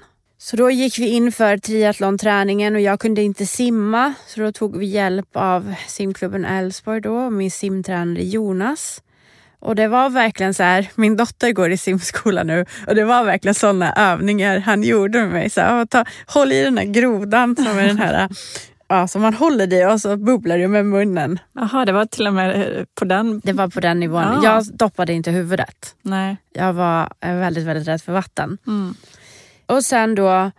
Så 0.45 0.57
då 0.57 0.71
gick 0.71 0.99
vi 0.99 1.09
in 1.09 1.33
för 1.33 1.57
triathlonträningen 1.57 2.75
och 2.75 2.81
jag 2.81 3.01
kunde 3.01 3.23
inte 3.23 3.47
simma 3.47 4.15
så 4.27 4.41
då 4.41 4.53
tog 4.53 4.77
vi 4.77 4.87
hjälp 4.87 5.29
av 5.33 5.75
simklubben 5.87 6.45
Älvsborg 6.45 7.01
då 7.01 7.17
och 7.17 7.33
min 7.33 7.51
simtränare 7.51 8.25
Jonas. 8.25 9.03
Och 9.59 9.75
det 9.75 9.89
var 9.89 10.11
verkligen 10.11 10.55
så 10.55 10.63
här, 10.63 10.91
min 10.95 11.17
dotter 11.17 11.53
går 11.53 11.71
i 11.71 11.77
simskola 11.77 12.43
nu 12.43 12.67
och 12.87 12.95
det 12.95 13.05
var 13.05 13.25
verkligen 13.25 13.55
sådana 13.55 13.93
övningar 13.93 14.59
han 14.59 14.83
gjorde 14.83 15.19
med 15.19 15.31
mig. 15.31 15.51
Så 15.51 15.61
här, 15.61 15.87
ta, 15.87 16.05
håll 16.27 16.53
i 16.53 16.63
den 16.63 16.79
här 16.79 16.85
grodan 16.85 17.57
som 17.57 17.79
är 17.79 17.87
den 17.87 17.99
här 17.99 18.29
ja, 18.89 19.09
som 19.09 19.23
man 19.23 19.35
håller 19.35 19.73
i 19.73 19.85
och 19.85 20.01
så 20.01 20.17
bubblar 20.17 20.59
det 20.59 20.69
med 20.69 20.87
munnen. 20.87 21.39
Jaha, 21.53 21.85
det 21.85 21.93
var 21.93 22.07
till 22.07 22.27
och 22.27 22.35
med 22.35 22.87
på 22.95 23.05
den... 23.05 23.41
Det 23.45 23.53
var 23.53 23.69
på 23.69 23.81
den 23.81 24.01
nivån. 24.01 24.23
Ja. 24.23 24.41
Jag 24.45 24.77
doppade 24.77 25.13
inte 25.13 25.31
huvudet. 25.31 25.95
Nej. 26.03 26.37
Jag 26.53 26.73
var 26.73 27.13
väldigt, 27.21 27.65
väldigt 27.65 27.89
rädd 27.89 28.03
för 28.03 28.13
vatten. 28.13 28.59
Mm. 28.67 28.95
Och 29.73 29.85
sen 29.85 30.15
då 30.15 30.51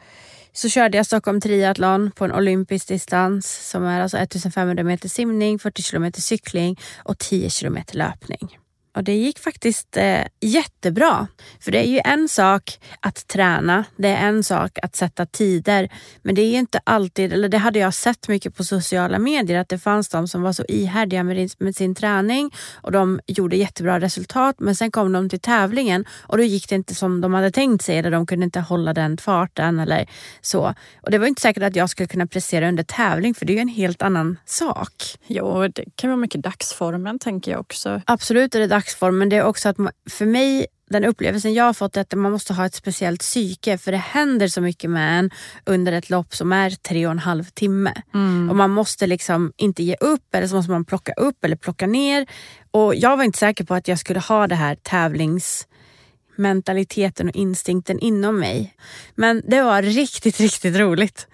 så 0.54 0.69
körde 0.69 0.97
jag 0.97 1.06
Stockholm 1.06 1.41
Triathlon 1.41 2.12
på 2.12 2.26
en 2.26 2.32
olympisk 2.32 2.88
distans 2.88 3.69
som 3.69 3.84
är 3.84 4.02
alltså 4.02 4.17
1500 4.17 4.84
meter 4.84 5.10
simning, 5.10 5.60
40 5.60 5.82
kilometer 5.82 6.21
cykling 6.21 6.80
och 7.04 7.17
10 7.17 7.49
kilometer 7.49 7.97
löpning. 7.97 8.58
Och 8.96 9.04
det 9.04 9.14
gick 9.14 9.40
faktiskt 9.40 9.98
eh, 9.98 10.22
jättebra. 10.42 11.28
För 11.60 11.72
det 11.72 11.80
är 11.80 11.88
ju 11.88 12.02
en 12.06 12.30
sak 12.30 12.80
att 13.00 13.28
träna, 13.28 13.86
det 13.98 14.08
är 14.08 14.28
en 14.28 14.44
sak 14.44 14.80
att 14.84 14.96
sätta 14.96 15.26
tider. 15.26 15.90
Men 16.22 16.36
det 16.36 16.42
är 16.42 16.60
inte 16.60 16.80
alltid, 16.84 17.34
eller 17.34 17.50
det 17.50 17.58
hade 17.58 17.80
jag 17.80 17.94
sett 17.94 18.28
mycket 18.28 18.56
på 18.56 18.64
sociala 18.64 19.20
medier, 19.20 19.60
att 19.60 19.70
det 19.70 19.80
fanns 19.80 20.10
de 20.10 20.28
som 20.28 20.42
var 20.42 20.54
så 20.54 20.66
ihärdiga 20.68 21.24
med, 21.24 21.52
med 21.58 21.76
sin 21.76 21.96
träning 21.96 22.52
och 22.74 22.92
de 22.92 23.20
gjorde 23.28 23.56
jättebra 23.56 24.00
resultat. 24.00 24.56
Men 24.60 24.76
sen 24.76 24.92
kom 24.92 25.12
de 25.12 25.30
till 25.30 25.40
tävlingen 25.40 26.06
och 26.22 26.38
då 26.38 26.44
gick 26.44 26.70
det 26.70 26.76
inte 26.76 26.96
som 26.96 27.22
de 27.22 27.34
hade 27.34 27.52
tänkt 27.52 27.86
sig 27.86 27.98
eller 27.98 28.12
de 28.12 28.26
kunde 28.26 28.44
inte 28.44 28.60
hålla 28.60 28.94
den 28.94 29.18
farten 29.18 29.80
eller 29.80 30.10
så. 30.42 30.74
Och 31.02 31.12
det 31.12 31.18
var 31.18 31.28
inte 31.28 31.42
säkert 31.42 31.64
att 31.64 31.76
jag 31.76 31.90
skulle 31.90 32.08
kunna 32.08 32.28
prestera 32.28 32.68
under 32.68 32.84
tävling 32.84 33.34
för 33.34 33.46
det 33.46 33.54
är 33.54 33.56
ju 33.56 33.62
en 33.62 33.68
helt 33.68 34.02
annan 34.02 34.38
sak. 34.46 34.94
Jo, 35.28 35.68
det 35.68 35.84
kan 35.96 36.10
vara 36.10 36.18
mycket 36.18 36.42
dagsformen 36.42 37.20
tänker 37.20 37.52
jag 37.52 37.60
också. 37.60 38.02
Absolut 38.06 38.56
är 38.56 38.60
det 38.60 38.68
dagsform 38.84 39.17
men 39.17 39.30
det 39.30 39.36
är 39.36 39.43
också 39.43 39.69
att 39.69 39.78
man, 39.78 39.91
för 40.10 40.26
mig 40.26 40.67
den 40.89 41.06
upplevelsen 41.06 41.54
jag 41.54 41.63
har 41.63 41.74
fått 41.74 41.98
är 41.98 42.02
att 42.02 42.13
man 42.13 42.32
måste 42.32 42.54
ha 42.54 42.65
ett 42.65 42.76
speciellt 42.76 43.22
psyke 43.22 43.78
för 43.78 43.91
det 43.91 43.98
händer 43.98 44.48
så 44.48 44.62
mycket 44.62 44.89
med 44.89 45.19
en 45.19 45.32
under 45.65 45.91
ett 45.91 46.10
lopp 46.10 46.36
som 46.36 46.52
är 46.52 46.69
tre 46.69 47.06
och 47.06 47.12
en 47.12 47.19
halv 47.19 47.43
timme. 47.43 47.93
Mm. 48.13 48.50
Och 48.50 48.56
man 48.56 48.69
måste 48.69 49.08
liksom 49.08 49.54
inte 49.58 49.84
ge 49.84 49.96
upp 50.00 50.36
eller 50.36 50.48
så 50.48 50.56
måste 50.56 50.72
man 50.72 50.86
plocka 50.86 51.13
upp 51.13 51.46
eller 51.46 51.56
plocka 51.56 51.88
ner. 51.88 52.28
Och 52.72 52.96
jag 52.96 53.17
var 53.17 53.24
inte 53.24 53.39
säker 53.39 53.63
på 53.63 53.74
att 53.74 53.88
jag 53.88 54.00
skulle 54.00 54.19
ha 54.19 54.48
det 54.48 54.56
här 54.56 54.76
tävlingsmentaliteten 54.76 57.30
och 57.30 57.36
instinkten 57.36 58.00
inom 58.00 58.39
mig. 58.39 58.74
Men 59.15 59.41
det 59.48 59.62
var 59.62 59.82
riktigt, 59.82 60.39
riktigt 60.39 60.76
roligt. 60.76 61.28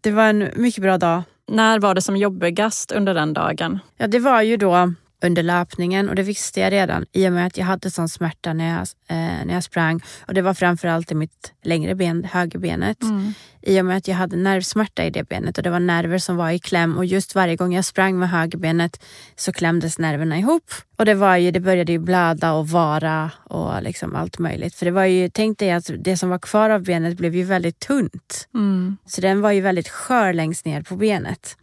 Det 0.00 0.10
var 0.10 0.24
en 0.24 0.50
mycket 0.56 0.82
bra 0.82 0.98
dag. 0.98 1.22
När 1.48 1.78
var 1.78 1.94
det 1.94 2.02
som 2.02 2.16
jobbigast 2.16 2.92
under 2.92 3.14
den 3.14 3.32
dagen? 3.32 3.78
Ja, 3.96 4.06
det 4.06 4.18
var 4.18 4.42
ju 4.42 4.56
då 4.56 4.94
under 5.24 5.42
löpningen 5.42 6.08
och 6.08 6.14
det 6.14 6.22
visste 6.22 6.60
jag 6.60 6.72
redan 6.72 7.06
i 7.12 7.28
och 7.28 7.32
med 7.32 7.46
att 7.46 7.56
jag 7.56 7.64
hade 7.64 7.90
sån 7.90 8.08
smärta 8.08 8.52
när 8.52 8.68
jag, 8.68 8.80
eh, 9.08 9.46
när 9.46 9.54
jag 9.54 9.64
sprang. 9.64 10.00
Och 10.26 10.34
det 10.34 10.42
var 10.42 10.54
framförallt 10.54 11.12
i 11.12 11.14
mitt 11.14 11.52
längre 11.62 11.94
ben, 11.94 12.24
högerbenet. 12.24 13.02
Mm. 13.02 13.34
I 13.62 13.80
och 13.80 13.84
med 13.84 13.96
att 13.96 14.08
jag 14.08 14.14
hade 14.14 14.36
nervsmärta 14.36 15.04
i 15.04 15.10
det 15.10 15.28
benet 15.28 15.58
och 15.58 15.64
det 15.64 15.70
var 15.70 15.80
nerver 15.80 16.18
som 16.18 16.36
var 16.36 16.50
i 16.50 16.58
kläm 16.58 16.96
och 16.96 17.04
just 17.04 17.34
varje 17.34 17.56
gång 17.56 17.74
jag 17.74 17.84
sprang 17.84 18.18
med 18.18 18.30
högerbenet 18.30 19.04
så 19.36 19.52
klämdes 19.52 19.98
nerverna 19.98 20.38
ihop. 20.38 20.70
Och 20.96 21.04
det, 21.04 21.14
var 21.14 21.36
ju, 21.36 21.50
det 21.50 21.60
började 21.60 21.92
ju 21.92 21.98
blöda 21.98 22.52
och 22.52 22.68
vara 22.68 23.30
och 23.44 23.82
liksom 23.82 24.14
allt 24.14 24.38
möjligt. 24.38 24.74
För 24.74 24.86
det 24.86 24.92
var 24.92 25.04
ju, 25.04 25.28
tänk 25.28 25.58
dig 25.58 25.70
att 25.70 25.90
det 25.98 26.16
som 26.16 26.28
var 26.30 26.38
kvar 26.38 26.70
av 26.70 26.82
benet 26.82 27.16
blev 27.16 27.34
ju 27.34 27.44
väldigt 27.44 27.78
tunt. 27.78 28.48
Mm. 28.54 28.96
Så 29.06 29.20
den 29.20 29.40
var 29.40 29.52
ju 29.52 29.60
väldigt 29.60 29.88
skör 29.88 30.32
längst 30.32 30.64
ner 30.64 30.82
på 30.82 30.96
benet. 30.96 31.56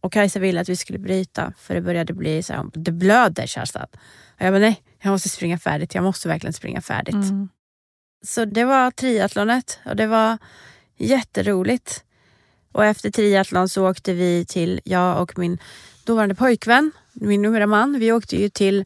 Och 0.00 0.12
Kajsa 0.12 0.38
ville 0.38 0.60
att 0.60 0.68
vi 0.68 0.76
skulle 0.76 0.98
bryta 0.98 1.52
för 1.58 1.74
det 1.74 1.80
började 1.80 2.12
bli 2.12 2.42
så 2.42 2.52
här, 2.52 2.66
det 2.74 2.92
blöder 2.92 3.46
Kerstin. 3.46 3.82
Och 4.38 4.46
jag 4.46 4.52
bara 4.52 4.58
nej, 4.58 4.82
jag 5.02 5.10
måste 5.10 5.28
springa 5.28 5.58
färdigt. 5.58 5.94
Jag 5.94 6.04
måste 6.04 6.28
verkligen 6.28 6.52
springa 6.52 6.80
färdigt. 6.80 7.14
Mm. 7.14 7.48
Så 8.22 8.44
det 8.44 8.64
var 8.64 8.90
triathlonet 8.90 9.78
och 9.84 9.96
det 9.96 10.06
var 10.06 10.38
jätteroligt. 10.96 12.04
Och 12.72 12.84
efter 12.84 13.10
triathlon 13.10 13.68
så 13.68 13.90
åkte 13.90 14.12
vi 14.12 14.44
till, 14.48 14.80
jag 14.84 15.22
och 15.22 15.38
min 15.38 15.58
dåvarande 16.04 16.34
pojkvän, 16.34 16.92
min 17.12 17.42
numera 17.42 17.66
man, 17.66 17.98
vi 17.98 18.12
åkte 18.12 18.36
ju 18.36 18.48
till 18.48 18.84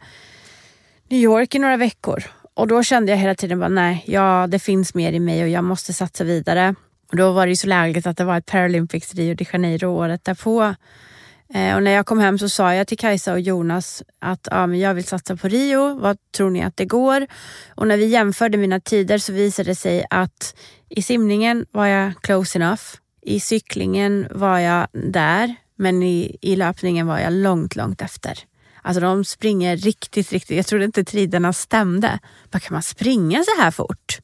New 1.08 1.20
York 1.20 1.54
i 1.54 1.58
några 1.58 1.76
veckor. 1.76 2.24
Och 2.54 2.68
då 2.68 2.82
kände 2.82 3.12
jag 3.12 3.18
hela 3.18 3.34
tiden 3.34 3.58
bara 3.58 3.68
nej, 3.68 4.04
ja, 4.06 4.46
det 4.48 4.58
finns 4.58 4.94
mer 4.94 5.12
i 5.12 5.20
mig 5.20 5.42
och 5.42 5.48
jag 5.48 5.64
måste 5.64 5.92
satsa 5.92 6.24
vidare. 6.24 6.74
Och 7.14 7.18
då 7.18 7.32
var 7.32 7.46
det 7.46 7.50
ju 7.50 7.56
så 7.56 7.66
lägligt 7.66 8.06
att 8.06 8.16
det 8.16 8.24
var 8.24 8.38
ett 8.38 8.46
Paralympics 8.46 9.14
Rio 9.14 9.34
de 9.34 9.46
Janeiro 9.52 9.86
året 9.86 10.24
därpå. 10.24 10.74
Eh, 11.54 11.76
och 11.76 11.82
när 11.82 11.90
jag 11.90 12.06
kom 12.06 12.18
hem 12.18 12.38
så 12.38 12.48
sa 12.48 12.74
jag 12.74 12.86
till 12.86 12.98
Kajsa 12.98 13.32
och 13.32 13.40
Jonas 13.40 14.02
att 14.18 14.48
ja, 14.50 14.66
men 14.66 14.78
jag 14.78 14.94
vill 14.94 15.04
satsa 15.04 15.36
på 15.36 15.48
Rio. 15.48 15.98
Vad 15.98 16.16
tror 16.36 16.50
ni 16.50 16.62
att 16.62 16.76
det 16.76 16.84
går? 16.84 17.26
Och 17.74 17.88
när 17.88 17.96
vi 17.96 18.06
jämförde 18.06 18.58
mina 18.58 18.80
tider 18.80 19.18
så 19.18 19.32
visade 19.32 19.70
det 19.70 19.74
sig 19.74 20.04
att 20.10 20.56
i 20.88 21.02
simningen 21.02 21.66
var 21.70 21.86
jag 21.86 22.12
close 22.20 22.58
enough. 22.58 22.82
I 23.22 23.40
cyklingen 23.40 24.26
var 24.30 24.58
jag 24.58 24.86
där, 24.92 25.54
men 25.76 26.02
i, 26.02 26.36
i 26.40 26.56
löpningen 26.56 27.06
var 27.06 27.18
jag 27.18 27.32
långt, 27.32 27.76
långt 27.76 28.02
efter. 28.02 28.38
Alltså 28.82 29.00
de 29.00 29.24
springer 29.24 29.76
riktigt, 29.76 30.32
riktigt. 30.32 30.56
Jag 30.56 30.66
trodde 30.66 30.84
inte 30.84 31.04
tiderna 31.04 31.52
stämde. 31.52 32.18
Bara, 32.50 32.60
kan 32.60 32.74
man 32.74 32.82
springa 32.82 33.44
så 33.44 33.62
här 33.62 33.70
fort? 33.70 34.18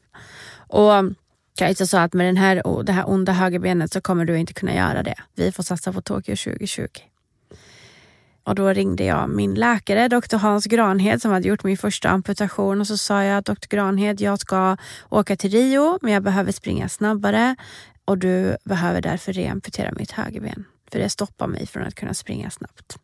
Och 0.69 0.93
Kajsa 1.61 1.87
sa 1.87 2.01
att 2.01 2.13
med 2.13 2.27
den 2.27 2.37
här, 2.37 2.83
det 2.83 2.93
här 2.93 3.11
onda 3.11 3.33
högerbenet 3.33 3.93
så 3.93 4.01
kommer 4.01 4.25
du 4.25 4.39
inte 4.39 4.53
kunna 4.53 4.75
göra 4.75 5.03
det. 5.03 5.15
Vi 5.35 5.53
får 5.53 5.63
satsa 5.63 5.93
på 5.93 6.03
Tokyo 6.03 6.37
2020. 6.37 6.87
Och 8.45 8.55
då 8.55 8.69
ringde 8.69 9.05
jag 9.05 9.31
min 9.31 9.55
läkare, 9.55 10.09
doktor 10.09 10.39
Hans 10.39 10.67
Granhed, 10.67 11.23
som 11.23 11.31
hade 11.31 11.49
gjort 11.49 11.65
min 11.65 11.77
första 11.77 12.09
amputation 12.09 12.81
och 12.81 12.87
så 12.87 12.97
sa 12.97 13.25
jag, 13.25 13.39
att 13.39 13.45
doktor 13.45 13.69
Granhed, 13.77 14.21
jag 14.21 14.39
ska 14.41 14.77
åka 15.09 15.37
till 15.37 15.51
Rio, 15.51 15.99
men 16.03 16.13
jag 16.13 16.23
behöver 16.23 16.53
springa 16.53 16.89
snabbare 16.89 17.57
och 18.05 18.19
du 18.19 18.57
behöver 18.65 19.01
därför 19.01 19.33
reamputera 19.33 19.93
mitt 19.93 20.11
högerben. 20.11 20.65
För 20.93 20.99
det 20.99 21.09
stoppar 21.09 21.47
mig 21.47 21.67
från 21.67 21.83
att 21.83 21.95
kunna 21.95 22.15
springa 22.15 22.51
snabbt. 22.51 22.99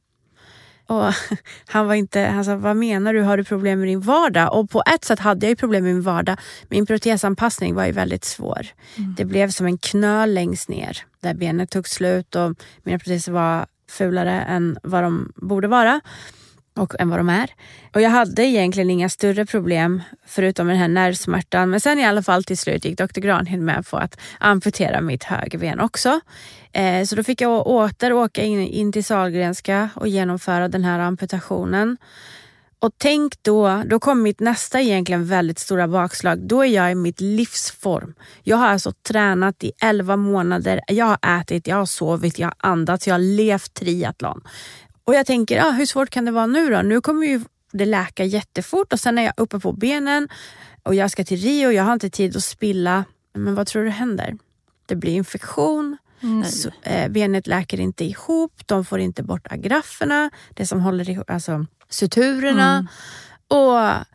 Och 0.87 1.13
han 1.67 1.87
var 1.87 1.95
inte, 1.95 2.21
han 2.21 2.45
sa, 2.45 2.57
vad 2.57 2.77
menar 2.77 3.15
du, 3.15 3.23
har 3.23 3.37
du 3.37 3.45
problem 3.45 3.79
med 3.79 3.89
din 3.89 4.01
vardag? 4.01 4.55
Och 4.55 4.71
på 4.71 4.83
ett 4.95 5.05
sätt 5.05 5.19
hade 5.19 5.47
jag 5.47 5.51
ju 5.51 5.57
problem 5.57 5.85
med 5.85 5.95
min 5.95 6.03
vardag. 6.03 6.37
Min 6.69 6.87
protesanpassning 6.87 7.75
var 7.75 7.87
ju 7.87 7.93
väldigt 7.93 8.25
svår. 8.25 8.67
Mm. 8.97 9.15
Det 9.19 9.25
blev 9.25 9.51
som 9.51 9.67
en 9.67 9.79
knöl 9.79 10.35
längst 10.35 10.69
ner 10.69 10.99
där 11.21 11.35
benet 11.35 11.71
tog 11.71 11.89
slut 11.89 12.35
och 12.35 12.55
mina 12.83 12.99
proteser 12.99 13.33
var 13.33 13.67
fulare 13.91 14.43
än 14.43 14.79
vad 14.83 15.03
de 15.03 15.33
borde 15.37 15.69
vara 15.69 16.01
och 16.77 17.01
än 17.01 17.11
vad 17.11 17.19
de 17.19 17.29
är. 17.29 17.51
Och 17.95 18.01
jag 18.01 18.11
hade 18.11 18.47
egentligen 18.47 18.91
inga 18.91 19.09
större 19.09 19.47
problem 19.47 20.03
förutom 20.27 20.67
den 20.67 20.77
här 20.77 20.89
nervsmärtan. 20.89 21.71
Men 21.71 21.81
sen 21.81 21.99
i 21.99 22.05
alla 22.05 22.23
fall 22.23 22.45
till 22.45 22.59
slut 22.59 22.85
gick 22.85 22.99
doktor 22.99 23.23
Granhild 23.23 23.63
med 23.63 23.87
på 23.87 23.97
att 23.97 24.21
amputera 24.39 25.01
mitt 25.01 25.25
högerben 25.25 25.81
också. 25.81 26.21
Eh, 26.73 27.05
så 27.05 27.17
då 27.17 27.23
fick 27.23 27.41
jag 27.41 27.67
åter 27.67 28.13
åka 28.13 28.43
in, 28.43 28.61
in 28.61 28.93
till 28.93 29.05
Sahlgrenska 29.05 29.91
och 29.95 30.09
genomföra 30.09 30.69
den 30.69 30.85
här 30.85 30.99
amputationen. 30.99 31.97
Och 32.79 32.93
tänk 32.99 33.43
då, 33.43 33.83
då 33.87 34.01
kom 34.01 34.23
mitt 34.23 34.41
nästa 34.41 34.81
egentligen 34.81 35.27
väldigt 35.27 35.59
stora 35.59 35.89
bakslag. 35.89 36.39
Då 36.39 36.65
är 36.65 36.69
jag 36.69 36.93
i 36.93 36.95
mitt 36.95 37.21
livsform. 37.21 38.15
Jag 38.43 38.57
har 38.57 38.67
alltså 38.67 38.93
tränat 38.93 39.65
i 39.65 39.73
11 39.83 40.17
månader. 40.17 40.81
Jag 40.87 41.07
har 41.07 41.41
ätit, 41.41 41.67
jag 41.67 41.77
har 41.77 41.87
sovit, 41.87 42.39
jag 42.39 42.47
har 42.47 42.55
andats, 42.59 43.07
jag 43.07 43.15
har 43.15 43.19
levt 43.19 43.75
triathlon. 43.75 44.41
Och 45.07 45.15
jag 45.15 45.27
tänker, 45.27 45.61
ah, 45.61 45.71
hur 45.71 45.87
svårt 45.87 46.11
kan 46.11 46.25
det 46.25 46.31
vara 46.31 46.47
nu 46.47 46.71
då? 46.71 46.83
Nu 46.83 47.01
kommer 47.01 47.27
ju 47.27 47.41
det 47.73 47.85
läka 47.85 48.25
jättefort 48.25 48.93
och 48.93 49.01
sen 49.01 49.19
är 49.19 49.23
jag 49.23 49.33
uppe 49.37 49.59
på 49.59 49.73
benen 49.73 50.29
och 50.83 50.95
jag 50.95 51.11
ska 51.11 51.25
till 51.25 51.41
Rio, 51.41 51.71
jag 51.71 51.85
har 51.85 51.93
inte 51.93 52.11
tid 52.11 52.37
att 52.37 52.45
spilla. 52.45 53.05
Men 53.35 53.55
vad 53.55 53.67
tror 53.67 53.85
du 53.85 53.91
händer? 53.91 54.37
Det 54.87 54.97
blir 54.97 55.13
infektion, 55.13 55.97
så, 56.45 56.71
eh, 56.83 57.09
benet 57.09 57.47
läker 57.47 57.81
inte 57.81 58.05
ihop, 58.05 58.53
de 58.67 58.85
får 58.85 59.01
inte 59.01 59.23
bort 59.23 59.47
agrafferna, 59.51 60.31
det 60.55 60.67
som 60.67 60.81
håller 60.81 61.11
ihop, 61.11 61.31
alltså 61.31 61.67
suturerna. 61.89 62.73
Mm. 62.73 62.87
Och 63.49 64.07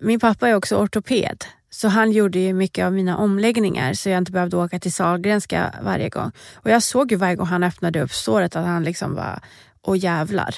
min 0.00 0.20
pappa 0.20 0.48
är 0.48 0.54
också 0.54 0.76
ortoped. 0.76 1.44
Så 1.70 1.88
han 1.88 2.12
gjorde 2.12 2.38
ju 2.38 2.52
mycket 2.54 2.84
av 2.84 2.92
mina 2.92 3.16
omläggningar 3.16 3.94
så 3.94 4.08
jag 4.08 4.18
inte 4.18 4.32
behövde 4.32 4.56
åka 4.56 4.78
till 4.78 4.92
Sahlgrenska 4.92 5.74
varje 5.82 6.08
gång. 6.08 6.32
Och 6.54 6.70
jag 6.70 6.82
såg 6.82 7.12
ju 7.12 7.16
varje 7.16 7.36
gång 7.36 7.46
han 7.46 7.62
öppnade 7.62 8.00
upp 8.00 8.12
såret 8.12 8.56
att 8.56 8.66
han 8.66 8.84
liksom 8.84 9.14
var, 9.14 9.40
och 9.88 9.96
jävlar. 9.96 10.54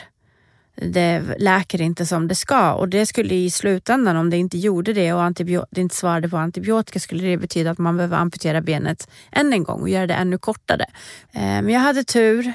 Det 0.74 1.22
läker 1.38 1.80
inte 1.80 2.06
som 2.06 2.28
det 2.28 2.34
ska 2.34 2.72
och 2.72 2.88
det 2.88 3.06
skulle 3.06 3.34
i 3.34 3.50
slutändan 3.50 4.16
om 4.16 4.30
det 4.30 4.36
inte 4.36 4.58
gjorde 4.58 4.92
det 4.92 5.12
och 5.12 5.32
det 5.70 5.80
inte 5.80 5.96
svarade 5.96 6.28
på 6.28 6.36
antibiotika 6.36 7.00
skulle 7.00 7.26
det 7.26 7.36
betyda 7.36 7.70
att 7.70 7.78
man 7.78 7.96
behöver 7.96 8.16
amputera 8.16 8.60
benet 8.60 9.10
än 9.32 9.52
en 9.52 9.64
gång 9.64 9.80
och 9.80 9.88
göra 9.88 10.06
det 10.06 10.14
ännu 10.14 10.38
kortare. 10.38 10.86
Eh, 11.32 11.40
men 11.40 11.68
jag 11.68 11.80
hade 11.80 12.04
tur 12.04 12.52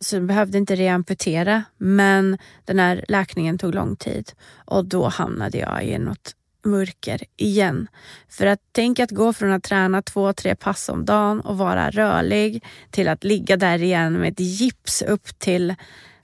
så 0.00 0.16
jag 0.16 0.24
behövde 0.24 0.58
inte 0.58 0.74
reamputera 0.74 1.64
men 1.78 2.38
den 2.64 2.78
här 2.78 3.04
läkningen 3.08 3.58
tog 3.58 3.74
lång 3.74 3.96
tid 3.96 4.32
och 4.64 4.84
då 4.84 5.08
hamnade 5.08 5.58
jag 5.58 5.84
i 5.84 5.98
något 5.98 6.34
mörker 6.64 7.20
igen. 7.36 7.88
För 8.28 8.46
att 8.46 8.60
tänk 8.72 9.00
att 9.00 9.10
gå 9.10 9.32
från 9.32 9.52
att 9.52 9.62
träna 9.62 10.02
två, 10.02 10.32
tre 10.32 10.54
pass 10.54 10.88
om 10.88 11.04
dagen 11.04 11.40
och 11.40 11.58
vara 11.58 11.90
rörlig 11.90 12.64
till 12.90 13.08
att 13.08 13.24
ligga 13.24 13.56
där 13.56 13.82
igen 13.82 14.12
med 14.12 14.32
ett 14.32 14.40
gips 14.40 15.02
upp 15.02 15.38
till 15.38 15.74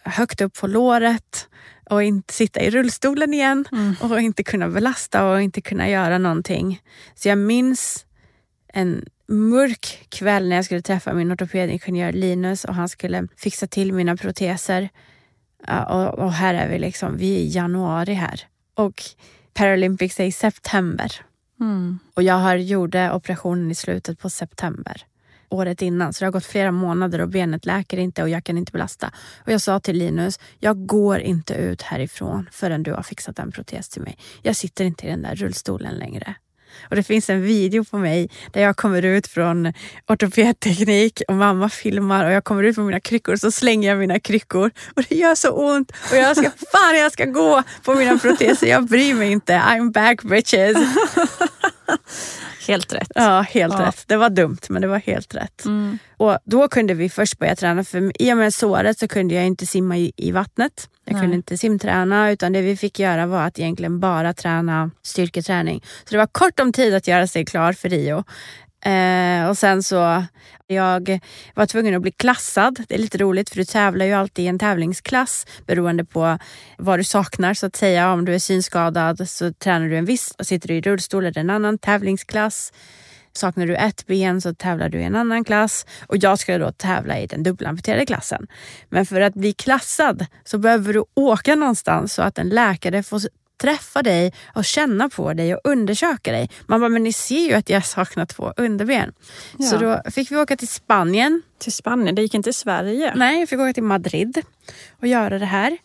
högt 0.05 0.41
upp 0.41 0.55
på 0.55 0.67
låret 0.67 1.49
och 1.91 2.03
inte 2.03 2.35
sitta 2.35 2.61
i 2.61 2.71
rullstolen 2.71 3.35
igen 3.35 3.65
och 4.01 4.21
inte 4.21 4.43
kunna 4.43 4.69
belasta 4.69 5.31
och 5.31 5.43
inte 5.43 5.61
kunna 5.61 5.89
göra 5.89 6.19
någonting. 6.19 6.83
Så 7.15 7.29
jag 7.29 7.39
minns 7.39 8.07
en 8.73 9.05
mörk 9.29 10.07
kväll 10.09 10.49
när 10.49 10.57
jag 10.57 10.65
skulle 10.65 10.83
träffa 10.83 11.13
min 11.13 11.33
ortopedingenjör 11.33 12.13
Linus 12.13 12.65
och 12.65 12.75
han 12.75 12.89
skulle 12.89 13.29
fixa 13.37 13.67
till 13.67 13.93
mina 13.93 14.17
proteser. 14.17 14.89
Och, 15.89 16.19
och 16.19 16.33
här 16.33 16.55
är 16.55 16.69
vi 16.69 16.79
liksom, 16.79 17.17
vi 17.17 17.35
är 17.35 17.39
i 17.39 17.49
januari 17.49 18.15
här. 18.15 18.41
Och 18.75 19.03
Paralympics 19.61 20.21
är 20.21 20.25
i 20.25 20.33
september. 20.33 21.13
Mm. 21.61 21.99
Och 22.15 22.23
jag 22.23 22.35
har 22.35 22.57
gjorde 22.57 23.13
operationen 23.13 23.71
i 23.71 23.75
slutet 23.75 24.19
på 24.19 24.31
september. 24.31 25.07
Året 25.49 25.83
innan. 25.83 26.13
Så 26.13 26.21
det 26.21 26.27
har 26.27 26.33
gått 26.33 26.45
flera 26.45 26.73
månader 26.73 27.21
och 27.21 27.29
benet 27.29 27.67
läker 27.67 27.97
inte 27.97 28.23
och 28.23 28.29
jag 28.29 28.45
kan 28.45 28.59
inte 28.59 28.73
belasta. 28.73 29.13
Och 29.45 29.53
jag 29.53 29.61
sa 29.61 29.81
till 29.81 29.99
Linus, 29.99 30.41
jag 30.59 30.87
går 30.87 31.19
inte 31.19 31.55
ut 31.55 31.83
härifrån 31.83 32.49
förrän 32.53 32.83
du 32.83 32.93
har 32.93 33.03
fixat 33.03 33.39
en 33.39 33.53
protes 33.53 33.89
till 33.89 34.03
mig. 34.03 34.19
Jag 34.43 34.57
sitter 34.57 34.85
inte 34.85 35.07
i 35.07 35.11
den 35.11 35.23
där 35.23 35.35
rullstolen 35.35 35.95
längre. 35.95 36.35
Och 36.91 36.97
det 36.97 37.03
finns 37.03 37.31
en 37.31 37.43
video 37.43 37.85
på 37.85 37.99
mig 37.99 38.31
där 38.53 38.63
jag 38.63 38.77
kommer 38.77 39.03
ut 39.03 39.27
från 39.27 39.73
ortopedteknik 40.09 41.23
och 41.29 41.35
mamma 41.35 41.69
filmar 41.69 42.25
och 42.25 42.33
jag 42.33 42.45
kommer 42.45 42.63
ut 42.63 42.75
från 42.75 42.87
mina 42.87 43.01
kryckor 43.01 43.35
och 43.35 43.41
så 43.41 43.51
slänger 43.51 43.89
jag 43.89 43.99
mina 43.99 44.21
kryckor 44.21 44.71
och 44.97 45.03
det 45.09 45.15
gör 45.15 45.35
så 45.35 45.51
ont 45.51 45.93
och 46.11 46.17
jag 46.17 46.37
ska 46.37 46.51
fan 46.51 46.99
jag 46.99 47.13
ska 47.13 47.25
gå 47.25 47.63
på 47.85 47.95
mina 47.95 48.19
proteser. 48.19 48.67
Jag 48.67 48.85
bryr 48.85 49.15
mig 49.15 49.33
inte. 49.33 49.53
I'm 49.53 49.93
back 49.93 50.23
bitches. 50.23 50.77
Helt 52.69 52.93
rätt. 52.95 53.13
Ja, 53.15 53.41
helt 53.41 53.75
Ja. 53.79 53.87
rätt. 53.87 54.05
Det 54.07 54.17
var 54.17 54.31
dumt 54.31 54.59
men 54.69 54.83
det 54.83 54.89
var 54.89 54.99
helt 54.99 55.35
rätt. 55.35 55.65
Mm. 55.65 55.99
Och 56.17 56.39
då 56.45 56.69
kunde 56.69 56.95
vi 56.95 57.09
först 57.11 57.39
börja 57.39 57.57
träna 57.57 57.85
för 57.85 58.23
i 58.23 58.33
och 58.33 58.37
med 58.37 58.55
såret 58.55 58.99
så 58.99 59.09
kunde 59.09 59.35
jag 59.35 59.47
inte 59.47 59.67
simma 59.67 59.97
i, 59.99 60.13
i 60.17 60.31
vattnet. 60.33 60.89
Jag 61.05 61.13
Nej. 61.13 61.23
kunde 61.23 61.37
inte 61.37 61.59
simträna 61.59 62.31
utan 62.31 62.53
det 62.53 62.61
vi 62.61 62.77
fick 62.77 62.99
göra 62.99 63.27
var 63.27 63.43
att 63.43 63.59
egentligen 63.59 64.01
bara 64.01 64.33
träna 64.35 64.91
styrketräning. 65.03 65.81
Så 66.05 66.11
det 66.11 66.17
var 66.19 66.27
kort 66.27 66.61
om 66.61 66.73
tid 66.73 66.95
att 66.95 67.07
göra 67.09 67.27
sig 67.27 67.45
klar 67.45 67.73
för 67.73 67.89
Rio. 67.89 68.25
Eh, 68.85 69.49
och 69.49 69.59
sen 69.59 69.83
så, 69.83 70.25
jag 70.67 71.21
var 71.55 71.67
tvungen 71.67 71.95
att 71.95 72.03
bli 72.03 72.13
klassad. 72.13 72.85
Det 72.89 72.95
är 72.95 72.99
lite 72.99 73.19
roligt 73.19 73.51
för 73.51 73.57
du 73.57 73.65
tävlar 73.65 74.07
ju 74.07 74.13
alltid 74.13 74.45
i 74.45 74.49
en 74.49 74.59
tävlingsklass 74.59 75.47
beroende 75.67 76.05
på 76.05 76.39
vad 76.79 76.99
du 76.99 77.05
saknar 77.05 77.55
så 77.55 77.67
att 77.67 77.77
säga. 77.77 78.13
Om 78.13 78.25
du 78.25 78.35
är 78.35 78.39
synskadad 78.39 79.29
så 79.29 79.53
tränar 79.53 79.89
du 79.89 79.97
en 79.97 80.05
viss, 80.05 80.35
och 80.39 80.47
sitter 80.47 80.69
du 80.69 80.75
i 80.75 80.81
rullstol 80.81 81.27
är 81.27 81.31
det 81.31 81.41
en 81.41 81.51
annan 81.51 81.79
tävlingsklass. 81.79 82.73
Saknar 83.33 83.67
du 83.67 83.77
ett 83.77 84.07
ben 84.07 84.41
så 84.41 84.55
tävlar 84.55 84.89
du 84.89 84.99
i 85.01 85.05
en 85.05 85.17
annan 85.17 85.45
klass 85.45 85.87
och 86.07 86.17
jag 86.17 86.39
ska 86.39 86.59
då 86.59 86.73
tävla 86.73 87.19
i 87.19 87.27
den 87.27 87.43
dubbelamputerade 87.43 88.07
klassen. 88.07 88.47
Men 88.89 89.07
för 89.07 89.21
att 89.21 89.35
bli 89.35 89.53
klassad 89.53 90.27
så 90.45 90.59
behöver 90.59 90.93
du 90.93 91.05
åka 91.15 91.55
någonstans 91.55 92.15
så 92.15 92.23
att 92.23 92.39
en 92.39 92.49
läkare 92.49 93.03
får 93.03 93.21
träffa 93.61 94.03
dig 94.03 94.33
och 94.55 94.65
känna 94.65 95.09
på 95.09 95.33
dig 95.33 95.55
och 95.55 95.61
undersöka 95.65 96.33
dig. 96.33 96.51
Man 96.67 96.81
bara, 96.81 96.89
men 96.89 97.03
ni 97.03 97.13
ser 97.13 97.49
ju 97.49 97.53
att 97.55 97.69
jag 97.71 97.87
saknar 97.87 98.27
två 98.27 98.53
underben. 98.57 99.13
Så 99.59 99.75
Ja. 99.81 100.03
då 100.05 100.11
fick 100.11 100.31
vi 100.31 100.37
åka 100.37 100.57
till 100.57 100.69
Spanien. 100.69 101.43
Till 101.59 101.73
Spanien, 101.73 102.15
det 102.15 102.23
gick 102.23 102.35
inte 102.35 102.51
i 102.51 102.53
Sverige. 102.53 103.13
Nej, 103.17 103.41
jag 103.41 103.49
fick 103.49 103.59
åka 103.59 103.73
till 103.73 103.83
Madrid 103.83 104.43
och 105.01 105.07
göra 105.07 105.39
det 105.39 105.47
här. 105.47 105.79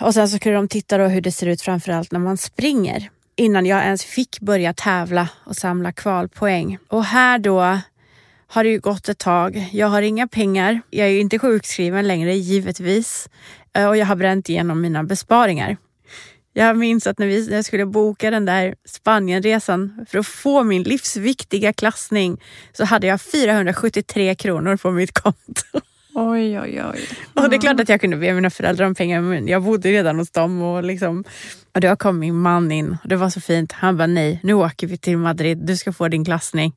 Och 0.00 0.14
sen 0.14 0.28
så 0.28 0.38
kunde 0.38 0.56
de 0.58 0.68
titta 0.68 0.98
då 0.98 1.04
hur 1.04 1.20
det 1.20 1.32
ser 1.32 1.46
ut 1.46 1.62
framförallt 1.62 2.12
när 2.12 2.20
man 2.20 2.36
springer. 2.36 3.10
Innan 3.36 3.66
jag 3.66 3.84
ens 3.84 4.04
fick 4.04 4.40
börja 4.40 4.72
tävla 4.74 5.28
och 5.44 5.56
samla 5.56 5.92
kvalpoäng. 5.92 6.78
Och 6.88 7.04
här 7.04 7.38
då 7.38 7.78
har 8.46 8.64
det 8.64 8.70
ju 8.70 8.80
gått 8.80 9.08
ett 9.08 9.18
tag. 9.18 9.68
Jag 9.72 9.86
har 9.86 10.02
inga 10.02 10.28
pengar. 10.28 10.80
Jag 10.90 11.06
är 11.06 11.10
ju 11.10 11.20
inte 11.20 11.38
sjukskriven 11.38 12.08
längre 12.08 12.34
givetvis. 12.34 13.28
Eh, 13.72 13.86
Och 13.88 13.96
jag 13.96 14.06
har 14.06 14.16
bränt 14.16 14.48
igenom 14.48 14.80
mina 14.80 15.04
besparingar. 15.04 15.76
Jag 16.52 16.76
minns 16.76 17.06
att 17.06 17.18
när, 17.18 17.26
vi, 17.26 17.48
när 17.48 17.56
jag 17.56 17.64
skulle 17.64 17.86
boka 17.86 18.30
den 18.30 18.44
där 18.44 18.74
Spanienresan 18.84 20.06
för 20.08 20.18
att 20.18 20.26
få 20.26 20.62
min 20.62 20.82
livsviktiga 20.82 21.72
klassning 21.72 22.40
så 22.72 22.84
hade 22.84 23.06
jag 23.06 23.20
473 23.20 24.34
kronor 24.34 24.76
på 24.76 24.90
mitt 24.90 25.12
konto. 25.12 25.80
Oj, 26.14 26.60
oj, 26.60 26.82
oj. 26.92 27.08
Och 27.34 27.50
det 27.50 27.56
är 27.56 27.60
klart 27.60 27.80
att 27.80 27.88
jag 27.88 28.00
kunde 28.00 28.16
be 28.16 28.32
mina 28.32 28.50
föräldrar 28.50 28.86
om 28.86 28.94
pengar 28.94 29.20
men 29.20 29.48
jag 29.48 29.62
bodde 29.62 29.90
redan 29.90 30.18
hos 30.18 30.30
dem 30.30 30.62
och, 30.62 30.84
liksom, 30.84 31.24
och 31.74 31.80
då 31.80 31.96
kom 31.96 32.18
min 32.18 32.38
man 32.38 32.72
in 32.72 32.96
och 33.02 33.08
det 33.08 33.16
var 33.16 33.30
så 33.30 33.40
fint. 33.40 33.72
Han 33.72 33.96
bara 33.96 34.06
nej, 34.06 34.40
nu 34.42 34.54
åker 34.54 34.86
vi 34.86 34.98
till 34.98 35.18
Madrid, 35.18 35.58
du 35.66 35.76
ska 35.76 35.92
få 35.92 36.08
din 36.08 36.24
klassning. 36.24 36.72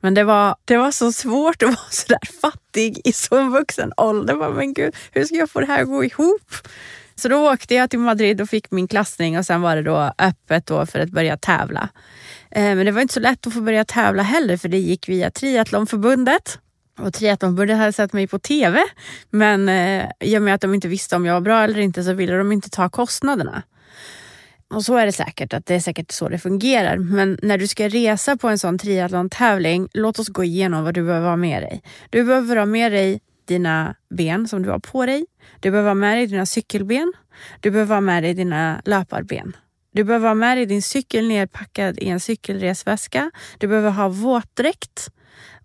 Men 0.00 0.14
det 0.14 0.24
var, 0.24 0.56
det 0.64 0.76
var 0.76 0.90
så 0.90 1.12
svårt 1.12 1.62
att 1.62 1.68
vara 1.68 1.90
så 1.90 2.06
där 2.08 2.40
fattig 2.42 3.00
i 3.04 3.12
så 3.12 3.48
vuxen 3.48 3.92
ålder. 3.96 4.52
Men 4.52 4.74
gud, 4.74 4.94
hur 5.12 5.24
ska 5.24 5.36
jag 5.36 5.50
få 5.50 5.60
det 5.60 5.66
här 5.66 5.82
att 5.82 5.88
gå 5.88 6.04
ihop? 6.04 6.54
Så 7.18 7.28
då 7.28 7.52
åkte 7.52 7.74
jag 7.74 7.90
till 7.90 7.98
Madrid 7.98 8.40
och 8.40 8.48
fick 8.48 8.70
min 8.70 8.88
klassning 8.88 9.38
och 9.38 9.46
sen 9.46 9.60
var 9.60 9.76
det 9.76 9.82
då 9.82 10.12
öppet 10.18 10.66
då 10.66 10.86
för 10.86 11.00
att 11.00 11.10
börja 11.10 11.36
tävla. 11.36 11.88
Eh, 12.50 12.62
men 12.62 12.86
det 12.86 12.92
var 12.92 13.00
inte 13.00 13.14
så 13.14 13.20
lätt 13.20 13.46
att 13.46 13.52
få 13.52 13.60
börja 13.60 13.84
tävla 13.84 14.22
heller 14.22 14.56
för 14.56 14.68
det 14.68 14.78
gick 14.78 15.08
via 15.08 15.30
Triathlonförbundet. 15.30 16.58
Och 16.98 17.14
Triathlonförbundet 17.14 17.76
hade 17.76 17.92
sett 17.92 18.12
mig 18.12 18.26
på 18.26 18.38
TV 18.38 18.80
men 19.30 19.68
eh, 19.68 20.04
i 20.20 20.38
och 20.38 20.42
med 20.42 20.54
att 20.54 20.60
de 20.60 20.74
inte 20.74 20.88
visste 20.88 21.16
om 21.16 21.26
jag 21.26 21.34
var 21.34 21.40
bra 21.40 21.62
eller 21.62 21.78
inte 21.78 22.04
så 22.04 22.12
ville 22.12 22.38
de 22.38 22.52
inte 22.52 22.70
ta 22.70 22.88
kostnaderna. 22.88 23.62
Och 24.70 24.84
så 24.84 24.96
är 24.96 25.06
det 25.06 25.12
säkert, 25.12 25.54
att 25.54 25.66
det 25.66 25.74
är 25.74 25.80
säkert 25.80 26.12
så 26.12 26.28
det 26.28 26.38
fungerar. 26.38 26.96
Men 26.96 27.38
när 27.42 27.58
du 27.58 27.66
ska 27.66 27.88
resa 27.88 28.36
på 28.36 28.48
en 28.48 28.58
sån 28.58 28.78
triathlon-tävling, 28.78 29.88
låt 29.92 30.18
oss 30.18 30.28
gå 30.28 30.44
igenom 30.44 30.84
vad 30.84 30.94
du 30.94 31.04
behöver 31.04 31.28
ha 31.28 31.36
med 31.36 31.62
dig. 31.62 31.82
Du 32.10 32.24
behöver 32.24 32.56
ha 32.56 32.66
med 32.66 32.92
dig 32.92 33.20
dina 33.48 33.94
ben 34.10 34.48
som 34.48 34.62
du 34.62 34.70
har 34.70 34.78
på 34.78 35.06
dig. 35.06 35.26
Du 35.60 35.70
behöver 35.70 35.90
ha 35.90 35.94
med 35.94 36.16
dig 36.16 36.26
dina 36.26 36.46
cykelben. 36.46 37.12
Du 37.60 37.70
behöver 37.70 37.94
ha 37.94 38.00
med 38.00 38.22
dig 38.22 38.34
dina 38.34 38.82
löparben. 38.84 39.56
Du 39.92 40.04
behöver 40.04 40.28
ha 40.28 40.34
med 40.34 40.56
dig 40.56 40.66
din 40.66 40.82
cykel 40.82 41.28
nerpackad 41.28 41.98
i 41.98 42.08
en 42.08 42.20
cykelresväska. 42.20 43.30
Du 43.58 43.66
behöver 43.68 43.90
ha 43.90 44.08
våtdräkt. 44.08 45.10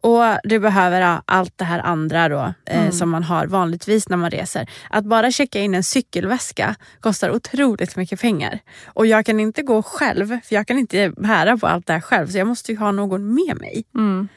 Och 0.02 0.24
du 0.44 0.60
behöver 0.60 1.02
ha 1.02 1.24
allt 1.26 1.58
det 1.58 1.66
här 1.66 1.80
andra 1.80 2.30
då, 2.30 2.54
eh, 2.66 2.90
som 2.90 3.10
man 3.10 3.24
har 3.24 3.48
vanligtvis 3.48 4.10
när 4.10 4.18
man 4.18 4.32
reser. 4.32 4.70
Att 4.90 5.06
bara 5.06 5.32
checka 5.32 5.60
in 5.60 5.76
en 5.76 5.84
cykelväska 5.84 6.76
kostar 7.00 7.32
otroligt 7.32 7.96
mycket 7.96 8.22
pengar. 8.22 8.60
Och 8.86 9.06
jag 9.06 9.26
kan 9.26 9.40
inte 9.40 9.62
gå 9.62 9.84
själv, 9.84 10.28
för 10.28 10.56
jag 10.56 10.68
kan 10.68 10.78
inte 10.78 11.14
bära 11.18 11.58
på 11.58 11.68
allt 11.68 11.88
det 11.88 11.94
här 11.94 12.02
själv. 12.02 12.28
Så 12.28 12.38
jag 12.38 12.48
måste 12.48 12.72
ju 12.72 12.78
ha 12.78 12.92
någon 12.92 13.34
med 13.34 13.58
mig. 13.62 13.84
Mm. 13.96 14.28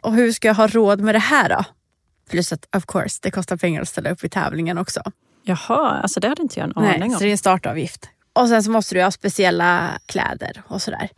Och 0.00 0.14
hur 0.14 0.32
ska 0.32 0.48
jag 0.48 0.54
ha 0.54 0.66
råd 0.66 1.00
med 1.00 1.14
det 1.14 1.18
här 1.18 1.48
då? 1.48 1.64
Plus 2.30 2.52
att 2.52 2.76
of 2.76 2.84
course, 2.86 3.18
det 3.22 3.30
kostar 3.30 3.56
pengar 3.56 3.82
att 3.82 3.88
ställa 3.88 4.10
upp 4.10 4.24
i 4.24 4.28
tävlingen 4.28 4.78
också. 4.78 5.00
Jaha, 5.42 6.00
alltså 6.02 6.20
det 6.20 6.28
hade 6.28 6.42
inte 6.42 6.60
jag 6.60 6.66
en 6.68 6.72
Nej, 6.76 6.94
aning 6.96 7.10
så 7.10 7.16
om. 7.16 7.22
det 7.22 7.28
är 7.28 7.30
en 7.32 7.38
startavgift. 7.38 8.08
Och 8.32 8.48
sen 8.48 8.62
så 8.62 8.70
måste 8.70 8.94
du 8.94 9.02
ha 9.02 9.10
speciella 9.10 9.90
kläder 10.06 10.62
och 10.68 10.82
sådär. 10.82 11.08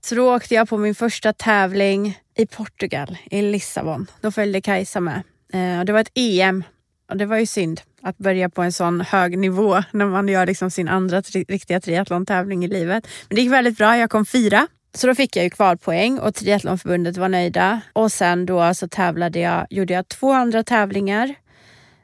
Så 0.00 0.14
då 0.14 0.34
åkte 0.36 0.54
jag 0.54 0.68
på 0.68 0.76
min 0.78 0.94
första 0.94 1.32
tävling 1.32 2.18
i 2.36 2.46
Portugal, 2.46 3.18
i 3.30 3.42
Lissabon. 3.42 4.06
Då 4.20 4.30
följde 4.30 4.60
Kajsa 4.60 5.00
med. 5.00 5.22
Eh, 5.52 5.78
och 5.78 5.84
det 5.86 5.92
var 5.92 6.00
ett 6.00 6.10
EM. 6.14 6.64
Och 7.10 7.16
det 7.16 7.26
var 7.26 7.36
ju 7.36 7.46
synd 7.46 7.80
att 8.02 8.18
börja 8.18 8.48
på 8.50 8.62
en 8.62 8.72
sån 8.72 9.00
hög 9.00 9.38
nivå 9.38 9.82
när 9.92 10.06
man 10.06 10.28
gör 10.28 10.46
liksom 10.46 10.70
sin 10.70 10.88
andra 10.88 11.20
tri- 11.20 11.44
riktiga 11.48 11.80
triathlon-tävling 11.80 12.64
i 12.64 12.68
livet. 12.68 13.06
Men 13.28 13.36
det 13.36 13.42
gick 13.42 13.52
väldigt 13.52 13.76
bra, 13.78 13.96
jag 13.98 14.10
kom 14.10 14.26
fyra. 14.26 14.66
Så 14.94 15.06
då 15.06 15.14
fick 15.14 15.36
jag 15.36 15.44
ju 15.44 15.50
kvalpoäng 15.50 16.18
och 16.18 16.34
Triathlonförbundet 16.34 17.16
var 17.16 17.28
nöjda. 17.28 17.80
Och 17.92 18.12
sen 18.12 18.46
då 18.46 18.74
så 18.74 18.88
tävlade 18.88 19.38
jag, 19.40 19.66
gjorde 19.70 19.94
jag 19.94 20.08
två 20.08 20.32
andra 20.32 20.64
tävlingar. 20.64 21.34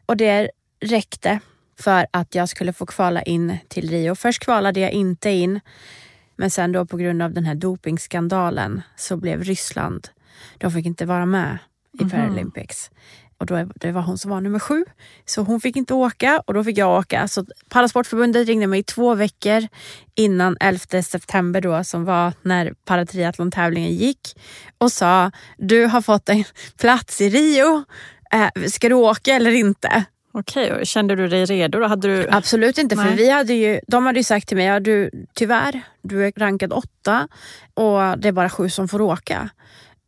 Och 0.07 0.17
det 0.17 0.51
räckte 0.81 1.41
för 1.81 2.07
att 2.11 2.35
jag 2.35 2.49
skulle 2.49 2.73
få 2.73 2.87
kvala 2.87 3.23
in 3.23 3.59
till 3.69 3.91
Rio. 3.91 4.15
Först 4.15 4.45
kvalade 4.45 4.81
jag 4.81 4.91
inte 4.93 5.31
in, 5.31 5.61
men 6.37 6.51
sen 6.51 6.73
då 6.73 6.87
på 6.87 6.97
grund 6.97 7.23
av 7.23 7.33
den 7.33 7.45
här 7.45 7.55
dopingskandalen 7.55 8.83
så 8.97 9.17
blev 9.17 9.43
Ryssland, 9.45 10.09
de 10.59 10.73
fick 10.73 10.87
inte 10.87 11.07
vara 11.07 11.27
med 11.27 11.59
i 12.01 12.03
Mhm. 12.03 12.11
Paralympics. 12.11 12.91
Och 13.39 13.47
då, 13.47 13.69
det 13.75 13.93
var 13.93 14.03
hon 14.03 14.19
som 14.19 14.31
var 14.31 14.41
nummer 14.41 14.59
sju. 14.59 14.85
Så 15.25 15.43
hon 15.43 15.61
fick 15.61 15.77
inte 15.77 15.95
åka 15.95 16.43
och 16.47 16.55
då 16.55 16.65
fick 16.65 16.79
jag 16.79 16.99
åka. 16.99 17.29
Så 17.29 17.45
Parasportförbundet 17.69 18.47
ringde 18.47 18.67
mig 18.67 18.83
två 18.83 19.15
veckor 19.15 19.67
innan 20.15 20.57
11 20.61 21.03
september 21.03 21.61
då 21.61 21.85
som 21.85 22.05
var 22.05 22.33
när 22.43 22.75
paratriathlon-tävlingen 22.85 23.93
gick 23.93 24.39
och 24.79 24.93
sa 24.93 25.31
du 25.59 25.87
har 25.87 26.01
fått 26.01 26.29
en 26.29 26.45
plats 26.79 27.21
i 27.21 27.29
Rio. 27.29 27.85
Eh, 28.33 28.69
ska 28.69 28.89
du 28.89 28.95
åka 28.95 29.35
eller 29.35 29.51
inte? 29.51 30.05
Okej, 30.39 30.87
kände 30.87 31.17
du 31.17 31.29
dig 31.29 31.45
redo? 31.45 31.79
Då? 31.79 31.87
Hade 31.87 32.09
du... 32.09 32.29
Absolut 32.31 32.79
inte, 32.79 32.97
för 32.97 33.05
Nej. 33.05 33.17
vi 33.17 33.31
hade 33.31 33.55
ju, 33.55 33.81
de 33.87 34.07
hade 34.07 34.19
ju 34.19 34.25
sagt 34.25 34.49
till 34.49 34.57
mig, 34.57 34.67
ja, 34.67 34.81
du, 34.81 35.11
tyvärr, 35.35 35.81
du 36.03 36.27
är 36.27 36.33
rankad 36.37 36.73
åtta 36.73 37.29
och 37.75 38.19
det 38.19 38.29
är 38.29 38.33
bara 38.33 38.51
sju 38.51 38.69
som 38.69 38.89
får 38.89 39.01
åka. 39.01 39.51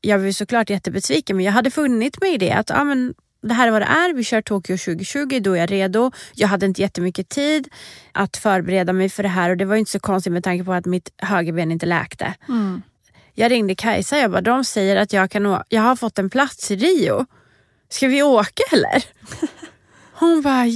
Jag 0.01 0.18
var 0.18 0.32
såklart 0.32 0.70
jättebesviken, 0.70 1.36
men 1.36 1.44
jag 1.44 1.53
hade 1.53 1.70
funnit 1.70 2.20
mig 2.20 2.34
i 2.34 2.38
det. 2.38 2.53
Att, 2.53 2.70
ja, 2.70 2.84
men, 2.84 3.14
det 3.42 3.55
här 3.55 3.66
är 3.66 3.70
vad 3.70 3.82
det 3.82 3.86
är, 3.86 4.14
vi 4.14 4.24
kör 4.24 4.42
Tokyo 4.42 4.76
2020, 4.76 5.40
då 5.40 5.53
är 5.53 5.57
jag 5.57 5.70
redo. 5.70 6.11
Jag 6.34 6.49
hade 6.49 6.66
inte 6.66 6.80
jättemycket 6.80 7.28
tid 7.28 7.68
att 8.12 8.36
förbereda 8.36 8.92
mig 8.92 9.09
för 9.09 9.22
det 9.22 9.28
här 9.28 9.51
och 9.51 9.57
det 9.57 9.64
var 9.64 9.76
inte 9.76 9.90
så 9.90 10.01
konstigt 10.01 10.32
med 10.32 10.44
tanke 10.44 10.64
på 10.64 10.72
att 10.72 10.86
mitt 10.86 11.12
högerben 11.18 11.72
inte 11.72 11.86
läkte. 11.86 12.34
Mm. 12.49 12.82
Jag 13.34 13.51
ringde 13.51 13.74
Kajsa, 13.74 14.18
jag 14.18 14.30
bara, 14.30 14.40
de 14.40 14.64
säger 14.64 14.96
att 14.96 15.12
jag, 15.12 15.30
kan 15.30 15.62
jag 15.68 15.82
har 15.82 15.96
fått 15.96 16.18
en 16.18 16.30
plats 16.30 16.70
i 16.70 16.76
Rio. 16.76 17.26
Ska 17.88 18.09
vi 18.09 18.22
åka 18.22 18.62
eller? 18.72 19.05
Hon 20.12 20.42
bara, 20.42 20.66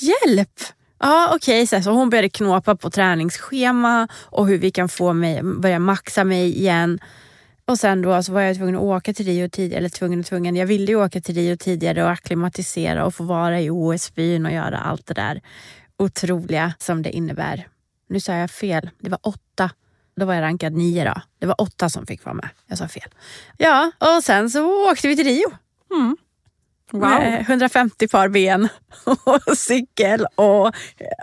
hjälp! 0.00 0.60
Ja 0.98 1.32
okej, 1.34 1.68
här, 1.72 1.80
så 1.80 1.90
hon 1.90 2.10
började 2.10 2.28
knåpa 2.28 2.76
på 2.76 2.90
träningsschema 2.90 4.08
och 4.14 4.46
hur 4.46 4.58
vi 4.58 4.70
kan 4.70 4.88
få 4.88 5.12
mig, 5.12 5.42
börja 5.42 5.78
maxa 5.78 6.24
mig 6.24 6.58
igen. 6.58 7.00
Och 7.70 7.78
sen 7.78 8.02
då 8.02 8.22
så 8.22 8.32
var 8.32 8.40
jag 8.40 8.56
tvungen 8.56 8.76
att 8.76 8.82
åka 8.82 9.14
till 9.14 9.26
Rio 9.26 9.48
tidigare, 9.48 9.78
eller 9.78 9.88
tvungen 9.88 10.20
och 10.20 10.26
tvungen, 10.26 10.56
jag 10.56 10.66
ville 10.66 10.86
ju 10.86 11.04
åka 11.04 11.20
till 11.20 11.34
Rio 11.34 11.56
tidigare 11.56 12.04
och 12.04 12.10
acklimatisera 12.10 13.06
och 13.06 13.14
få 13.14 13.24
vara 13.24 13.60
i 13.60 13.70
OS-byn 13.70 14.46
och 14.46 14.52
göra 14.52 14.78
allt 14.78 15.06
det 15.06 15.14
där 15.14 15.40
otroliga 15.98 16.74
som 16.78 17.02
det 17.02 17.10
innebär. 17.10 17.68
Nu 18.08 18.20
sa 18.20 18.32
jag 18.32 18.50
fel, 18.50 18.90
det 18.98 19.10
var 19.10 19.18
åtta. 19.22 19.70
Då 20.16 20.26
var 20.26 20.34
jag 20.34 20.42
rankad 20.42 20.72
nio 20.72 21.04
då. 21.04 21.20
Det 21.38 21.46
var 21.46 21.60
åtta 21.60 21.90
som 21.90 22.06
fick 22.06 22.24
vara 22.24 22.34
med. 22.34 22.48
Jag 22.66 22.78
sa 22.78 22.88
fel. 22.88 23.08
Ja, 23.56 23.92
och 23.98 24.24
sen 24.24 24.50
så 24.50 24.90
åkte 24.90 25.08
vi 25.08 25.16
till 25.16 25.26
Rio. 25.26 25.50
Mm. 25.94 26.16
Wow. 26.92 27.00
Med 27.00 27.40
150 27.40 28.08
par 28.08 28.28
ben 28.28 28.68
och 29.04 29.58
cykel 29.58 30.26
och 30.34 30.74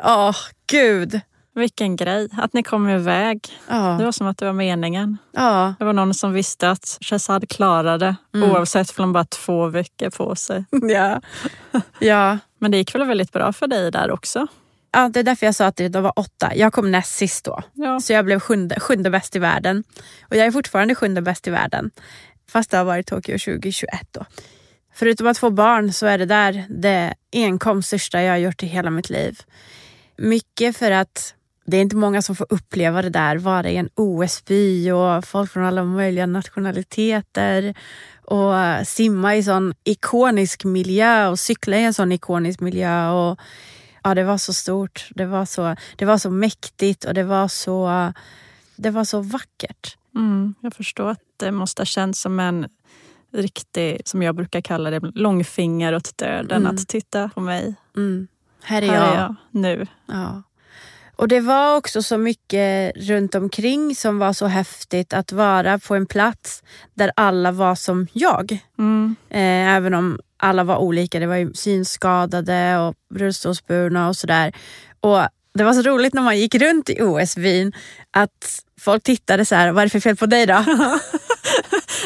åh 0.03 0.35
gud. 0.67 1.21
Vilken 1.57 1.95
grej 1.95 2.29
att 2.37 2.53
ni 2.53 2.63
kom 2.63 2.89
iväg. 2.89 3.39
Det 3.67 3.73
Ja, 3.75 3.97
var 3.97 4.11
som 4.11 4.27
att 4.27 4.37
det 4.37 4.45
var 4.45 4.53
meningen. 4.53 5.17
ja, 5.31 5.73
Det 5.79 5.85
var 5.85 5.93
någon 5.93 6.13
som 6.13 6.33
visste 6.33 6.69
att 6.71 6.97
Shazad 7.01 7.49
klarade 7.49 8.15
Mm. 8.35 8.51
oavsett 8.51 8.89
om 8.89 8.95
de 9.03 9.13
bara 9.13 9.25
två 9.25 9.67
veckor 9.67 10.09
på 10.09 10.35
sig. 10.35 10.65
ja, 10.81 11.21
ja. 11.99 12.37
Men 12.59 12.71
det 12.71 12.77
gick 12.77 12.95
väl 12.95 13.07
väldigt 13.07 13.31
bra 13.31 13.53
för 13.53 13.67
dig 13.67 13.91
där 13.91 14.11
också? 14.11 14.47
ja. 14.91 15.09
Det 15.13 15.19
är 15.19 15.23
därför 15.23 15.45
jag 15.45 15.55
sa 15.55 15.65
att 15.65 15.75
det 15.75 15.95
var 15.95 16.13
åtta. 16.19 16.51
Jag 16.55 16.73
kom 16.73 16.91
näst 16.91 17.15
sist 17.15 17.45
då. 17.45 17.61
Ja. 17.73 17.99
Så 17.99 18.13
jag 18.13 18.25
blev 18.25 18.39
sjunde, 18.39 18.79
sjunde 18.79 19.09
bäst 19.09 19.35
i 19.35 19.39
världen. 19.39 19.83
Och 20.21 20.35
jag 20.35 20.47
är 20.47 20.51
fortfarande 20.51 20.95
sjunde 20.95 21.21
bäst 21.21 21.47
i 21.47 21.49
världen. 21.49 21.91
Fast 22.51 22.71
det 22.71 22.77
har 22.77 22.85
varit 22.85 23.07
Tokyo 23.07 23.37
2021 23.39 23.89
då. 24.11 24.25
Förutom 24.93 25.27
att 25.27 25.37
få 25.37 25.49
barn 25.49 25.93
så 25.93 26.05
är 26.05 26.17
det 26.17 26.25
där 26.25 26.65
det 26.69 27.13
enkom 27.33 27.83
största 27.83 28.21
jag 28.21 28.31
har 28.33 28.37
gjort 28.37 28.63
i 28.63 28.65
hela 28.67 28.89
mitt 28.89 29.09
liv. 29.09 29.39
Mycket 30.17 30.77
för 30.77 30.91
att 30.91 31.33
det 31.67 31.77
är 31.77 31.81
inte 31.81 31.95
många 31.95 32.21
som 32.21 32.35
får 32.35 32.47
uppleva 32.49 33.01
det 33.01 33.09
där, 33.09 33.37
vara 33.37 33.69
i 33.69 33.77
en 33.77 33.89
OS-by 33.95 34.91
och 34.91 35.25
folk 35.25 35.51
från 35.51 35.63
alla 35.65 35.83
möjliga 35.83 36.25
nationaliteter 36.25 37.75
och 38.25 38.53
simma 38.87 39.35
i 39.35 39.43
sån 39.43 39.73
ikonisk 39.83 40.63
miljö 40.65 41.27
och 41.27 41.39
cykla 41.39 41.77
i 41.77 41.83
en 41.83 41.93
sån 41.93 42.11
ikonisk 42.11 42.59
miljö. 42.59 43.09
Och, 43.09 43.39
ja, 44.03 44.15
det 44.15 44.23
var 44.23 44.37
så 44.37 44.53
stort, 44.53 45.07
det 45.15 45.25
var 45.25 45.45
så, 45.45 45.75
det 45.95 46.05
var 46.05 46.17
så 46.17 46.29
mäktigt 46.29 47.05
och 47.05 47.13
det 47.13 47.23
var 47.23 47.47
så, 47.47 48.13
det 48.75 48.89
var 48.89 49.03
så 49.03 49.21
vackert. 49.21 49.97
Mm, 50.15 50.55
jag 50.61 50.73
förstår 50.73 51.09
att 51.09 51.21
det 51.37 51.51
måste 51.51 51.81
ha 51.81 51.85
känts 51.85 52.21
som 52.21 52.39
en 52.39 52.67
riktig, 53.33 54.01
som 54.05 54.21
jag 54.23 54.35
brukar 54.35 54.61
kalla 54.61 54.89
det, 54.89 54.99
långfinger 55.15 55.95
åt 55.95 56.17
döden 56.17 56.61
Mm. 56.61 56.75
att 56.75 56.87
titta 56.87 57.29
på 57.29 57.41
mig. 57.41 57.75
Mm. 57.97 58.27
Här 58.63 58.81
är 58.81 58.87
Här 58.87 58.95
jag. 58.95 59.13
är 59.15 59.21
jag 59.21 59.35
nu. 59.51 59.87
Ja. 60.05 60.43
Och 61.17 61.27
det 61.27 61.39
var 61.39 61.77
också 61.77 62.03
så 62.03 62.17
mycket 62.17 62.97
runt 62.97 63.35
omkring 63.35 63.95
som 63.95 64.19
var 64.19 64.33
så 64.33 64.45
häftigt 64.45 65.13
att 65.13 65.31
vara 65.31 65.79
på 65.79 65.95
en 65.95 66.05
plats 66.05 66.63
där 66.93 67.11
alla 67.15 67.51
var 67.51 67.75
som 67.75 68.07
jag. 68.13 68.59
Mm. 68.79 69.15
Eh, 69.29 69.75
även 69.75 69.93
om 69.93 70.19
alla 70.37 70.63
var 70.63 70.77
olika. 70.77 71.19
Det 71.19 71.27
var 71.27 71.35
ju 71.35 71.53
synskadade 71.53 72.77
och 72.77 72.95
rullstolsburna 73.15 74.07
och 74.07 74.15
sådär. 74.15 74.53
Och 74.99 75.19
det 75.53 75.63
var 75.63 75.73
så 75.73 75.81
roligt 75.81 76.13
när 76.13 76.21
man 76.21 76.39
gick 76.39 76.55
runt 76.55 76.89
i 76.89 77.01
OS-byn 77.01 77.73
att 78.11 78.61
folk 78.81 79.03
tittade 79.03 79.45
så 79.45 79.55
här, 79.55 79.71
vad 79.71 79.81
är 79.81 79.85
det 79.85 79.89
för 79.89 79.99
fel 79.99 80.15
på 80.15 80.25
dig 80.25 80.45
då? 80.45 80.53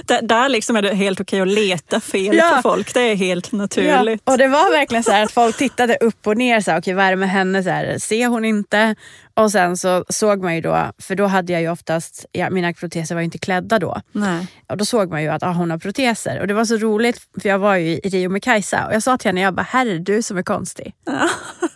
Där, 0.06 0.22
där 0.22 0.50
liksom 0.50 0.76
är 0.76 0.82
det 0.82 0.94
helt 0.96 1.20
okej 1.22 1.42
att 1.42 1.48
leta 1.48 2.00
fel 2.00 2.36
Ja. 2.36 2.54
på 2.56 2.70
folk. 2.70 2.94
Det 2.94 3.02
är 3.02 3.16
helt 3.16 3.52
naturligt. 3.52 4.22
Ja, 4.26 4.32
och 4.32 4.38
det 4.38 4.48
var 4.48 4.72
verkligen 4.72 5.04
så 5.04 5.12
att 5.12 5.32
folk 5.32 5.58
tittade 5.58 5.96
upp 6.02 6.28
och 6.28 6.38
ner. 6.38 6.62
Så 6.62 6.72
här, 6.72 6.80
Okej, 6.80 6.94
vad 6.94 7.06
är 7.06 7.10
det 7.10 7.16
med 7.16 7.30
henne? 7.30 7.64
Så 7.64 7.70
här, 7.70 7.98
ser 7.98 8.28
hon 8.28 8.46
inte? 8.46 8.96
Och 9.34 9.52
sen 9.52 9.78
så 9.78 10.06
såg 10.10 10.44
man 10.44 10.56
ju 10.56 10.62
då, 10.62 10.92
för 10.98 11.16
då 11.16 11.26
hade 11.26 11.54
jag 11.54 11.62
ju 11.62 11.70
oftast, 11.70 12.26
ja, 12.32 12.50
mina 12.50 12.74
proteser 12.74 13.16
var 13.16 13.22
ju 13.22 13.26
inte 13.26 13.38
klädda 13.38 13.80
då. 13.80 14.02
Nej. 14.12 14.48
Och 14.70 14.78
då 14.78 14.86
såg 14.86 15.10
man 15.10 15.24
ju 15.24 15.28
att 15.28 15.44
ah, 15.44 15.52
hon 15.52 15.72
har 15.72 15.78
proteser. 15.78 16.40
Och 16.40 16.48
det 16.48 16.54
var 16.54 16.66
så 16.66 16.78
roligt, 16.78 17.22
för 17.42 17.50
jag 17.50 17.60
var 17.60 17.76
ju 17.76 17.88
i 17.88 18.10
Rio 18.10 18.30
med 18.30 18.44
Kajsa 18.44 18.88
och 18.88 18.94
jag 18.94 19.04
sa 19.04 19.18
till 19.18 19.30
henne, 19.30 19.42
jag 19.42 19.54
bara, 19.54 19.68
här 19.70 19.86
är 19.86 20.00
du 20.00 20.22
som 20.22 20.38
är 20.38 20.44
konstig. 20.44 20.94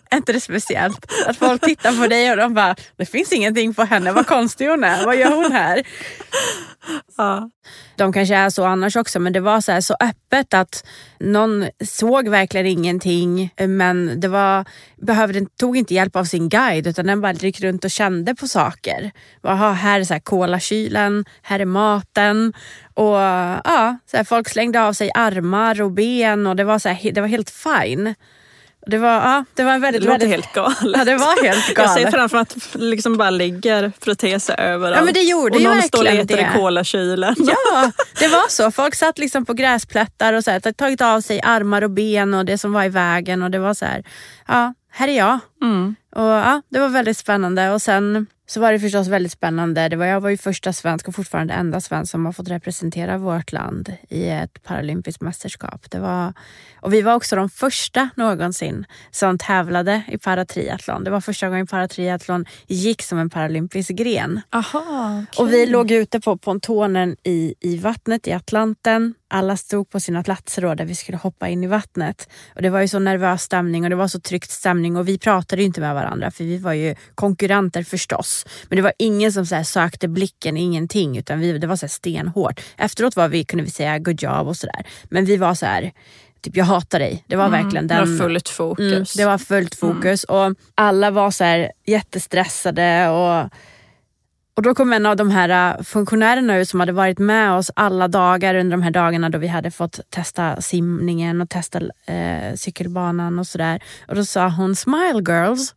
Är 0.10 0.18
inte 0.18 0.34
det 0.34 0.42
speciellt? 0.42 1.12
Att 1.28 1.38
folk 1.38 1.66
tittar 1.66 2.02
på 2.02 2.08
dig 2.08 2.32
och 2.32 2.38
de 2.38 2.54
bara, 2.54 2.76
det 2.98 3.06
finns 3.06 3.32
ingenting 3.32 3.74
på 3.74 3.84
henne, 3.84 4.12
vad 4.12 4.28
konstig 4.28 4.68
hon 4.68 4.84
är, 4.84 5.06
vad 5.06 5.16
gör 5.16 5.36
hon 5.36 5.52
här? 5.52 5.84
Ja. 7.18 7.50
De 7.96 8.14
kanske 8.14 8.36
är 8.36 8.50
så 8.50 8.66
annars 8.66 8.96
också 8.96 9.20
men 9.20 9.34
det 9.34 9.40
var 9.40 9.62
så, 9.62 9.72
här, 9.72 9.82
så 9.82 9.96
öppet 10.00 10.54
att 10.54 10.86
någon 11.20 11.66
såg 11.86 12.30
verkligen 12.30 12.66
ingenting 12.66 13.54
men 13.68 14.20
det 14.20 14.28
var, 14.28 14.66
behövde, 15.02 15.46
tog 15.60 15.78
inte 15.78 15.94
hjälp 15.94 16.16
av 16.16 16.24
sin 16.24 16.50
guide 16.50 16.88
utan 16.88 17.06
den 17.06 17.22
bara 17.22 17.34
gick 17.46 17.62
runt 17.62 17.86
och 17.86 17.92
kände 17.92 18.36
på 18.36 18.48
saker. 18.48 19.12
Aha, 19.44 19.72
här 19.72 20.00
är 20.00 20.04
så 20.04 20.14
här 20.14 20.20
kolakylen, 20.22 21.26
här 21.42 21.60
är 21.60 21.66
maten 21.66 22.54
och 22.94 23.16
ja, 23.16 23.98
så 24.12 24.18
här, 24.18 24.24
folk 24.24 24.50
slängde 24.50 24.82
av 24.84 24.94
sig 24.94 25.12
armar 25.16 25.82
och 25.82 25.92
ben 25.92 26.48
och 26.48 26.56
det 26.56 26.64
var, 26.64 26.80
så 26.80 26.90
här, 26.90 27.12
det 27.12 27.22
var 27.22 27.28
helt 27.28 27.50
fine. 27.50 28.16
Det 28.88 28.98
var, 28.98 29.10
ja, 29.14 29.46
det 29.54 29.64
var 29.64 29.74
Det 29.74 29.80
väldigt, 29.80 30.02
låter 30.04 30.12
väldigt 30.12 30.30
helt 30.30 30.54
galet. 30.54 30.98
Ja, 30.98 31.06
det 31.06 31.16
var 31.16 31.44
helt 31.44 31.78
Jag 31.78 31.90
ser 31.90 32.00
galet. 32.00 32.14
framför 32.14 32.38
mig 32.38 32.42
att 32.42 32.74
det 32.74 32.80
liksom 32.80 33.18
bara 33.18 33.30
ligger 33.30 33.92
proteser 34.00 34.60
överallt. 34.60 34.98
Ja, 34.98 35.06
men 35.06 35.14
det 35.14 35.22
gjorde 35.22 35.56
och 35.58 35.62
någon 35.64 35.82
står 35.82 36.00
och 36.00 36.04
letar 36.14 36.36
det. 36.38 36.42
i 36.42 36.58
kolakylen. 36.58 37.36
Ja, 37.38 37.92
det 38.20 38.28
var 38.28 38.50
så. 38.50 38.72
Folk 38.72 38.96
satt 38.96 39.18
liksom 39.18 39.46
på 39.46 39.54
gräsplättar 39.54 40.34
och 40.34 40.44
så 40.44 40.52
här, 40.52 40.60
tagit 40.72 41.02
av 41.02 41.22
sig 41.22 41.42
armar 41.44 41.82
och 41.82 41.92
ben 41.92 42.34
och 42.34 42.46
det 42.46 42.58
som 42.58 42.74
var 42.74 42.84
i 42.84 42.90
vägen. 42.90 43.44
Och 43.44 43.52
det 43.52 43.60
var 43.60 43.74
så 43.74 43.86
här, 43.86 44.04
ja, 44.48 44.74
här 44.92 45.08
är 45.08 45.18
jag. 45.18 45.40
Mm. 45.62 45.96
Och 46.16 46.24
ja, 46.24 46.62
Det 46.70 46.80
var 46.80 46.90
väldigt 46.90 47.18
spännande. 47.18 47.72
Och 47.72 47.82
sen 47.82 48.28
så 48.48 48.60
var 48.60 48.72
det 48.72 48.80
förstås 48.80 49.08
väldigt 49.08 49.32
spännande. 49.32 49.90
Det 49.90 49.96
var, 49.96 50.06
jag 50.06 50.22
var 50.22 50.30
ju 50.30 50.38
första 50.38 50.74
svensk 50.74 51.08
och 51.08 51.16
fortfarande 51.16 51.54
enda 51.54 51.82
svensk 51.82 52.12
som 52.12 52.26
har 52.26 52.34
fått 52.34 52.50
representera 52.50 53.18
vårt 53.18 53.52
land 53.52 53.94
i 54.10 54.30
ett 54.30 54.64
paralympiskt 54.64 55.22
mästerskap. 55.22 55.92
Det 55.92 56.00
var, 56.00 56.34
och 56.82 56.94
vi 56.94 57.02
var 57.02 57.14
också 57.14 57.36
de 57.36 57.50
första 57.50 58.10
någonsin 58.16 58.86
som 59.12 59.38
tävlade 59.38 60.02
i 60.08 60.18
paratriathlon. 60.18 61.04
Det 61.04 61.12
var 61.12 61.22
första 61.22 61.50
gången 61.50 61.68
paratriathlon 61.68 62.46
gick 62.68 63.02
som 63.02 63.20
en 63.20 63.30
paralympisk 63.30 63.90
gren. 63.90 64.42
Aha, 64.50 65.24
Och 65.38 65.54
vi 65.54 65.66
låg 65.66 65.92
ute 65.92 66.20
på 66.20 66.38
pontonen 66.38 67.16
i, 67.24 67.56
i 67.60 67.78
vattnet 67.78 68.28
i 68.28 68.34
Atlanten. 68.34 69.14
Alla 69.28 69.58
stod 69.58 69.90
på 69.90 70.00
sina 70.00 70.24
platser 70.24 70.62
då 70.62 70.74
där 70.74 70.86
vi 70.86 70.96
skulle 70.96 71.18
hoppa 71.18 71.50
in 71.50 71.64
i 71.64 71.68
vattnet. 71.68 72.30
Och 72.56 72.62
Det 72.62 72.70
var 72.70 72.82
ju 72.82 72.88
så 72.88 73.00
nervös 73.00 73.42
stämning 73.42 73.84
och 73.84 73.90
det 73.90 73.96
var 73.96 74.08
så 74.08 74.20
tryckt 74.20 74.52
stämning 74.52 74.98
och 74.98 75.08
vi 75.08 75.18
pratade 75.18 75.64
inte 75.64 75.82
med 75.82 75.94
varandra 75.96 76.05
för 76.32 76.44
vi 76.44 76.58
var 76.58 76.74
ju 76.74 76.96
konkurrenter 77.16 77.84
förstås. 77.84 78.46
Men 78.70 78.76
det 78.76 78.82
var 78.82 78.94
ingen 79.00 79.32
som 79.32 79.46
så 79.46 79.64
sökte 79.64 80.08
blicken, 80.08 80.58
ingenting 80.58 81.18
utan 81.18 81.40
vi, 81.40 81.58
det 81.58 81.68
var 81.68 81.76
så 81.76 81.86
här 81.86 81.90
stenhårt. 81.90 82.60
Efteråt 82.78 83.16
var 83.16 83.28
vi, 83.28 83.44
kunde 83.44 83.64
vi 83.66 83.72
säga 83.72 84.00
good 84.00 84.22
job 84.22 84.48
och 84.48 84.58
sådär. 84.58 84.86
Men 85.04 85.26
vi 85.26 85.38
var 85.38 85.56
så 85.56 85.66
här, 85.66 85.92
typ 86.42 86.58
jag 86.58 86.66
hatar 86.66 87.00
dig. 87.00 87.24
Det 87.28 87.36
var 87.36 87.50
verkligen 87.50 87.78
Mm, 87.78 87.88
Det 87.88 87.94
den... 87.94 88.18
var 88.18 88.18
fullt 88.18 88.50
fokus. 88.50 88.92
Mm, 88.92 89.06
det 89.18 89.26
var 89.26 89.38
fullt 89.38 89.76
fokus 89.76 90.24
och 90.24 90.54
alla 90.76 91.12
var 91.12 91.32
så 91.32 91.44
här 91.44 91.72
jättestressade 91.86 93.10
och 93.10 93.50
Och 94.58 94.62
då 94.64 94.76
kom 94.76 94.94
en 94.94 95.06
av 95.06 95.16
de 95.16 95.30
här 95.32 95.50
äh, 95.78 95.84
funktionärerna 95.84 96.58
ut 96.58 96.70
som 96.70 96.80
hade 96.80 96.92
varit 96.92 97.20
med 97.20 97.52
oss 97.52 97.72
alla 97.76 98.08
dagar 98.08 98.56
under 98.56 98.78
de 98.78 98.84
här 98.84 98.92
dagarna 98.92 99.30
då 99.30 99.38
vi 99.38 99.48
hade 99.48 99.72
fått 99.72 100.00
testa 100.10 100.62
simningen 100.62 101.42
och 101.42 101.50
testa 101.50 101.80
eh, 102.06 102.56
cykelbanan 102.56 103.40
och 103.40 103.48
sådär. 103.48 103.80
Och 104.08 104.16
då 104.16 104.26
sa 104.26 104.50
hon 104.50 104.76
“Smile 104.76 105.22
girls” 105.28 105.76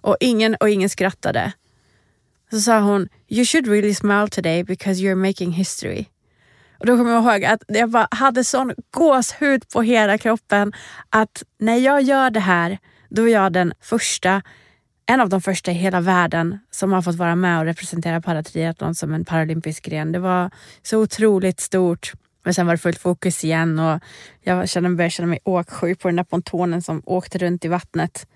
och 0.00 0.16
ingen, 0.20 0.54
och 0.60 0.70
ingen 0.70 0.88
skrattade. 0.88 1.52
Så 2.50 2.60
sa 2.60 2.80
hon 2.80 3.08
“You 3.28 3.44
should 3.44 3.66
really 3.66 3.94
smile 3.94 4.28
today 4.28 4.64
because 4.64 5.02
you're 5.02 5.26
making 5.26 5.52
history”. 5.52 6.06
Och 6.78 6.86
då 6.86 6.96
kommer 6.96 7.10
jag 7.10 7.24
ihåg 7.24 7.44
att 7.44 7.62
jag 7.68 7.90
bara 7.90 8.08
hade 8.10 8.44
sån 8.44 8.74
gåshud 8.90 9.68
på 9.68 9.82
hela 9.82 10.18
kroppen 10.18 10.72
att 11.10 11.42
när 11.58 11.76
jag 11.76 12.02
gör 12.02 12.30
det 12.30 12.40
här, 12.40 12.78
då 13.08 13.28
är 13.28 13.32
jag 13.32 13.52
den 13.52 13.72
första 13.80 14.42
en 15.10 15.20
av 15.20 15.28
de 15.28 15.40
första 15.40 15.70
i 15.70 15.74
hela 15.74 16.00
världen 16.00 16.58
som 16.70 16.92
har 16.92 17.02
fått 17.02 17.14
vara 17.14 17.34
med 17.36 17.58
och 17.58 17.64
representera 17.64 18.20
paratriathlon 18.20 18.94
som 18.94 19.14
en 19.14 19.24
paralympisk 19.24 19.84
gren. 19.84 20.12
Det 20.12 20.18
var 20.18 20.50
så 20.82 20.98
otroligt 20.98 21.60
stort. 21.60 22.12
Men 22.44 22.54
sen 22.54 22.66
var 22.66 22.74
det 22.74 22.78
fullt 22.78 22.98
fokus 22.98 23.44
igen 23.44 23.78
och 23.78 24.00
jag 24.40 24.56
började 24.56 25.10
känna 25.10 25.26
mig 25.26 25.38
åksjuk 25.44 26.00
på 26.00 26.08
den 26.08 26.16
där 26.16 26.24
pontonen 26.24 26.82
som 26.82 27.02
åkte 27.06 27.38
runt 27.38 27.64
i 27.64 27.68
vattnet. 27.68 28.26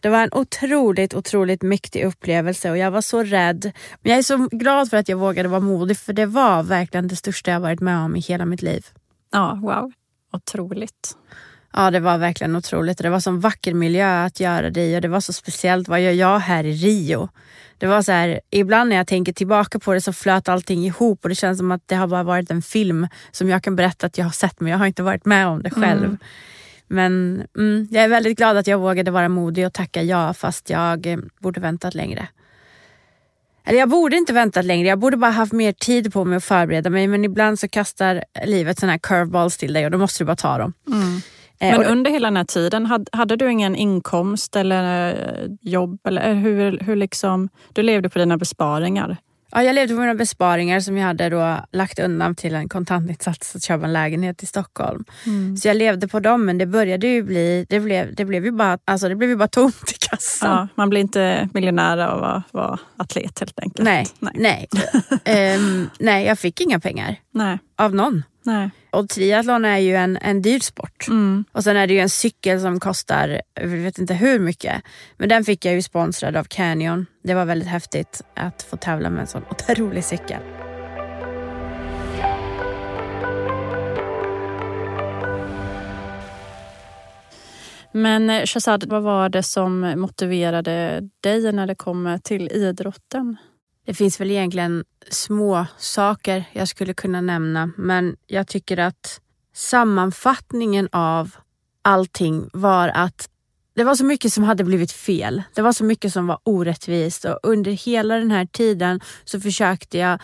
Det 0.00 0.08
var 0.08 0.22
en 0.22 0.32
otroligt, 0.32 1.14
otroligt 1.14 1.62
mäktig 1.62 2.04
upplevelse 2.04 2.70
och 2.70 2.78
jag 2.78 2.90
var 2.90 3.00
så 3.00 3.22
rädd. 3.22 3.72
Men 4.00 4.10
jag 4.10 4.18
är 4.18 4.22
så 4.22 4.48
glad 4.50 4.90
för 4.90 4.96
att 4.96 5.08
jag 5.08 5.16
vågade 5.16 5.48
vara 5.48 5.60
modig 5.60 5.98
för 5.98 6.12
det 6.12 6.26
var 6.26 6.62
verkligen 6.62 7.08
det 7.08 7.16
största 7.16 7.50
jag 7.50 7.60
varit 7.60 7.80
med 7.80 7.98
om 7.98 8.16
i 8.16 8.20
hela 8.20 8.44
mitt 8.44 8.62
liv. 8.62 8.86
Ja, 9.32 9.58
wow. 9.62 9.92
Otroligt. 10.32 11.16
Ja, 11.72 11.90
det 11.90 12.00
var 12.00 12.18
verkligen 12.18 12.56
otroligt. 12.56 12.98
Det 12.98 13.10
var 13.10 13.20
så 13.20 13.30
vacker 13.30 13.74
miljö 13.74 14.24
att 14.24 14.40
göra 14.40 14.70
det 14.70 14.86
i 14.86 14.96
och 14.96 15.00
det 15.00 15.08
var 15.08 15.20
så 15.20 15.32
speciellt. 15.32 15.88
Vad 15.88 16.00
gör 16.00 16.12
jag 16.12 16.38
här 16.38 16.64
i 16.64 16.72
Rio? 16.72 17.28
Det 17.78 17.86
var 17.86 18.02
så 18.02 18.12
här, 18.12 18.40
ibland 18.50 18.88
när 18.88 18.96
jag 18.96 19.06
tänker 19.06 19.32
tillbaka 19.32 19.78
på 19.78 19.94
det 19.94 20.00
så 20.00 20.12
flöt 20.12 20.48
allting 20.48 20.84
ihop 20.84 21.18
och 21.22 21.28
det 21.28 21.34
känns 21.34 21.58
som 21.58 21.70
att 21.70 21.82
det 21.86 21.94
har 21.94 22.06
bara 22.06 22.22
varit 22.22 22.50
en 22.50 22.62
film 22.62 23.08
som 23.30 23.48
jag 23.48 23.62
kan 23.62 23.76
berätta 23.76 24.06
att 24.06 24.18
jag 24.18 24.24
har 24.24 24.32
sett 24.32 24.60
men 24.60 24.72
jag 24.72 24.78
har 24.78 24.86
inte 24.86 25.02
varit 25.02 25.24
med 25.24 25.46
om 25.46 25.62
det 25.62 25.70
själv. 25.70 26.04
Mm. 26.04 26.18
Men 26.88 27.42
mm, 27.56 27.88
jag 27.90 28.04
är 28.04 28.08
väldigt 28.08 28.38
glad 28.38 28.56
att 28.56 28.66
jag 28.66 28.78
vågade 28.78 29.10
vara 29.10 29.28
modig 29.28 29.66
och 29.66 29.72
tacka 29.72 30.02
ja 30.02 30.34
fast 30.34 30.70
jag 30.70 31.06
eh, 31.06 31.18
borde 31.40 31.60
väntat 31.60 31.94
längre. 31.94 32.28
Eller 33.64 33.78
jag 33.78 33.88
borde 33.88 34.16
inte 34.16 34.32
väntat 34.32 34.64
längre, 34.64 34.88
jag 34.88 34.98
borde 34.98 35.16
bara 35.16 35.30
haft 35.30 35.52
mer 35.52 35.72
tid 35.72 36.12
på 36.12 36.24
mig 36.24 36.36
att 36.36 36.44
förbereda 36.44 36.90
mig 36.90 37.08
men 37.08 37.24
ibland 37.24 37.58
så 37.58 37.68
kastar 37.68 38.24
livet 38.44 38.78
såna 38.78 38.92
här 38.92 38.98
curveballs 38.98 39.56
till 39.56 39.72
dig 39.72 39.84
och 39.84 39.90
då 39.90 39.98
måste 39.98 40.24
du 40.24 40.26
bara 40.26 40.36
ta 40.36 40.58
dem. 40.58 40.72
Mm. 40.88 41.20
Eh, 41.60 41.78
Men 41.78 41.86
under 41.86 42.10
hela 42.10 42.26
den 42.26 42.36
här 42.36 42.44
tiden, 42.44 42.86
hade, 43.12 43.36
du 43.36 43.50
ingen 43.50 43.76
inkomst 43.76 44.56
eller 44.56 45.10
eh, 45.10 45.50
jobb? 45.60 46.00
Eller 46.06 46.34
hur, 46.34 46.78
hur 46.78 46.96
liksom, 46.96 47.48
du 47.72 47.82
levde 47.82 48.08
på 48.08 48.18
dina 48.18 48.36
besparingar? 48.36 49.16
Ja, 49.50 49.62
jag 49.62 49.74
levde 49.74 49.94
på 49.94 50.00
mina 50.00 50.14
besparingar 50.14 50.80
som 50.80 50.96
jag 50.96 51.06
hade 51.06 51.28
då 51.28 51.56
lagt 51.72 51.98
undan 51.98 52.34
till 52.34 52.54
en 52.54 52.68
kontantinsats 52.68 53.56
att 53.56 53.62
köpa 53.62 53.86
en 53.86 53.92
lägenhet 53.92 54.42
i 54.42 54.46
Stockholm. 54.46 55.04
Mm. 55.26 55.56
Så 55.56 55.68
jag 55.68 55.76
levde 55.76 56.08
på 56.08 56.20
dem 56.20 56.44
men 56.44 56.58
det 56.58 56.66
började 56.66 57.06
ju 57.06 57.22
bli, 57.22 57.66
det 57.68 57.80
blev, 57.80 58.14
det 58.14 58.24
blev, 58.24 58.44
ju, 58.44 58.50
bara, 58.50 58.78
alltså 58.84 59.08
det 59.08 59.16
blev 59.16 59.30
ju 59.30 59.36
bara 59.36 59.48
tomt 59.48 59.92
i 59.94 60.06
kassan. 60.08 60.50
Ja, 60.50 60.68
man 60.74 60.90
blir 60.90 61.00
inte 61.00 61.48
miljonär 61.54 61.98
av 61.98 62.24
att 62.24 62.42
vara 62.52 62.78
atlet 62.96 63.40
helt 63.40 63.60
enkelt. 63.60 63.84
Nej, 63.84 64.06
nej. 64.18 64.68
Nej. 65.24 65.56
um, 65.56 65.90
nej 65.98 66.26
jag 66.26 66.38
fick 66.38 66.60
inga 66.60 66.80
pengar. 66.80 67.16
Nej. 67.38 67.58
Av 67.76 67.94
någon. 67.94 68.22
Nej. 68.42 68.70
Och 68.90 69.08
triathlon 69.08 69.64
är 69.64 69.78
ju 69.78 69.96
en, 69.96 70.16
en 70.16 70.42
dyr 70.42 70.60
sport. 70.60 71.08
Mm. 71.08 71.44
Och 71.52 71.64
sen 71.64 71.76
är 71.76 71.86
det 71.86 71.94
ju 71.94 72.00
en 72.00 72.10
cykel 72.10 72.60
som 72.60 72.80
kostar, 72.80 73.40
jag 73.54 73.66
vet 73.66 73.98
inte 73.98 74.14
hur 74.14 74.38
mycket. 74.38 74.82
Men 75.16 75.28
den 75.28 75.44
fick 75.44 75.64
jag 75.64 75.74
ju 75.74 75.82
sponsrad 75.82 76.36
av 76.36 76.44
Canyon. 76.44 77.06
Det 77.24 77.34
var 77.34 77.44
väldigt 77.44 77.68
häftigt 77.68 78.22
att 78.36 78.62
få 78.62 78.76
tävla 78.76 79.10
med 79.10 79.20
en 79.20 79.26
sån 79.26 79.42
otrolig 79.50 80.04
cykel. 80.04 80.40
Men 87.92 88.30
eh, 88.30 88.44
Shazad, 88.44 88.84
vad 88.84 89.02
var 89.02 89.28
det 89.28 89.42
som 89.42 89.80
motiverade 89.96 91.08
dig 91.20 91.52
när 91.52 91.66
det 91.66 91.74
kommer 91.74 92.18
till 92.18 92.52
idrotten? 92.52 93.36
Det 93.88 93.94
finns 93.94 94.20
väl 94.20 94.30
egentligen 94.30 94.84
små 95.10 95.66
saker 95.78 96.44
jag 96.52 96.68
skulle 96.68 96.94
kunna 96.94 97.20
nämna, 97.20 97.70
men 97.76 98.16
jag 98.26 98.48
tycker 98.48 98.76
att 98.78 99.20
sammanfattningen 99.54 100.88
av 100.92 101.30
allting 101.82 102.50
var 102.52 102.88
att 102.88 103.28
det 103.74 103.84
var 103.84 103.94
så 103.94 104.04
mycket 104.04 104.32
som 104.32 104.44
hade 104.44 104.64
blivit 104.64 104.92
fel. 104.92 105.42
Det 105.54 105.62
var 105.62 105.72
så 105.72 105.84
mycket 105.84 106.12
som 106.12 106.26
var 106.26 106.38
orättvist 106.44 107.24
och 107.24 107.38
under 107.42 107.70
hela 107.70 108.14
den 108.14 108.30
här 108.30 108.46
tiden 108.46 109.00
så 109.24 109.40
försökte 109.40 109.98
jag 109.98 110.20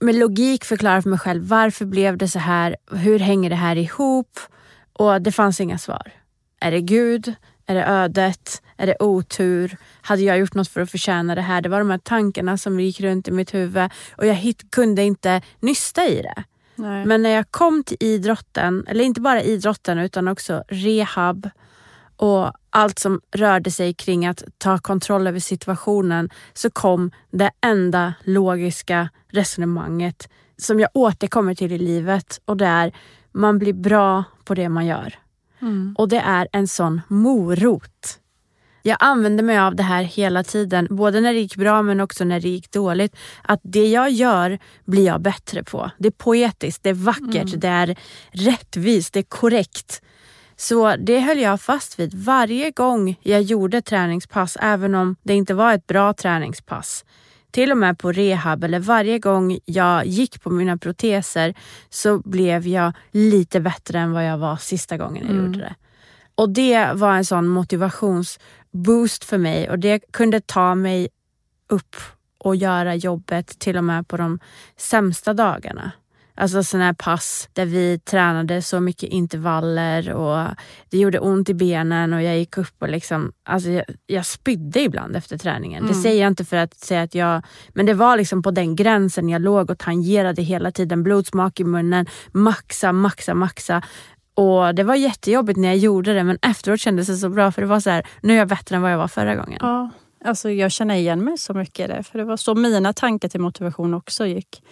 med 0.00 0.14
logik 0.14 0.64
förklara 0.64 1.02
för 1.02 1.10
mig 1.10 1.18
själv 1.18 1.48
varför 1.48 1.84
blev 1.84 2.18
det 2.18 2.28
så 2.28 2.38
här? 2.38 2.76
Hur 2.90 3.18
hänger 3.18 3.50
det 3.50 3.56
här 3.56 3.76
ihop? 3.76 4.40
Och 4.92 5.22
det 5.22 5.32
fanns 5.32 5.60
inga 5.60 5.78
svar. 5.78 6.12
Är 6.60 6.70
det 6.70 6.80
Gud? 6.80 7.34
Är 7.66 7.74
det 7.74 7.84
ödet? 7.84 8.62
Är 8.76 8.86
det 8.86 8.96
otur? 9.00 9.76
Hade 10.02 10.22
jag 10.22 10.38
gjort 10.38 10.54
något 10.54 10.68
för 10.68 10.80
att 10.80 10.90
förtjäna 10.90 11.34
det 11.34 11.40
här? 11.40 11.62
Det 11.62 11.68
var 11.68 11.78
de 11.78 11.90
här 11.90 11.98
tankarna 11.98 12.58
som 12.58 12.80
gick 12.80 13.00
runt 13.00 13.28
i 13.28 13.30
mitt 13.30 13.54
huvud 13.54 13.90
och 14.16 14.26
jag 14.26 14.34
hit, 14.34 14.70
kunde 14.70 15.02
inte 15.02 15.42
nysta 15.60 16.06
i 16.06 16.22
det. 16.22 16.44
Nej. 16.74 17.06
Men 17.06 17.22
när 17.22 17.30
jag 17.30 17.50
kom 17.50 17.84
till 17.84 17.96
idrotten, 18.00 18.84
eller 18.88 19.04
inte 19.04 19.20
bara 19.20 19.42
idrotten 19.42 19.98
utan 19.98 20.28
också 20.28 20.64
rehab 20.68 21.50
och 22.16 22.52
allt 22.70 22.98
som 22.98 23.20
rörde 23.32 23.70
sig 23.70 23.94
kring 23.94 24.26
att 24.26 24.42
ta 24.58 24.78
kontroll 24.78 25.26
över 25.26 25.40
situationen 25.40 26.30
så 26.54 26.70
kom 26.70 27.10
det 27.30 27.50
enda 27.60 28.14
logiska 28.24 29.08
resonemanget 29.28 30.28
som 30.56 30.80
jag 30.80 30.90
återkommer 30.94 31.54
till 31.54 31.72
i 31.72 31.78
livet 31.78 32.40
och 32.44 32.56
det 32.56 32.66
är 32.66 32.92
man 33.32 33.58
blir 33.58 33.72
bra 33.72 34.24
på 34.44 34.54
det 34.54 34.68
man 34.68 34.86
gör. 34.86 35.18
Mm. 35.60 35.94
Och 35.98 36.08
det 36.08 36.18
är 36.18 36.48
en 36.52 36.68
sån 36.68 37.00
morot. 37.08 38.18
Jag 38.86 38.96
använde 39.00 39.42
mig 39.42 39.58
av 39.58 39.76
det 39.76 39.82
här 39.82 40.02
hela 40.02 40.44
tiden, 40.44 40.86
både 40.90 41.20
när 41.20 41.32
det 41.32 41.40
gick 41.40 41.56
bra 41.56 41.82
men 41.82 42.00
också 42.00 42.24
när 42.24 42.40
det 42.40 42.48
gick 42.48 42.70
dåligt. 42.70 43.16
Att 43.42 43.60
det 43.62 43.86
jag 43.86 44.10
gör 44.10 44.58
blir 44.84 45.06
jag 45.06 45.22
bättre 45.22 45.64
på. 45.64 45.90
Det 45.98 46.08
är 46.08 46.12
poetiskt, 46.12 46.82
det 46.82 46.90
är 46.90 46.94
vackert, 46.94 47.48
mm. 47.48 47.60
det 47.60 47.68
är 47.68 47.96
rättvist, 48.30 49.12
det 49.12 49.20
är 49.20 49.22
korrekt. 49.22 50.02
Så 50.56 50.96
det 50.96 51.20
höll 51.20 51.38
jag 51.38 51.60
fast 51.60 51.98
vid 51.98 52.14
varje 52.14 52.70
gång 52.70 53.18
jag 53.22 53.42
gjorde 53.42 53.82
träningspass, 53.82 54.56
även 54.60 54.94
om 54.94 55.16
det 55.22 55.34
inte 55.34 55.54
var 55.54 55.74
ett 55.74 55.86
bra 55.86 56.12
träningspass 56.12 57.04
till 57.50 57.70
och 57.70 57.78
med 57.78 57.98
på 57.98 58.12
rehab 58.12 58.64
eller 58.64 58.78
varje 58.78 59.18
gång 59.18 59.58
jag 59.64 60.06
gick 60.06 60.42
på 60.42 60.50
mina 60.50 60.76
proteser 60.78 61.54
så 61.90 62.18
blev 62.18 62.66
jag 62.66 62.92
lite 63.10 63.60
bättre 63.60 63.98
än 63.98 64.12
vad 64.12 64.26
jag 64.26 64.38
var 64.38 64.56
sista 64.56 64.96
gången 64.96 65.22
jag 65.26 65.30
mm. 65.30 65.46
gjorde 65.46 65.58
det. 65.58 65.74
Och 66.34 66.50
det 66.50 66.90
var 66.94 67.14
en 67.14 67.24
sån 67.24 67.48
motivationsboost 68.74 69.24
för 69.24 69.38
mig 69.38 69.70
och 69.70 69.78
det 69.78 70.02
kunde 70.12 70.40
ta 70.40 70.74
mig 70.74 71.08
upp 71.68 71.96
och 72.38 72.56
göra 72.56 72.94
jobbet 72.94 73.58
till 73.58 73.76
och 73.76 73.84
med 73.84 74.08
på 74.08 74.16
de 74.16 74.38
sämsta 74.76 75.34
dagarna. 75.34 75.92
Alltså 76.36 76.62
sådana 76.62 76.84
här 76.84 76.92
pass 76.92 77.48
där 77.52 77.66
vi 77.66 77.98
tränade 77.98 78.62
så 78.62 78.80
mycket 78.80 79.08
intervaller 79.08 80.12
och 80.12 80.48
det 80.90 80.98
gjorde 80.98 81.18
ont 81.18 81.48
i 81.48 81.54
benen 81.54 82.12
och 82.12 82.22
jag 82.22 82.38
gick 82.38 82.58
upp 82.58 82.74
och 82.78 82.88
liksom, 82.88 83.32
alltså 83.44 83.70
jag, 83.70 83.84
jag 84.06 84.26
spydde 84.26 84.80
ibland 84.80 85.16
efter 85.16 85.38
träningen. 85.38 85.84
Mm. 85.84 85.88
Det 85.88 86.02
säger 86.02 86.22
jag 86.22 86.30
inte 86.30 86.44
för 86.44 86.56
att 86.56 86.74
säga 86.74 87.02
att 87.02 87.14
jag, 87.14 87.42
men 87.74 87.86
det 87.86 87.94
var 87.94 88.16
liksom 88.16 88.42
på 88.42 88.50
den 88.50 88.76
gränsen 88.76 89.28
jag 89.28 89.42
låg 89.42 89.70
och 89.70 89.78
tangerade 89.78 90.42
hela 90.42 90.70
tiden. 90.70 91.02
Blodsmak 91.02 91.60
i 91.60 91.64
munnen, 91.64 92.06
maxa, 92.32 92.92
maxa, 92.92 93.34
maxa. 93.34 93.82
Och 94.34 94.74
det 94.74 94.82
var 94.82 94.94
jättejobbigt 94.94 95.58
när 95.58 95.68
jag 95.68 95.76
gjorde 95.76 96.14
det 96.14 96.24
men 96.24 96.38
efteråt 96.42 96.80
kändes 96.80 97.06
det 97.06 97.16
så 97.16 97.28
bra 97.28 97.52
för 97.52 97.62
det 97.62 97.68
var 97.68 97.80
så 97.80 97.90
här, 97.90 98.06
nu 98.20 98.32
är 98.32 98.38
jag 98.38 98.48
bättre 98.48 98.76
än 98.76 98.82
vad 98.82 98.92
jag 98.92 98.98
var 98.98 99.08
förra 99.08 99.34
gången. 99.34 99.58
Ja, 99.62 99.90
alltså 100.24 100.50
jag 100.50 100.72
känner 100.72 100.94
igen 100.94 101.24
mig 101.24 101.38
så 101.38 101.54
mycket 101.54 101.90
i 101.90 101.92
det. 101.92 102.02
För 102.02 102.18
det 102.18 102.24
var 102.24 102.36
så 102.36 102.54
mina 102.54 102.92
tankar 102.92 103.28
till 103.28 103.40
motivation 103.40 103.94
också 103.94 104.26
gick. 104.26 104.62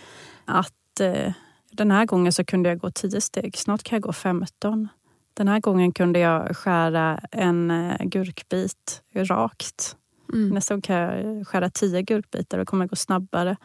Att 0.45 1.01
eh, 1.01 1.33
den 1.73 1.91
här 1.91 2.07
gången 2.07 2.33
så 2.33 2.45
kunde 2.45 2.69
jag 2.69 2.79
gå 2.79 2.91
10 2.91 3.21
steg, 3.21 3.57
snart 3.57 3.83
kan 3.83 3.97
jag 3.97 4.03
gå 4.03 4.13
15. 4.13 4.89
Den 5.35 5.49
här 5.49 5.61
gången 5.61 5.93
kunde 5.93 6.19
jag 6.19 6.57
skära 6.57 7.21
en 7.31 7.71
eh, 7.71 8.05
gurkbit 8.05 9.03
rakt. 9.15 9.97
Mm. 10.33 10.49
Nästa 10.49 10.75
gång 10.75 10.83
kan 10.83 10.97
jag 10.97 11.47
skära 11.47 11.71
10 11.71 12.03
gurkbitar 12.03 12.59
och 12.59 12.65
det 12.65 12.67
kommer 12.67 12.87
gå 12.87 12.97
snabbare. 12.97 13.57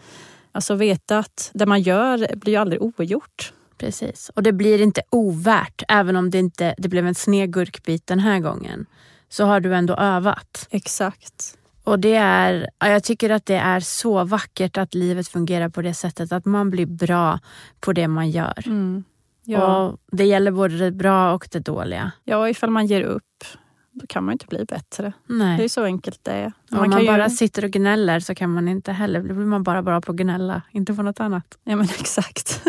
Alltså 0.52 0.76
veta 0.76 1.20
att 1.20 1.52
det 1.54 1.66
man 1.66 1.82
gör 1.82 2.36
blir 2.36 2.54
ju 2.54 2.60
aldrig 2.60 2.82
ogjort. 2.82 3.54
Precis, 3.78 4.32
och 4.36 4.44
det 4.44 4.54
blir 4.54 4.82
inte 4.82 5.02
ovärt. 5.10 5.84
Även 5.88 6.16
om 6.16 6.30
det 6.30 6.40
inte 6.40 6.76
det 6.78 6.90
blev 6.90 7.08
en 7.08 7.16
sned 7.16 7.54
gurkbit 7.54 8.08
den 8.08 8.20
här 8.20 8.40
gången 8.40 8.86
så 9.30 9.46
har 9.46 9.60
du 9.60 9.76
ändå 9.76 9.96
övat. 9.96 10.68
Exakt. 10.72 11.58
Och 11.84 12.00
det 12.00 12.16
är, 12.16 12.70
jag 12.80 13.04
tycker 13.04 13.30
att 13.30 13.46
det 13.46 13.56
är 13.56 13.80
så 13.80 14.24
vackert 14.24 14.78
att 14.78 14.94
livet 14.94 15.28
fungerar 15.28 15.70
på 15.70 15.82
det 15.82 15.94
sättet 15.94 16.32
att 16.32 16.46
man 16.46 16.70
blir 16.70 16.86
bra 16.86 17.40
på 17.80 17.94
det 17.94 18.08
man 18.08 18.30
gör. 18.30 18.64
Mm. 18.66 19.04
Ja. 19.44 19.78
Och 19.88 20.00
Det 20.12 20.26
gäller 20.26 20.52
både 20.52 20.78
det 20.78 20.92
bra 20.92 21.34
och 21.34 21.48
det 21.52 21.60
dåliga. 21.60 22.12
Ja, 22.24 22.50
ifall 22.50 22.70
man 22.70 22.86
ger 22.86 23.02
upp. 23.02 23.44
då 23.92 24.06
kan 24.10 24.24
man 24.24 24.32
inte 24.32 24.46
bli 24.46 24.66
bättre. 24.66 25.14
Nej. 25.28 25.58
Det 25.58 25.64
är 25.64 25.70
så 25.70 25.84
enkelt 25.84 26.20
det 26.24 26.32
är. 26.32 26.46
Om 26.46 26.54
Man 26.70 26.90
man, 26.90 26.92
kan 27.00 27.06
bara 27.06 27.24
ju, 27.30 27.36
sitter 27.36 27.66
och 27.66 27.72
gnäller 27.72 28.20
så 28.20 28.36
kan 28.36 28.54
man 28.54 28.68
inte 28.68 28.92
heller, 28.92 29.20
då 29.22 29.34
blir 29.34 29.46
man 29.46 29.64
bara 29.64 29.82
bra 29.84 30.02
på 30.02 30.12
att 30.12 30.18
gnälla, 30.18 30.62
inte 30.72 30.94
på 30.94 31.02
något 31.04 31.20
annat. 31.20 31.58
ja 31.64 31.76
men 31.76 31.86
exakt. 32.00 32.62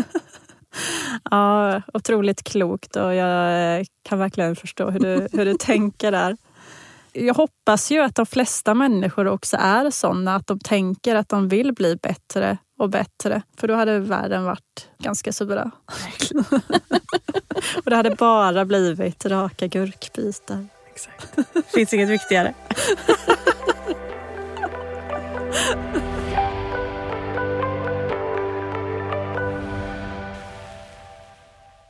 Ja, 1.30 1.82
otroligt 1.94 2.42
klokt 2.42 2.96
och 2.96 3.14
jag 3.14 3.86
kan 4.02 4.18
verkligen 4.18 4.56
förstå 4.56 4.90
hur 4.90 5.00
du, 5.00 5.28
hur 5.32 5.44
du 5.44 5.54
tänker 5.54 6.12
där. 6.12 6.36
Jag 7.12 7.34
hoppas 7.34 7.90
ju 7.90 8.02
att 8.02 8.14
de 8.14 8.26
flesta 8.26 8.74
människor 8.74 9.26
också 9.26 9.56
är 9.60 9.90
sådana, 9.90 10.34
att 10.34 10.46
de 10.46 10.58
tänker 10.58 11.14
att 11.14 11.28
de 11.28 11.48
vill 11.48 11.72
bli 11.72 11.96
bättre 11.96 12.58
och 12.78 12.90
bättre. 12.90 13.42
För 13.56 13.68
då 13.68 13.74
hade 13.74 13.98
världen 13.98 14.44
varit 14.44 14.88
ganska 14.98 15.32
så 15.32 15.46
bra. 15.46 15.70
och 17.84 17.90
det 17.90 17.96
hade 17.96 18.10
bara 18.10 18.64
blivit 18.64 19.26
raka 19.26 19.66
gurkbitar. 19.66 20.66
Exakt. 20.92 21.36
Finns 21.74 21.94
inget 21.94 22.08
viktigare. 22.08 22.54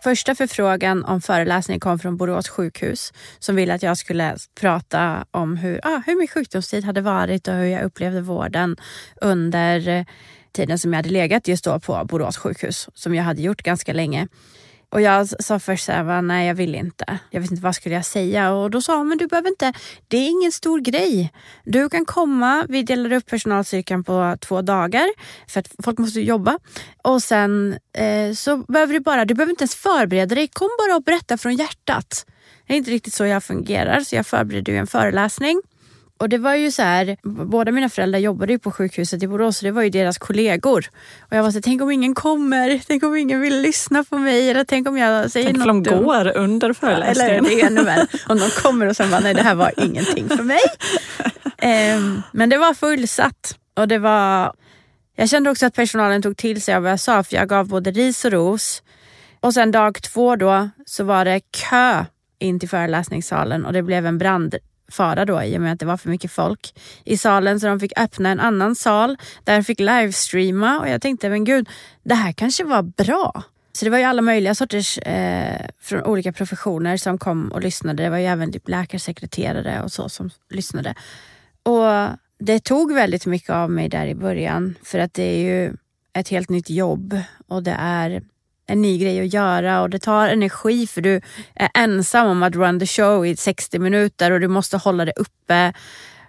Första 0.09 0.35
förfrågan 0.35 1.05
om 1.05 1.21
föreläsning 1.21 1.81
kom 1.81 1.99
från 1.99 2.17
Borås 2.17 2.49
sjukhus 2.49 3.13
som 3.39 3.57
ville 3.57 3.75
att 3.75 3.83
jag 3.83 3.99
skulle 3.99 4.37
prata 4.61 5.25
om 5.31 5.57
hur, 5.57 5.81
ah, 5.83 6.03
hur 6.07 6.17
min 6.17 6.29
sjukdomstid 6.29 6.85
hade 6.85 7.01
varit 7.01 7.49
och 7.49 7.55
hur 7.55 7.67
jag 7.67 7.83
upplevde 7.83 8.21
vården 8.21 8.77
under 9.21 10.07
tiden 10.53 10.79
som 10.79 10.93
jag 10.93 10.99
hade 10.99 11.09
legat 11.11 11.49
just 11.49 11.65
då 11.65 11.81
på 11.81 12.05
Borås 12.05 12.37
sjukhus, 12.37 12.89
som 12.95 13.15
jag 13.15 13.25
hade 13.25 13.43
gjort 13.43 13.63
ganska 13.63 13.93
länge. 13.93 14.29
Och 14.91 15.01
jag 15.01 15.29
sa 15.29 15.59
först 15.59 15.85
så 15.85 15.93
här, 15.93 16.23
nej 16.23 16.47
jag 16.47 16.55
vill 16.55 16.75
inte. 16.75 17.19
Jag 17.31 17.41
vet 17.41 17.51
inte 17.51 17.63
vad 17.63 17.75
skulle 17.75 17.95
jag 17.95 18.05
säga. 18.05 18.53
Och 18.53 18.71
då 18.71 18.81
sa 18.81 18.97
hon, 18.97 19.09
men 19.09 19.19
du 19.19 19.27
behöver 19.27 19.49
inte, 19.49 19.73
det 20.09 20.17
är 20.17 20.29
ingen 20.29 20.53
stor 20.53 20.81
grej. 20.81 21.33
Du 21.65 21.89
kan 21.89 22.05
komma, 22.05 22.67
vi 22.69 22.83
delar 22.83 23.13
upp 23.13 23.27
personalstyrkan 23.27 24.05
på 24.05 24.37
två 24.41 24.63
dagar 24.63 25.09
för 25.49 25.61
att 25.61 25.69
folk 25.85 25.99
måste 25.99 26.21
jobba. 26.21 26.59
Och 27.03 27.23
sen 27.23 27.79
eh, 27.93 28.33
så 28.35 28.57
behöver 28.57 28.95
du 28.95 29.01
bara, 29.01 29.25
du 29.25 29.35
behöver 29.35 29.51
inte 29.51 29.63
ens 29.63 29.75
förbereda 29.75 30.35
dig, 30.35 30.49
kom 30.49 30.69
bara 30.79 30.97
och 30.97 31.03
berätta 31.03 31.39
från 31.39 31.57
hjärtat. 31.57 32.27
Det 32.67 32.75
är 32.75 32.77
inte 32.77 32.91
riktigt 32.91 33.15
så 33.15 33.25
jag 33.25 33.45
fungerar, 33.45 34.01
så 34.01 34.17
jag 34.17 34.27
förberedde 34.27 34.73
ju 34.73 34.79
en 34.79 34.87
föreläsning. 34.87 35.63
Och 36.19 36.29
det 36.29 36.39
var 36.39 36.55
ju 36.55 36.71
så 36.71 36.83
här, 36.83 37.17
båda 37.23 37.73
mina 37.73 37.89
föräldrar 37.89 38.19
jobbade 38.19 38.53
ju 38.53 38.59
på 38.59 38.71
sjukhuset 38.71 39.23
i 39.23 39.29
Borås 39.29 39.59
så 39.59 39.65
det 39.65 39.71
var 39.71 39.83
ju 39.83 39.91
deras 39.91 40.19
kollegor. 40.19 40.87
Och 41.21 41.37
jag 41.37 41.43
var 41.43 41.51
så 41.51 41.57
här, 41.57 41.63
tänk 41.63 41.83
om 41.83 41.91
ingen 41.91 42.15
kommer, 42.15 42.81
tänk 42.87 43.03
om 43.03 43.17
ingen 43.17 43.41
vill 43.41 43.61
lyssna 43.61 44.05
på 44.05 44.19
mig 44.19 44.51
eller 44.51 44.65
tänk 44.65 44.89
om 44.89 44.99
jag 44.99 45.31
säger 45.31 45.47
Tänk 45.47 45.59
något 45.59 45.69
om 45.69 45.83
de 45.83 46.05
går 46.05 46.37
under 46.37 46.73
föreläsningen. 46.73 47.45
Eller 47.45 47.57
det 47.57 47.63
är 47.63 47.67
ännu 47.67 47.83
värre. 47.83 48.07
Om 48.29 48.39
de 48.39 48.51
kommer 48.51 48.87
och 48.87 48.97
sen 48.97 49.11
bara, 49.11 49.21
nej 49.21 49.35
det 49.35 49.43
här 49.43 49.55
var 49.55 49.73
ingenting 49.77 50.29
för 50.29 50.43
mig. 50.43 50.61
Ehm, 51.59 52.23
men 52.33 52.49
det 52.49 52.59
var 52.59 52.75
fullsatt. 52.75 53.59
Och 53.75 53.89
det 53.89 53.99
var... 53.99 54.53
Jag 55.17 55.29
kände 55.29 55.51
också 55.51 55.67
att 55.67 55.75
personalen 55.75 56.23
tog 56.23 56.37
till 56.37 56.63
sig 56.63 56.75
av 56.75 56.83
vad 56.83 56.93
jag 56.93 57.01
sa 57.01 57.23
för 57.23 57.37
jag 57.37 57.49
gav 57.49 57.69
både 57.69 57.91
ris 57.91 58.25
och 58.25 58.33
ros. 58.33 58.83
Och 59.41 59.55
sen 59.55 59.71
dag 59.71 60.03
två 60.03 60.37
då 60.37 60.69
så 60.87 61.05
var 61.05 61.25
det 61.25 61.41
kö 61.41 62.05
in 62.39 62.61
till 62.61 62.69
föreläsningssalen 62.69 63.67
och 63.67 63.73
det 63.73 63.83
blev 63.83 64.07
en 64.07 64.19
fara 64.93 65.25
då 65.25 65.43
i 65.43 65.57
och 65.57 65.61
med 65.61 65.73
att 65.73 65.81
det 65.81 65.87
var 65.87 65.97
för 65.97 66.09
mycket 66.09 66.33
folk 66.33 66.75
i 67.05 67.17
salen 67.17 67.61
så 67.61 67.67
de 67.67 67.81
fick 67.81 67.99
öppna 67.99 68.31
en 68.31 68.41
annan 68.41 68.75
sal 68.75 69.17
där 69.45 69.57
de 69.57 69.65
fick 69.65 69.81
livestreama 69.81 70.81
och 70.81 70.89
jag 70.89 71.03
tänkte 71.03 71.29
men 71.29 71.45
gud, 71.45 71.69
det 72.03 72.15
här 72.15 72.33
kanske 72.33 72.65
var 72.65 72.83
bra. 72.83 73.43
Så 73.73 73.85
det 73.85 73.91
var 73.91 73.99
ju 73.99 74.05
alla 74.05 74.23
möjliga 74.23 74.55
sorters 74.55 74.99
eh, 74.99 75.67
från 75.81 76.03
olika 76.03 76.33
professioner 76.33 76.97
som 76.97 77.19
kom 77.19 77.49
och 77.49 77.63
lyssnade. 77.63 78.03
Det 78.03 78.11
var 78.11 78.19
ju 78.19 78.27
även 78.27 78.53
typ 78.53 78.69
läkarsekreterare 78.69 79.83
och 79.83 79.93
så 79.93 80.09
som 80.09 80.31
lyssnade. 80.51 80.95
Och 81.63 82.09
det 82.39 82.61
tog 82.61 82.95
väldigt 82.95 83.27
mycket 83.27 83.51
av 83.51 83.71
mig 83.71 83.89
där 83.89 84.07
i 84.07 84.15
början 84.15 84.75
för 84.83 84.99
att 84.99 85.15
det 85.15 85.23
är 85.23 85.39
ju 85.39 85.77
ett 86.13 86.29
helt 86.29 86.51
nytt 86.51 86.71
jobb 86.71 87.21
och 87.47 87.63
det 87.63 87.77
är 87.79 88.23
en 88.69 88.83
ny 88.83 88.99
grej 88.99 89.21
att 89.21 89.33
göra 89.33 89.83
och 89.83 89.91
det 89.91 89.99
tar 89.99 90.29
energi 90.29 90.87
för 90.87 91.01
du 91.01 91.21
är 91.55 91.69
ensam 91.75 92.27
om 92.27 92.43
att 92.43 92.57
run 92.57 92.81
the 92.81 92.87
show 92.87 93.27
i 93.27 93.37
60 93.37 93.79
minuter 93.79 94.31
och 94.31 94.41
du 94.41 94.49
måste 94.49 94.77
hålla 94.77 95.05
det 95.05 95.13
uppe. 95.17 95.73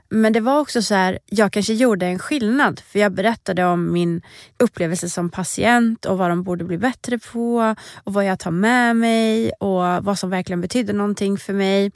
Men 0.09 0.33
det 0.33 0.39
var 0.39 0.59
också 0.59 0.81
så 0.81 0.95
här, 0.95 1.19
jag 1.25 1.53
kanske 1.53 1.73
gjorde 1.73 2.05
en 2.05 2.19
skillnad 2.19 2.79
för 2.79 2.99
jag 2.99 3.11
berättade 3.11 3.65
om 3.65 3.93
min 3.93 4.21
upplevelse 4.59 5.09
som 5.09 5.29
patient 5.29 6.05
och 6.05 6.17
vad 6.17 6.29
de 6.29 6.43
borde 6.43 6.63
bli 6.63 6.77
bättre 6.77 7.19
på 7.19 7.75
och 8.03 8.13
vad 8.13 8.25
jag 8.25 8.39
tar 8.39 8.51
med 8.51 8.95
mig 8.95 9.51
och 9.59 10.03
vad 10.03 10.19
som 10.19 10.29
verkligen 10.29 10.61
betydde 10.61 10.93
någonting 10.93 11.37
för 11.37 11.53
mig. 11.53 11.91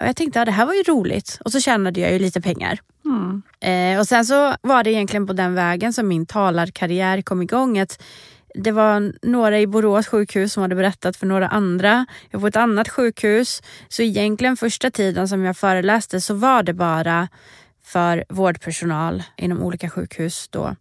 Och 0.00 0.06
jag 0.06 0.16
tänkte 0.16 0.40
att 0.40 0.46
det 0.46 0.52
här 0.52 0.66
var 0.66 0.74
ju 0.74 0.82
roligt 0.82 1.38
och 1.44 1.52
så 1.52 1.60
tjänade 1.60 2.00
jag 2.00 2.12
ju 2.12 2.18
lite 2.18 2.40
pengar. 2.40 2.80
Mm. 3.04 3.42
Eh, 3.60 4.00
och 4.00 4.06
sen 4.06 4.24
så 4.24 4.54
var 4.62 4.84
det 4.84 4.92
egentligen 4.92 5.26
på 5.26 5.32
den 5.32 5.54
vägen 5.54 5.92
som 5.92 6.08
min 6.08 6.26
talarkarriär 6.26 7.22
kom 7.22 7.42
igång. 7.42 7.78
Att 7.78 8.02
det 8.54 8.72
var 8.72 9.12
några 9.22 9.60
i 9.60 9.66
Borås 9.66 10.06
sjukhus 10.06 10.52
som 10.52 10.62
hade 10.62 10.74
berättat 10.74 11.16
för 11.16 11.26
några 11.26 11.48
andra. 11.48 12.06
Jag 12.30 12.38
var 12.38 12.40
på 12.40 12.46
ett 12.46 12.56
annat 12.56 12.88
sjukhus. 12.88 13.62
Så 13.88 14.02
egentligen 14.02 14.56
första 14.56 14.90
tiden 14.90 15.28
som 15.28 15.44
jag 15.44 15.56
föreläste 15.56 16.20
så 16.20 16.34
var 16.34 16.62
det 16.62 16.74
bara 16.74 17.28
för 17.84 18.24
vårdpersonal 18.28 19.22
inom 19.36 19.62
olika 19.62 19.90
sjukhus 19.90 20.48
då. 20.50 20.76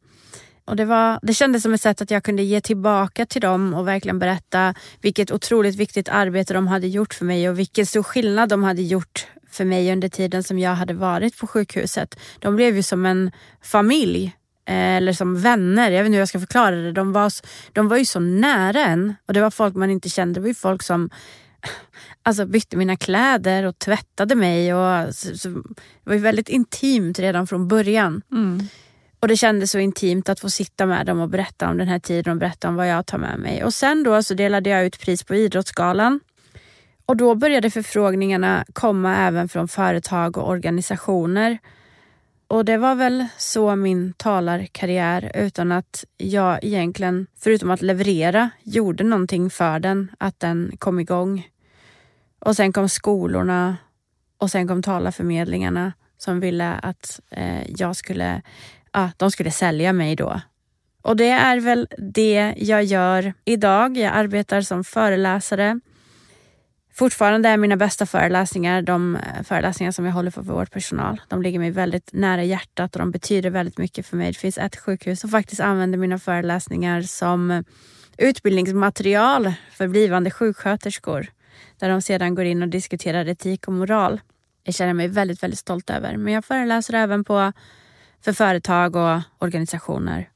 Och 0.65 0.75
det, 0.75 0.85
var, 0.85 1.19
det 1.21 1.33
kändes 1.33 1.63
som 1.63 1.73
ett 1.73 1.81
sätt 1.81 2.01
att 2.01 2.11
jag 2.11 2.23
kunde 2.23 2.43
ge 2.43 2.61
tillbaka 2.61 3.25
till 3.25 3.41
dem 3.41 3.73
och 3.73 3.87
verkligen 3.87 4.19
berätta 4.19 4.73
vilket 5.01 5.31
otroligt 5.31 5.75
viktigt 5.75 6.09
arbete 6.09 6.53
de 6.53 6.67
hade 6.67 6.87
gjort 6.87 7.13
för 7.13 7.25
mig 7.25 7.49
och 7.49 7.59
vilken 7.59 7.85
stor 7.85 8.03
skillnad 8.03 8.49
de 8.49 8.63
hade 8.63 8.81
gjort 8.81 9.27
för 9.51 9.65
mig 9.65 9.91
under 9.91 10.09
tiden 10.09 10.43
som 10.43 10.59
jag 10.59 10.75
hade 10.75 10.93
varit 10.93 11.39
på 11.39 11.47
sjukhuset. 11.47 12.19
De 12.39 12.55
blev 12.55 12.75
ju 12.75 12.83
som 12.83 13.05
en 13.05 13.31
familj 13.61 14.35
eller 14.69 15.13
som 15.13 15.41
vänner. 15.41 15.91
Jag 15.91 15.99
vet 15.99 16.05
inte 16.05 16.15
hur 16.15 16.21
jag 16.21 16.27
ska 16.27 16.39
förklara 16.39 16.75
det. 16.75 16.91
De 16.91 17.13
var, 17.13 17.31
de 17.73 17.87
var 17.87 17.97
ju 17.97 18.05
så 18.05 18.19
nära 18.19 18.85
en 18.85 19.15
och 19.25 19.33
det 19.33 19.41
var 19.41 19.51
folk 19.51 19.75
man 19.75 19.89
inte 19.89 20.09
kände. 20.09 20.33
Det 20.33 20.41
var 20.41 20.47
ju 20.47 20.53
folk 20.53 20.83
som 20.83 21.09
alltså, 22.23 22.45
bytte 22.45 22.77
mina 22.77 22.95
kläder 22.95 23.63
och 23.63 23.79
tvättade 23.79 24.35
mig. 24.35 24.73
Och, 24.73 25.15
så, 25.15 25.37
så, 25.37 25.49
det 25.49 25.63
var 26.03 26.13
ju 26.13 26.19
väldigt 26.19 26.49
intimt 26.49 27.19
redan 27.19 27.47
från 27.47 27.67
början. 27.67 28.21
Mm. 28.31 28.67
Och 29.19 29.27
det 29.27 29.37
kändes 29.37 29.71
så 29.71 29.79
intimt 29.79 30.29
att 30.29 30.39
få 30.39 30.49
sitta 30.49 30.85
med 30.85 31.05
dem 31.05 31.19
och 31.19 31.29
berätta 31.29 31.69
om 31.69 31.77
den 31.77 31.87
här 31.87 31.99
tiden 31.99 32.31
och 32.33 32.39
berätta 32.39 32.69
om 32.69 32.75
vad 32.75 32.87
jag 32.89 33.05
tar 33.05 33.17
med 33.17 33.39
mig. 33.39 33.63
Och 33.63 33.73
sen 33.73 34.03
då 34.03 34.23
så 34.23 34.33
delade 34.33 34.69
jag 34.69 34.85
ut 34.85 34.99
pris 34.99 35.23
på 35.23 35.35
Idrottsgalan. 35.35 36.19
Och 37.05 37.17
då 37.17 37.35
började 37.35 37.69
förfrågningarna 37.71 38.65
komma 38.73 39.17
även 39.17 39.49
från 39.49 39.67
företag 39.67 40.37
och 40.37 40.49
organisationer. 40.49 41.57
Och 42.49 42.65
det 42.65 42.77
var 42.77 42.95
väl 42.95 43.25
så 43.37 43.75
min 43.75 44.13
talarkarriär 44.13 45.31
utan 45.35 45.71
att 45.71 46.05
jag 46.17 46.63
egentligen, 46.63 47.27
förutom 47.39 47.71
att 47.71 47.81
leverera, 47.81 48.49
gjorde 48.63 49.03
någonting 49.03 49.49
för 49.49 49.79
den, 49.79 50.11
att 50.17 50.39
den 50.39 50.71
kom 50.79 50.99
igång. 50.99 51.47
Och 52.39 52.55
sen 52.55 52.73
kom 52.73 52.89
skolorna 52.89 53.77
och 54.37 54.51
sen 54.51 54.67
kom 54.67 54.81
talarförmedlingarna 54.81 55.93
som 56.17 56.39
ville 56.39 56.73
att 56.73 57.19
eh, 57.29 57.71
jag 57.71 57.95
skulle, 57.95 58.41
ja, 58.91 59.11
de 59.17 59.31
skulle 59.31 59.51
sälja 59.51 59.93
mig 59.93 60.15
då. 60.15 60.41
Och 61.01 61.15
det 61.15 61.29
är 61.29 61.59
väl 61.59 61.87
det 61.97 62.53
jag 62.57 62.83
gör 62.83 63.33
idag. 63.45 63.97
Jag 63.97 64.13
arbetar 64.13 64.61
som 64.61 64.83
föreläsare. 64.83 65.79
Fortfarande 66.99 67.49
är 67.49 67.57
mina 67.57 67.77
bästa 67.77 68.05
föreläsningar 68.05 68.81
de 68.81 69.15
eh, 69.15 69.43
föreläsningar 69.43 69.91
som 69.91 70.05
jag 70.05 70.13
håller 70.13 70.31
för 70.31 70.41
vår 70.41 70.65
personal. 70.65 71.21
De 71.27 71.41
ligger 71.41 71.59
mig 71.59 71.71
väldigt 71.71 72.13
nära 72.13 72.43
hjärtat 72.43 72.95
och 72.95 72.99
de 72.99 73.11
betyder 73.11 73.49
väldigt 73.49 73.77
mycket 73.77 74.05
för 74.05 74.17
mig. 74.17 74.31
Det 74.31 74.37
finns 74.37 74.57
ett 74.57 74.75
sjukhus 74.75 75.19
som 75.19 75.29
faktiskt 75.29 75.61
använder 75.61 75.97
mina 75.97 76.19
föreläsningar 76.19 77.01
som 77.01 77.63
utbildningsmaterial 78.17 79.53
för 79.71 79.87
blivande 79.87 80.31
sjuksköterskor. 80.31 81.27
Där 81.79 81.89
de 81.89 82.01
sedan 82.01 82.35
går 82.35 82.45
in 82.45 82.61
och 82.61 82.69
diskuterar 82.69 83.27
etik 83.27 83.67
och 83.67 83.73
moral. 83.73 84.21
Jag 84.63 84.75
känner 84.75 84.93
mig 84.93 85.07
väldigt, 85.07 85.43
väldigt 85.43 85.59
stolt 85.59 85.89
över. 85.89 86.17
Men 86.17 86.33
jag 86.33 86.45
föreläser 86.45 86.93
även 86.93 87.23
på 87.23 87.53
för 88.21 88.33
företag 88.33 88.95
och 88.95 89.21
organisationer. 89.37 90.29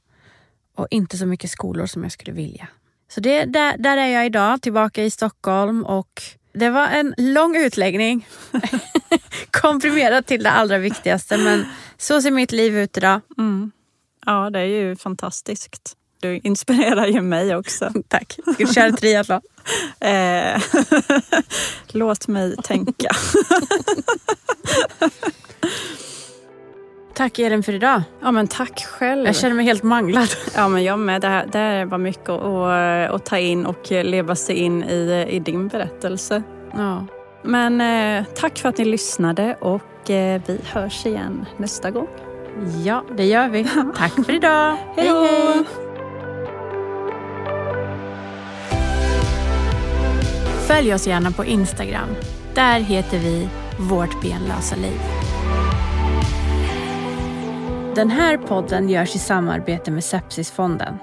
Och 0.76 0.86
inte 0.90 1.16
så 1.16 1.26
mycket 1.26 1.50
skolor 1.50 1.86
som 1.86 2.02
jag 2.02 2.12
skulle 2.12 2.32
vilja. 2.32 2.68
Så 3.08 3.20
det, 3.20 3.44
där, 3.44 3.78
där 3.78 3.96
är 3.96 4.08
jag 4.08 4.26
idag, 4.26 4.62
tillbaka 4.62 5.04
i 5.04 5.10
Stockholm 5.10 5.84
och 5.84 6.22
det 6.54 6.70
var 6.70 6.86
en 6.86 7.14
lång 7.16 7.56
utläggning. 7.56 8.28
Komprimerat 9.50 10.26
till 10.26 10.42
det 10.42 10.50
allra 10.50 10.78
viktigaste 10.78 11.36
men 11.36 11.66
så 11.98 12.22
ser 12.22 12.30
mitt 12.30 12.52
liv 12.52 12.78
ut 12.78 12.96
idag. 12.96 13.20
Mm. 13.38 13.72
Ja, 14.26 14.50
det 14.50 14.58
är 14.58 14.64
ju 14.64 14.96
fantastiskt. 14.96 15.96
Du 16.20 16.40
inspirerar 16.42 17.06
ju 17.06 17.20
mig 17.20 17.56
också. 17.56 17.92
Tack. 18.08 18.32
Ska 18.32 18.64
du 18.66 18.74
köra 18.74 18.92
triathlon? 18.92 19.40
Eh, 20.00 20.62
Låt 21.92 22.28
mig 22.28 22.56
tänka. 22.56 23.08
Tack 27.14 27.38
Elin 27.38 27.62
för 27.62 27.72
idag. 27.72 28.02
Ja, 28.20 28.30
men 28.32 28.48
tack 28.48 28.84
själv. 28.84 29.26
Jag 29.26 29.36
känner 29.36 29.54
mig 29.54 29.64
helt 29.64 29.82
manglad. 29.82 30.28
Ja, 30.54 30.68
men 30.68 30.84
jag 30.84 30.98
med. 30.98 31.20
Det 31.20 31.28
här, 31.28 31.46
det 31.52 31.58
här 31.58 31.84
var 31.84 31.98
mycket 31.98 32.28
att, 32.28 33.10
att 33.10 33.24
ta 33.26 33.38
in 33.38 33.66
och 33.66 33.90
leva 33.90 34.36
sig 34.36 34.56
in 34.56 34.84
i, 34.84 35.26
i 35.30 35.38
din 35.38 35.68
berättelse. 35.68 36.42
Ja. 36.76 37.06
men 37.42 37.80
eh, 37.80 38.24
tack 38.34 38.58
för 38.58 38.68
att 38.68 38.78
ni 38.78 38.84
lyssnade 38.84 39.56
och 39.60 40.10
eh, 40.10 40.42
vi 40.46 40.60
hörs 40.64 41.06
igen 41.06 41.46
nästa 41.56 41.90
gång. 41.90 42.08
Ja, 42.84 43.04
det 43.16 43.24
gör 43.24 43.48
vi. 43.48 43.66
Tack 43.96 44.12
för 44.26 44.34
idag. 44.34 44.76
hej, 44.96 45.08
hej. 45.08 45.64
Följ 50.66 50.94
oss 50.94 51.06
gärna 51.06 51.30
på 51.30 51.44
Instagram. 51.44 52.08
Där 52.54 52.80
heter 52.80 53.18
vi 53.18 53.48
Vårt 53.78 54.22
benlösa 54.22 54.76
liv. 54.76 55.23
Den 57.94 58.10
här 58.10 58.36
podden 58.36 58.88
görs 58.88 59.14
i 59.14 59.18
samarbete 59.18 59.90
med 59.90 60.04
Sepsisfonden. 60.04 60.94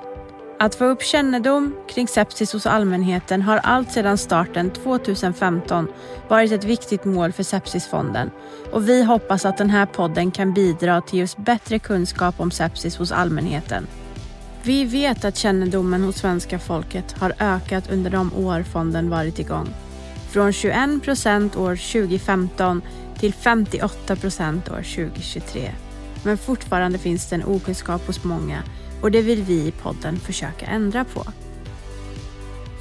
Att 0.60 0.76
få 0.76 0.86
upp 0.86 1.02
kännedom 1.02 1.76
kring 1.90 2.08
sepsis 2.08 2.54
hos 2.54 2.66
allmänheten 2.66 3.42
har 3.42 3.58
allt 3.58 3.92
sedan 3.92 4.18
starten 4.18 4.70
2015 4.70 5.88
varit 6.28 6.52
ett 6.52 6.64
viktigt 6.64 7.06
mål 7.06 7.32
för 7.32 7.44
Sepsisfonden 7.44 8.32
och 8.72 8.90
vi 8.90 9.04
hoppas 9.04 9.46
att 9.46 9.58
den 9.58 9.70
här 9.70 9.86
podden 9.86 10.32
kan 10.32 10.54
bidra 10.54 11.02
till 11.02 11.20
just 11.20 11.38
bättre 11.38 11.80
kunskap 11.80 12.40
om 12.40 12.52
sepsis 12.52 12.98
hos 12.98 13.12
allmänheten. 13.12 13.88
Vi 14.64 14.86
vet 14.86 15.26
att 15.26 15.38
kännedomen 15.38 16.04
hos 16.04 16.16
svenska 16.16 16.60
folket 16.60 17.16
har 17.20 17.34
ökat 17.40 17.92
under 17.92 18.12
de 18.12 18.34
år 18.34 18.64
fonden 18.64 19.10
varit 19.10 19.40
igång. 19.40 19.68
Från 20.30 20.54
21 20.54 21.04
procent 21.04 21.56
år 21.56 21.76
2015 21.76 22.82
till 23.20 23.34
58 23.34 24.16
procent 24.16 24.70
år 24.70 24.84
2023. 24.96 25.72
Men 26.24 26.38
fortfarande 26.38 26.98
finns 26.98 27.30
det 27.30 27.36
en 27.36 27.46
okunskap 27.46 28.08
hos 28.08 28.24
många 28.24 28.64
och 29.02 29.12
det 29.12 29.22
vill 29.22 29.44
vi 29.44 29.68
i 29.68 29.72
podden 29.72 30.20
försöka 30.20 30.66
ändra 30.66 31.04
på. 31.04 31.24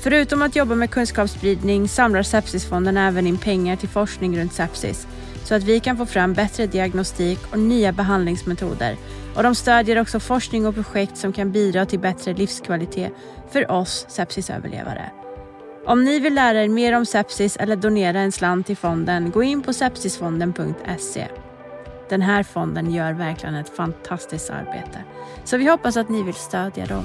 Förutom 0.03 0.43
att 0.43 0.57
jobba 0.57 0.75
med 0.75 0.91
kunskapsspridning 0.91 1.89
samlar 1.89 2.23
Sepsisfonden 2.23 2.97
även 2.97 3.27
in 3.27 3.39
pengar 3.39 3.77
till 3.77 3.89
forskning 3.89 4.39
runt 4.39 4.53
sepsis 4.53 5.07
så 5.45 5.55
att 5.55 5.63
vi 5.63 5.81
kan 5.81 5.97
få 5.97 6.07
fram 6.07 6.35
bättre 6.35 6.67
diagnostik 6.67 7.39
och 7.53 7.59
nya 7.59 7.93
behandlingsmetoder. 7.93 8.97
Och 9.37 9.43
de 9.43 9.55
stödjer 9.55 10.01
också 10.01 10.21
forskning 10.21 10.67
och 10.67 10.75
projekt 10.75 11.17
som 11.17 11.33
kan 11.33 11.53
bidra 11.53 11.87
till 11.87 11.99
bättre 11.99 12.35
livskvalitet 12.35 13.13
för 13.51 13.71
oss 13.71 14.07
sepsisöverlevare. 14.09 15.11
Om 15.87 16.05
ni 16.05 16.19
vill 16.19 16.35
lära 16.35 16.65
er 16.65 16.69
mer 16.69 16.97
om 16.97 17.07
sepsis 17.07 17.57
eller 17.57 17.77
donera 17.77 18.21
en 18.21 18.33
slant 18.33 18.67
till 18.67 18.77
fonden, 18.77 19.31
gå 19.31 19.43
in 19.43 19.63
på 19.63 19.73
sepsisfonden.se. 19.73 21.27
Den 22.11 22.23
här 22.23 22.43
fonden 22.43 22.91
gör 22.91 23.13
verkligen 23.13 23.55
ett 23.55 23.77
fantastiskt 23.77 24.51
arbete. 24.51 25.05
Så 25.45 25.57
vi 25.57 25.71
hoppas 25.71 25.97
att 25.97 26.09
ni 26.09 26.23
vill 26.23 26.35
stödja 26.35 26.87
dem. 26.87 27.05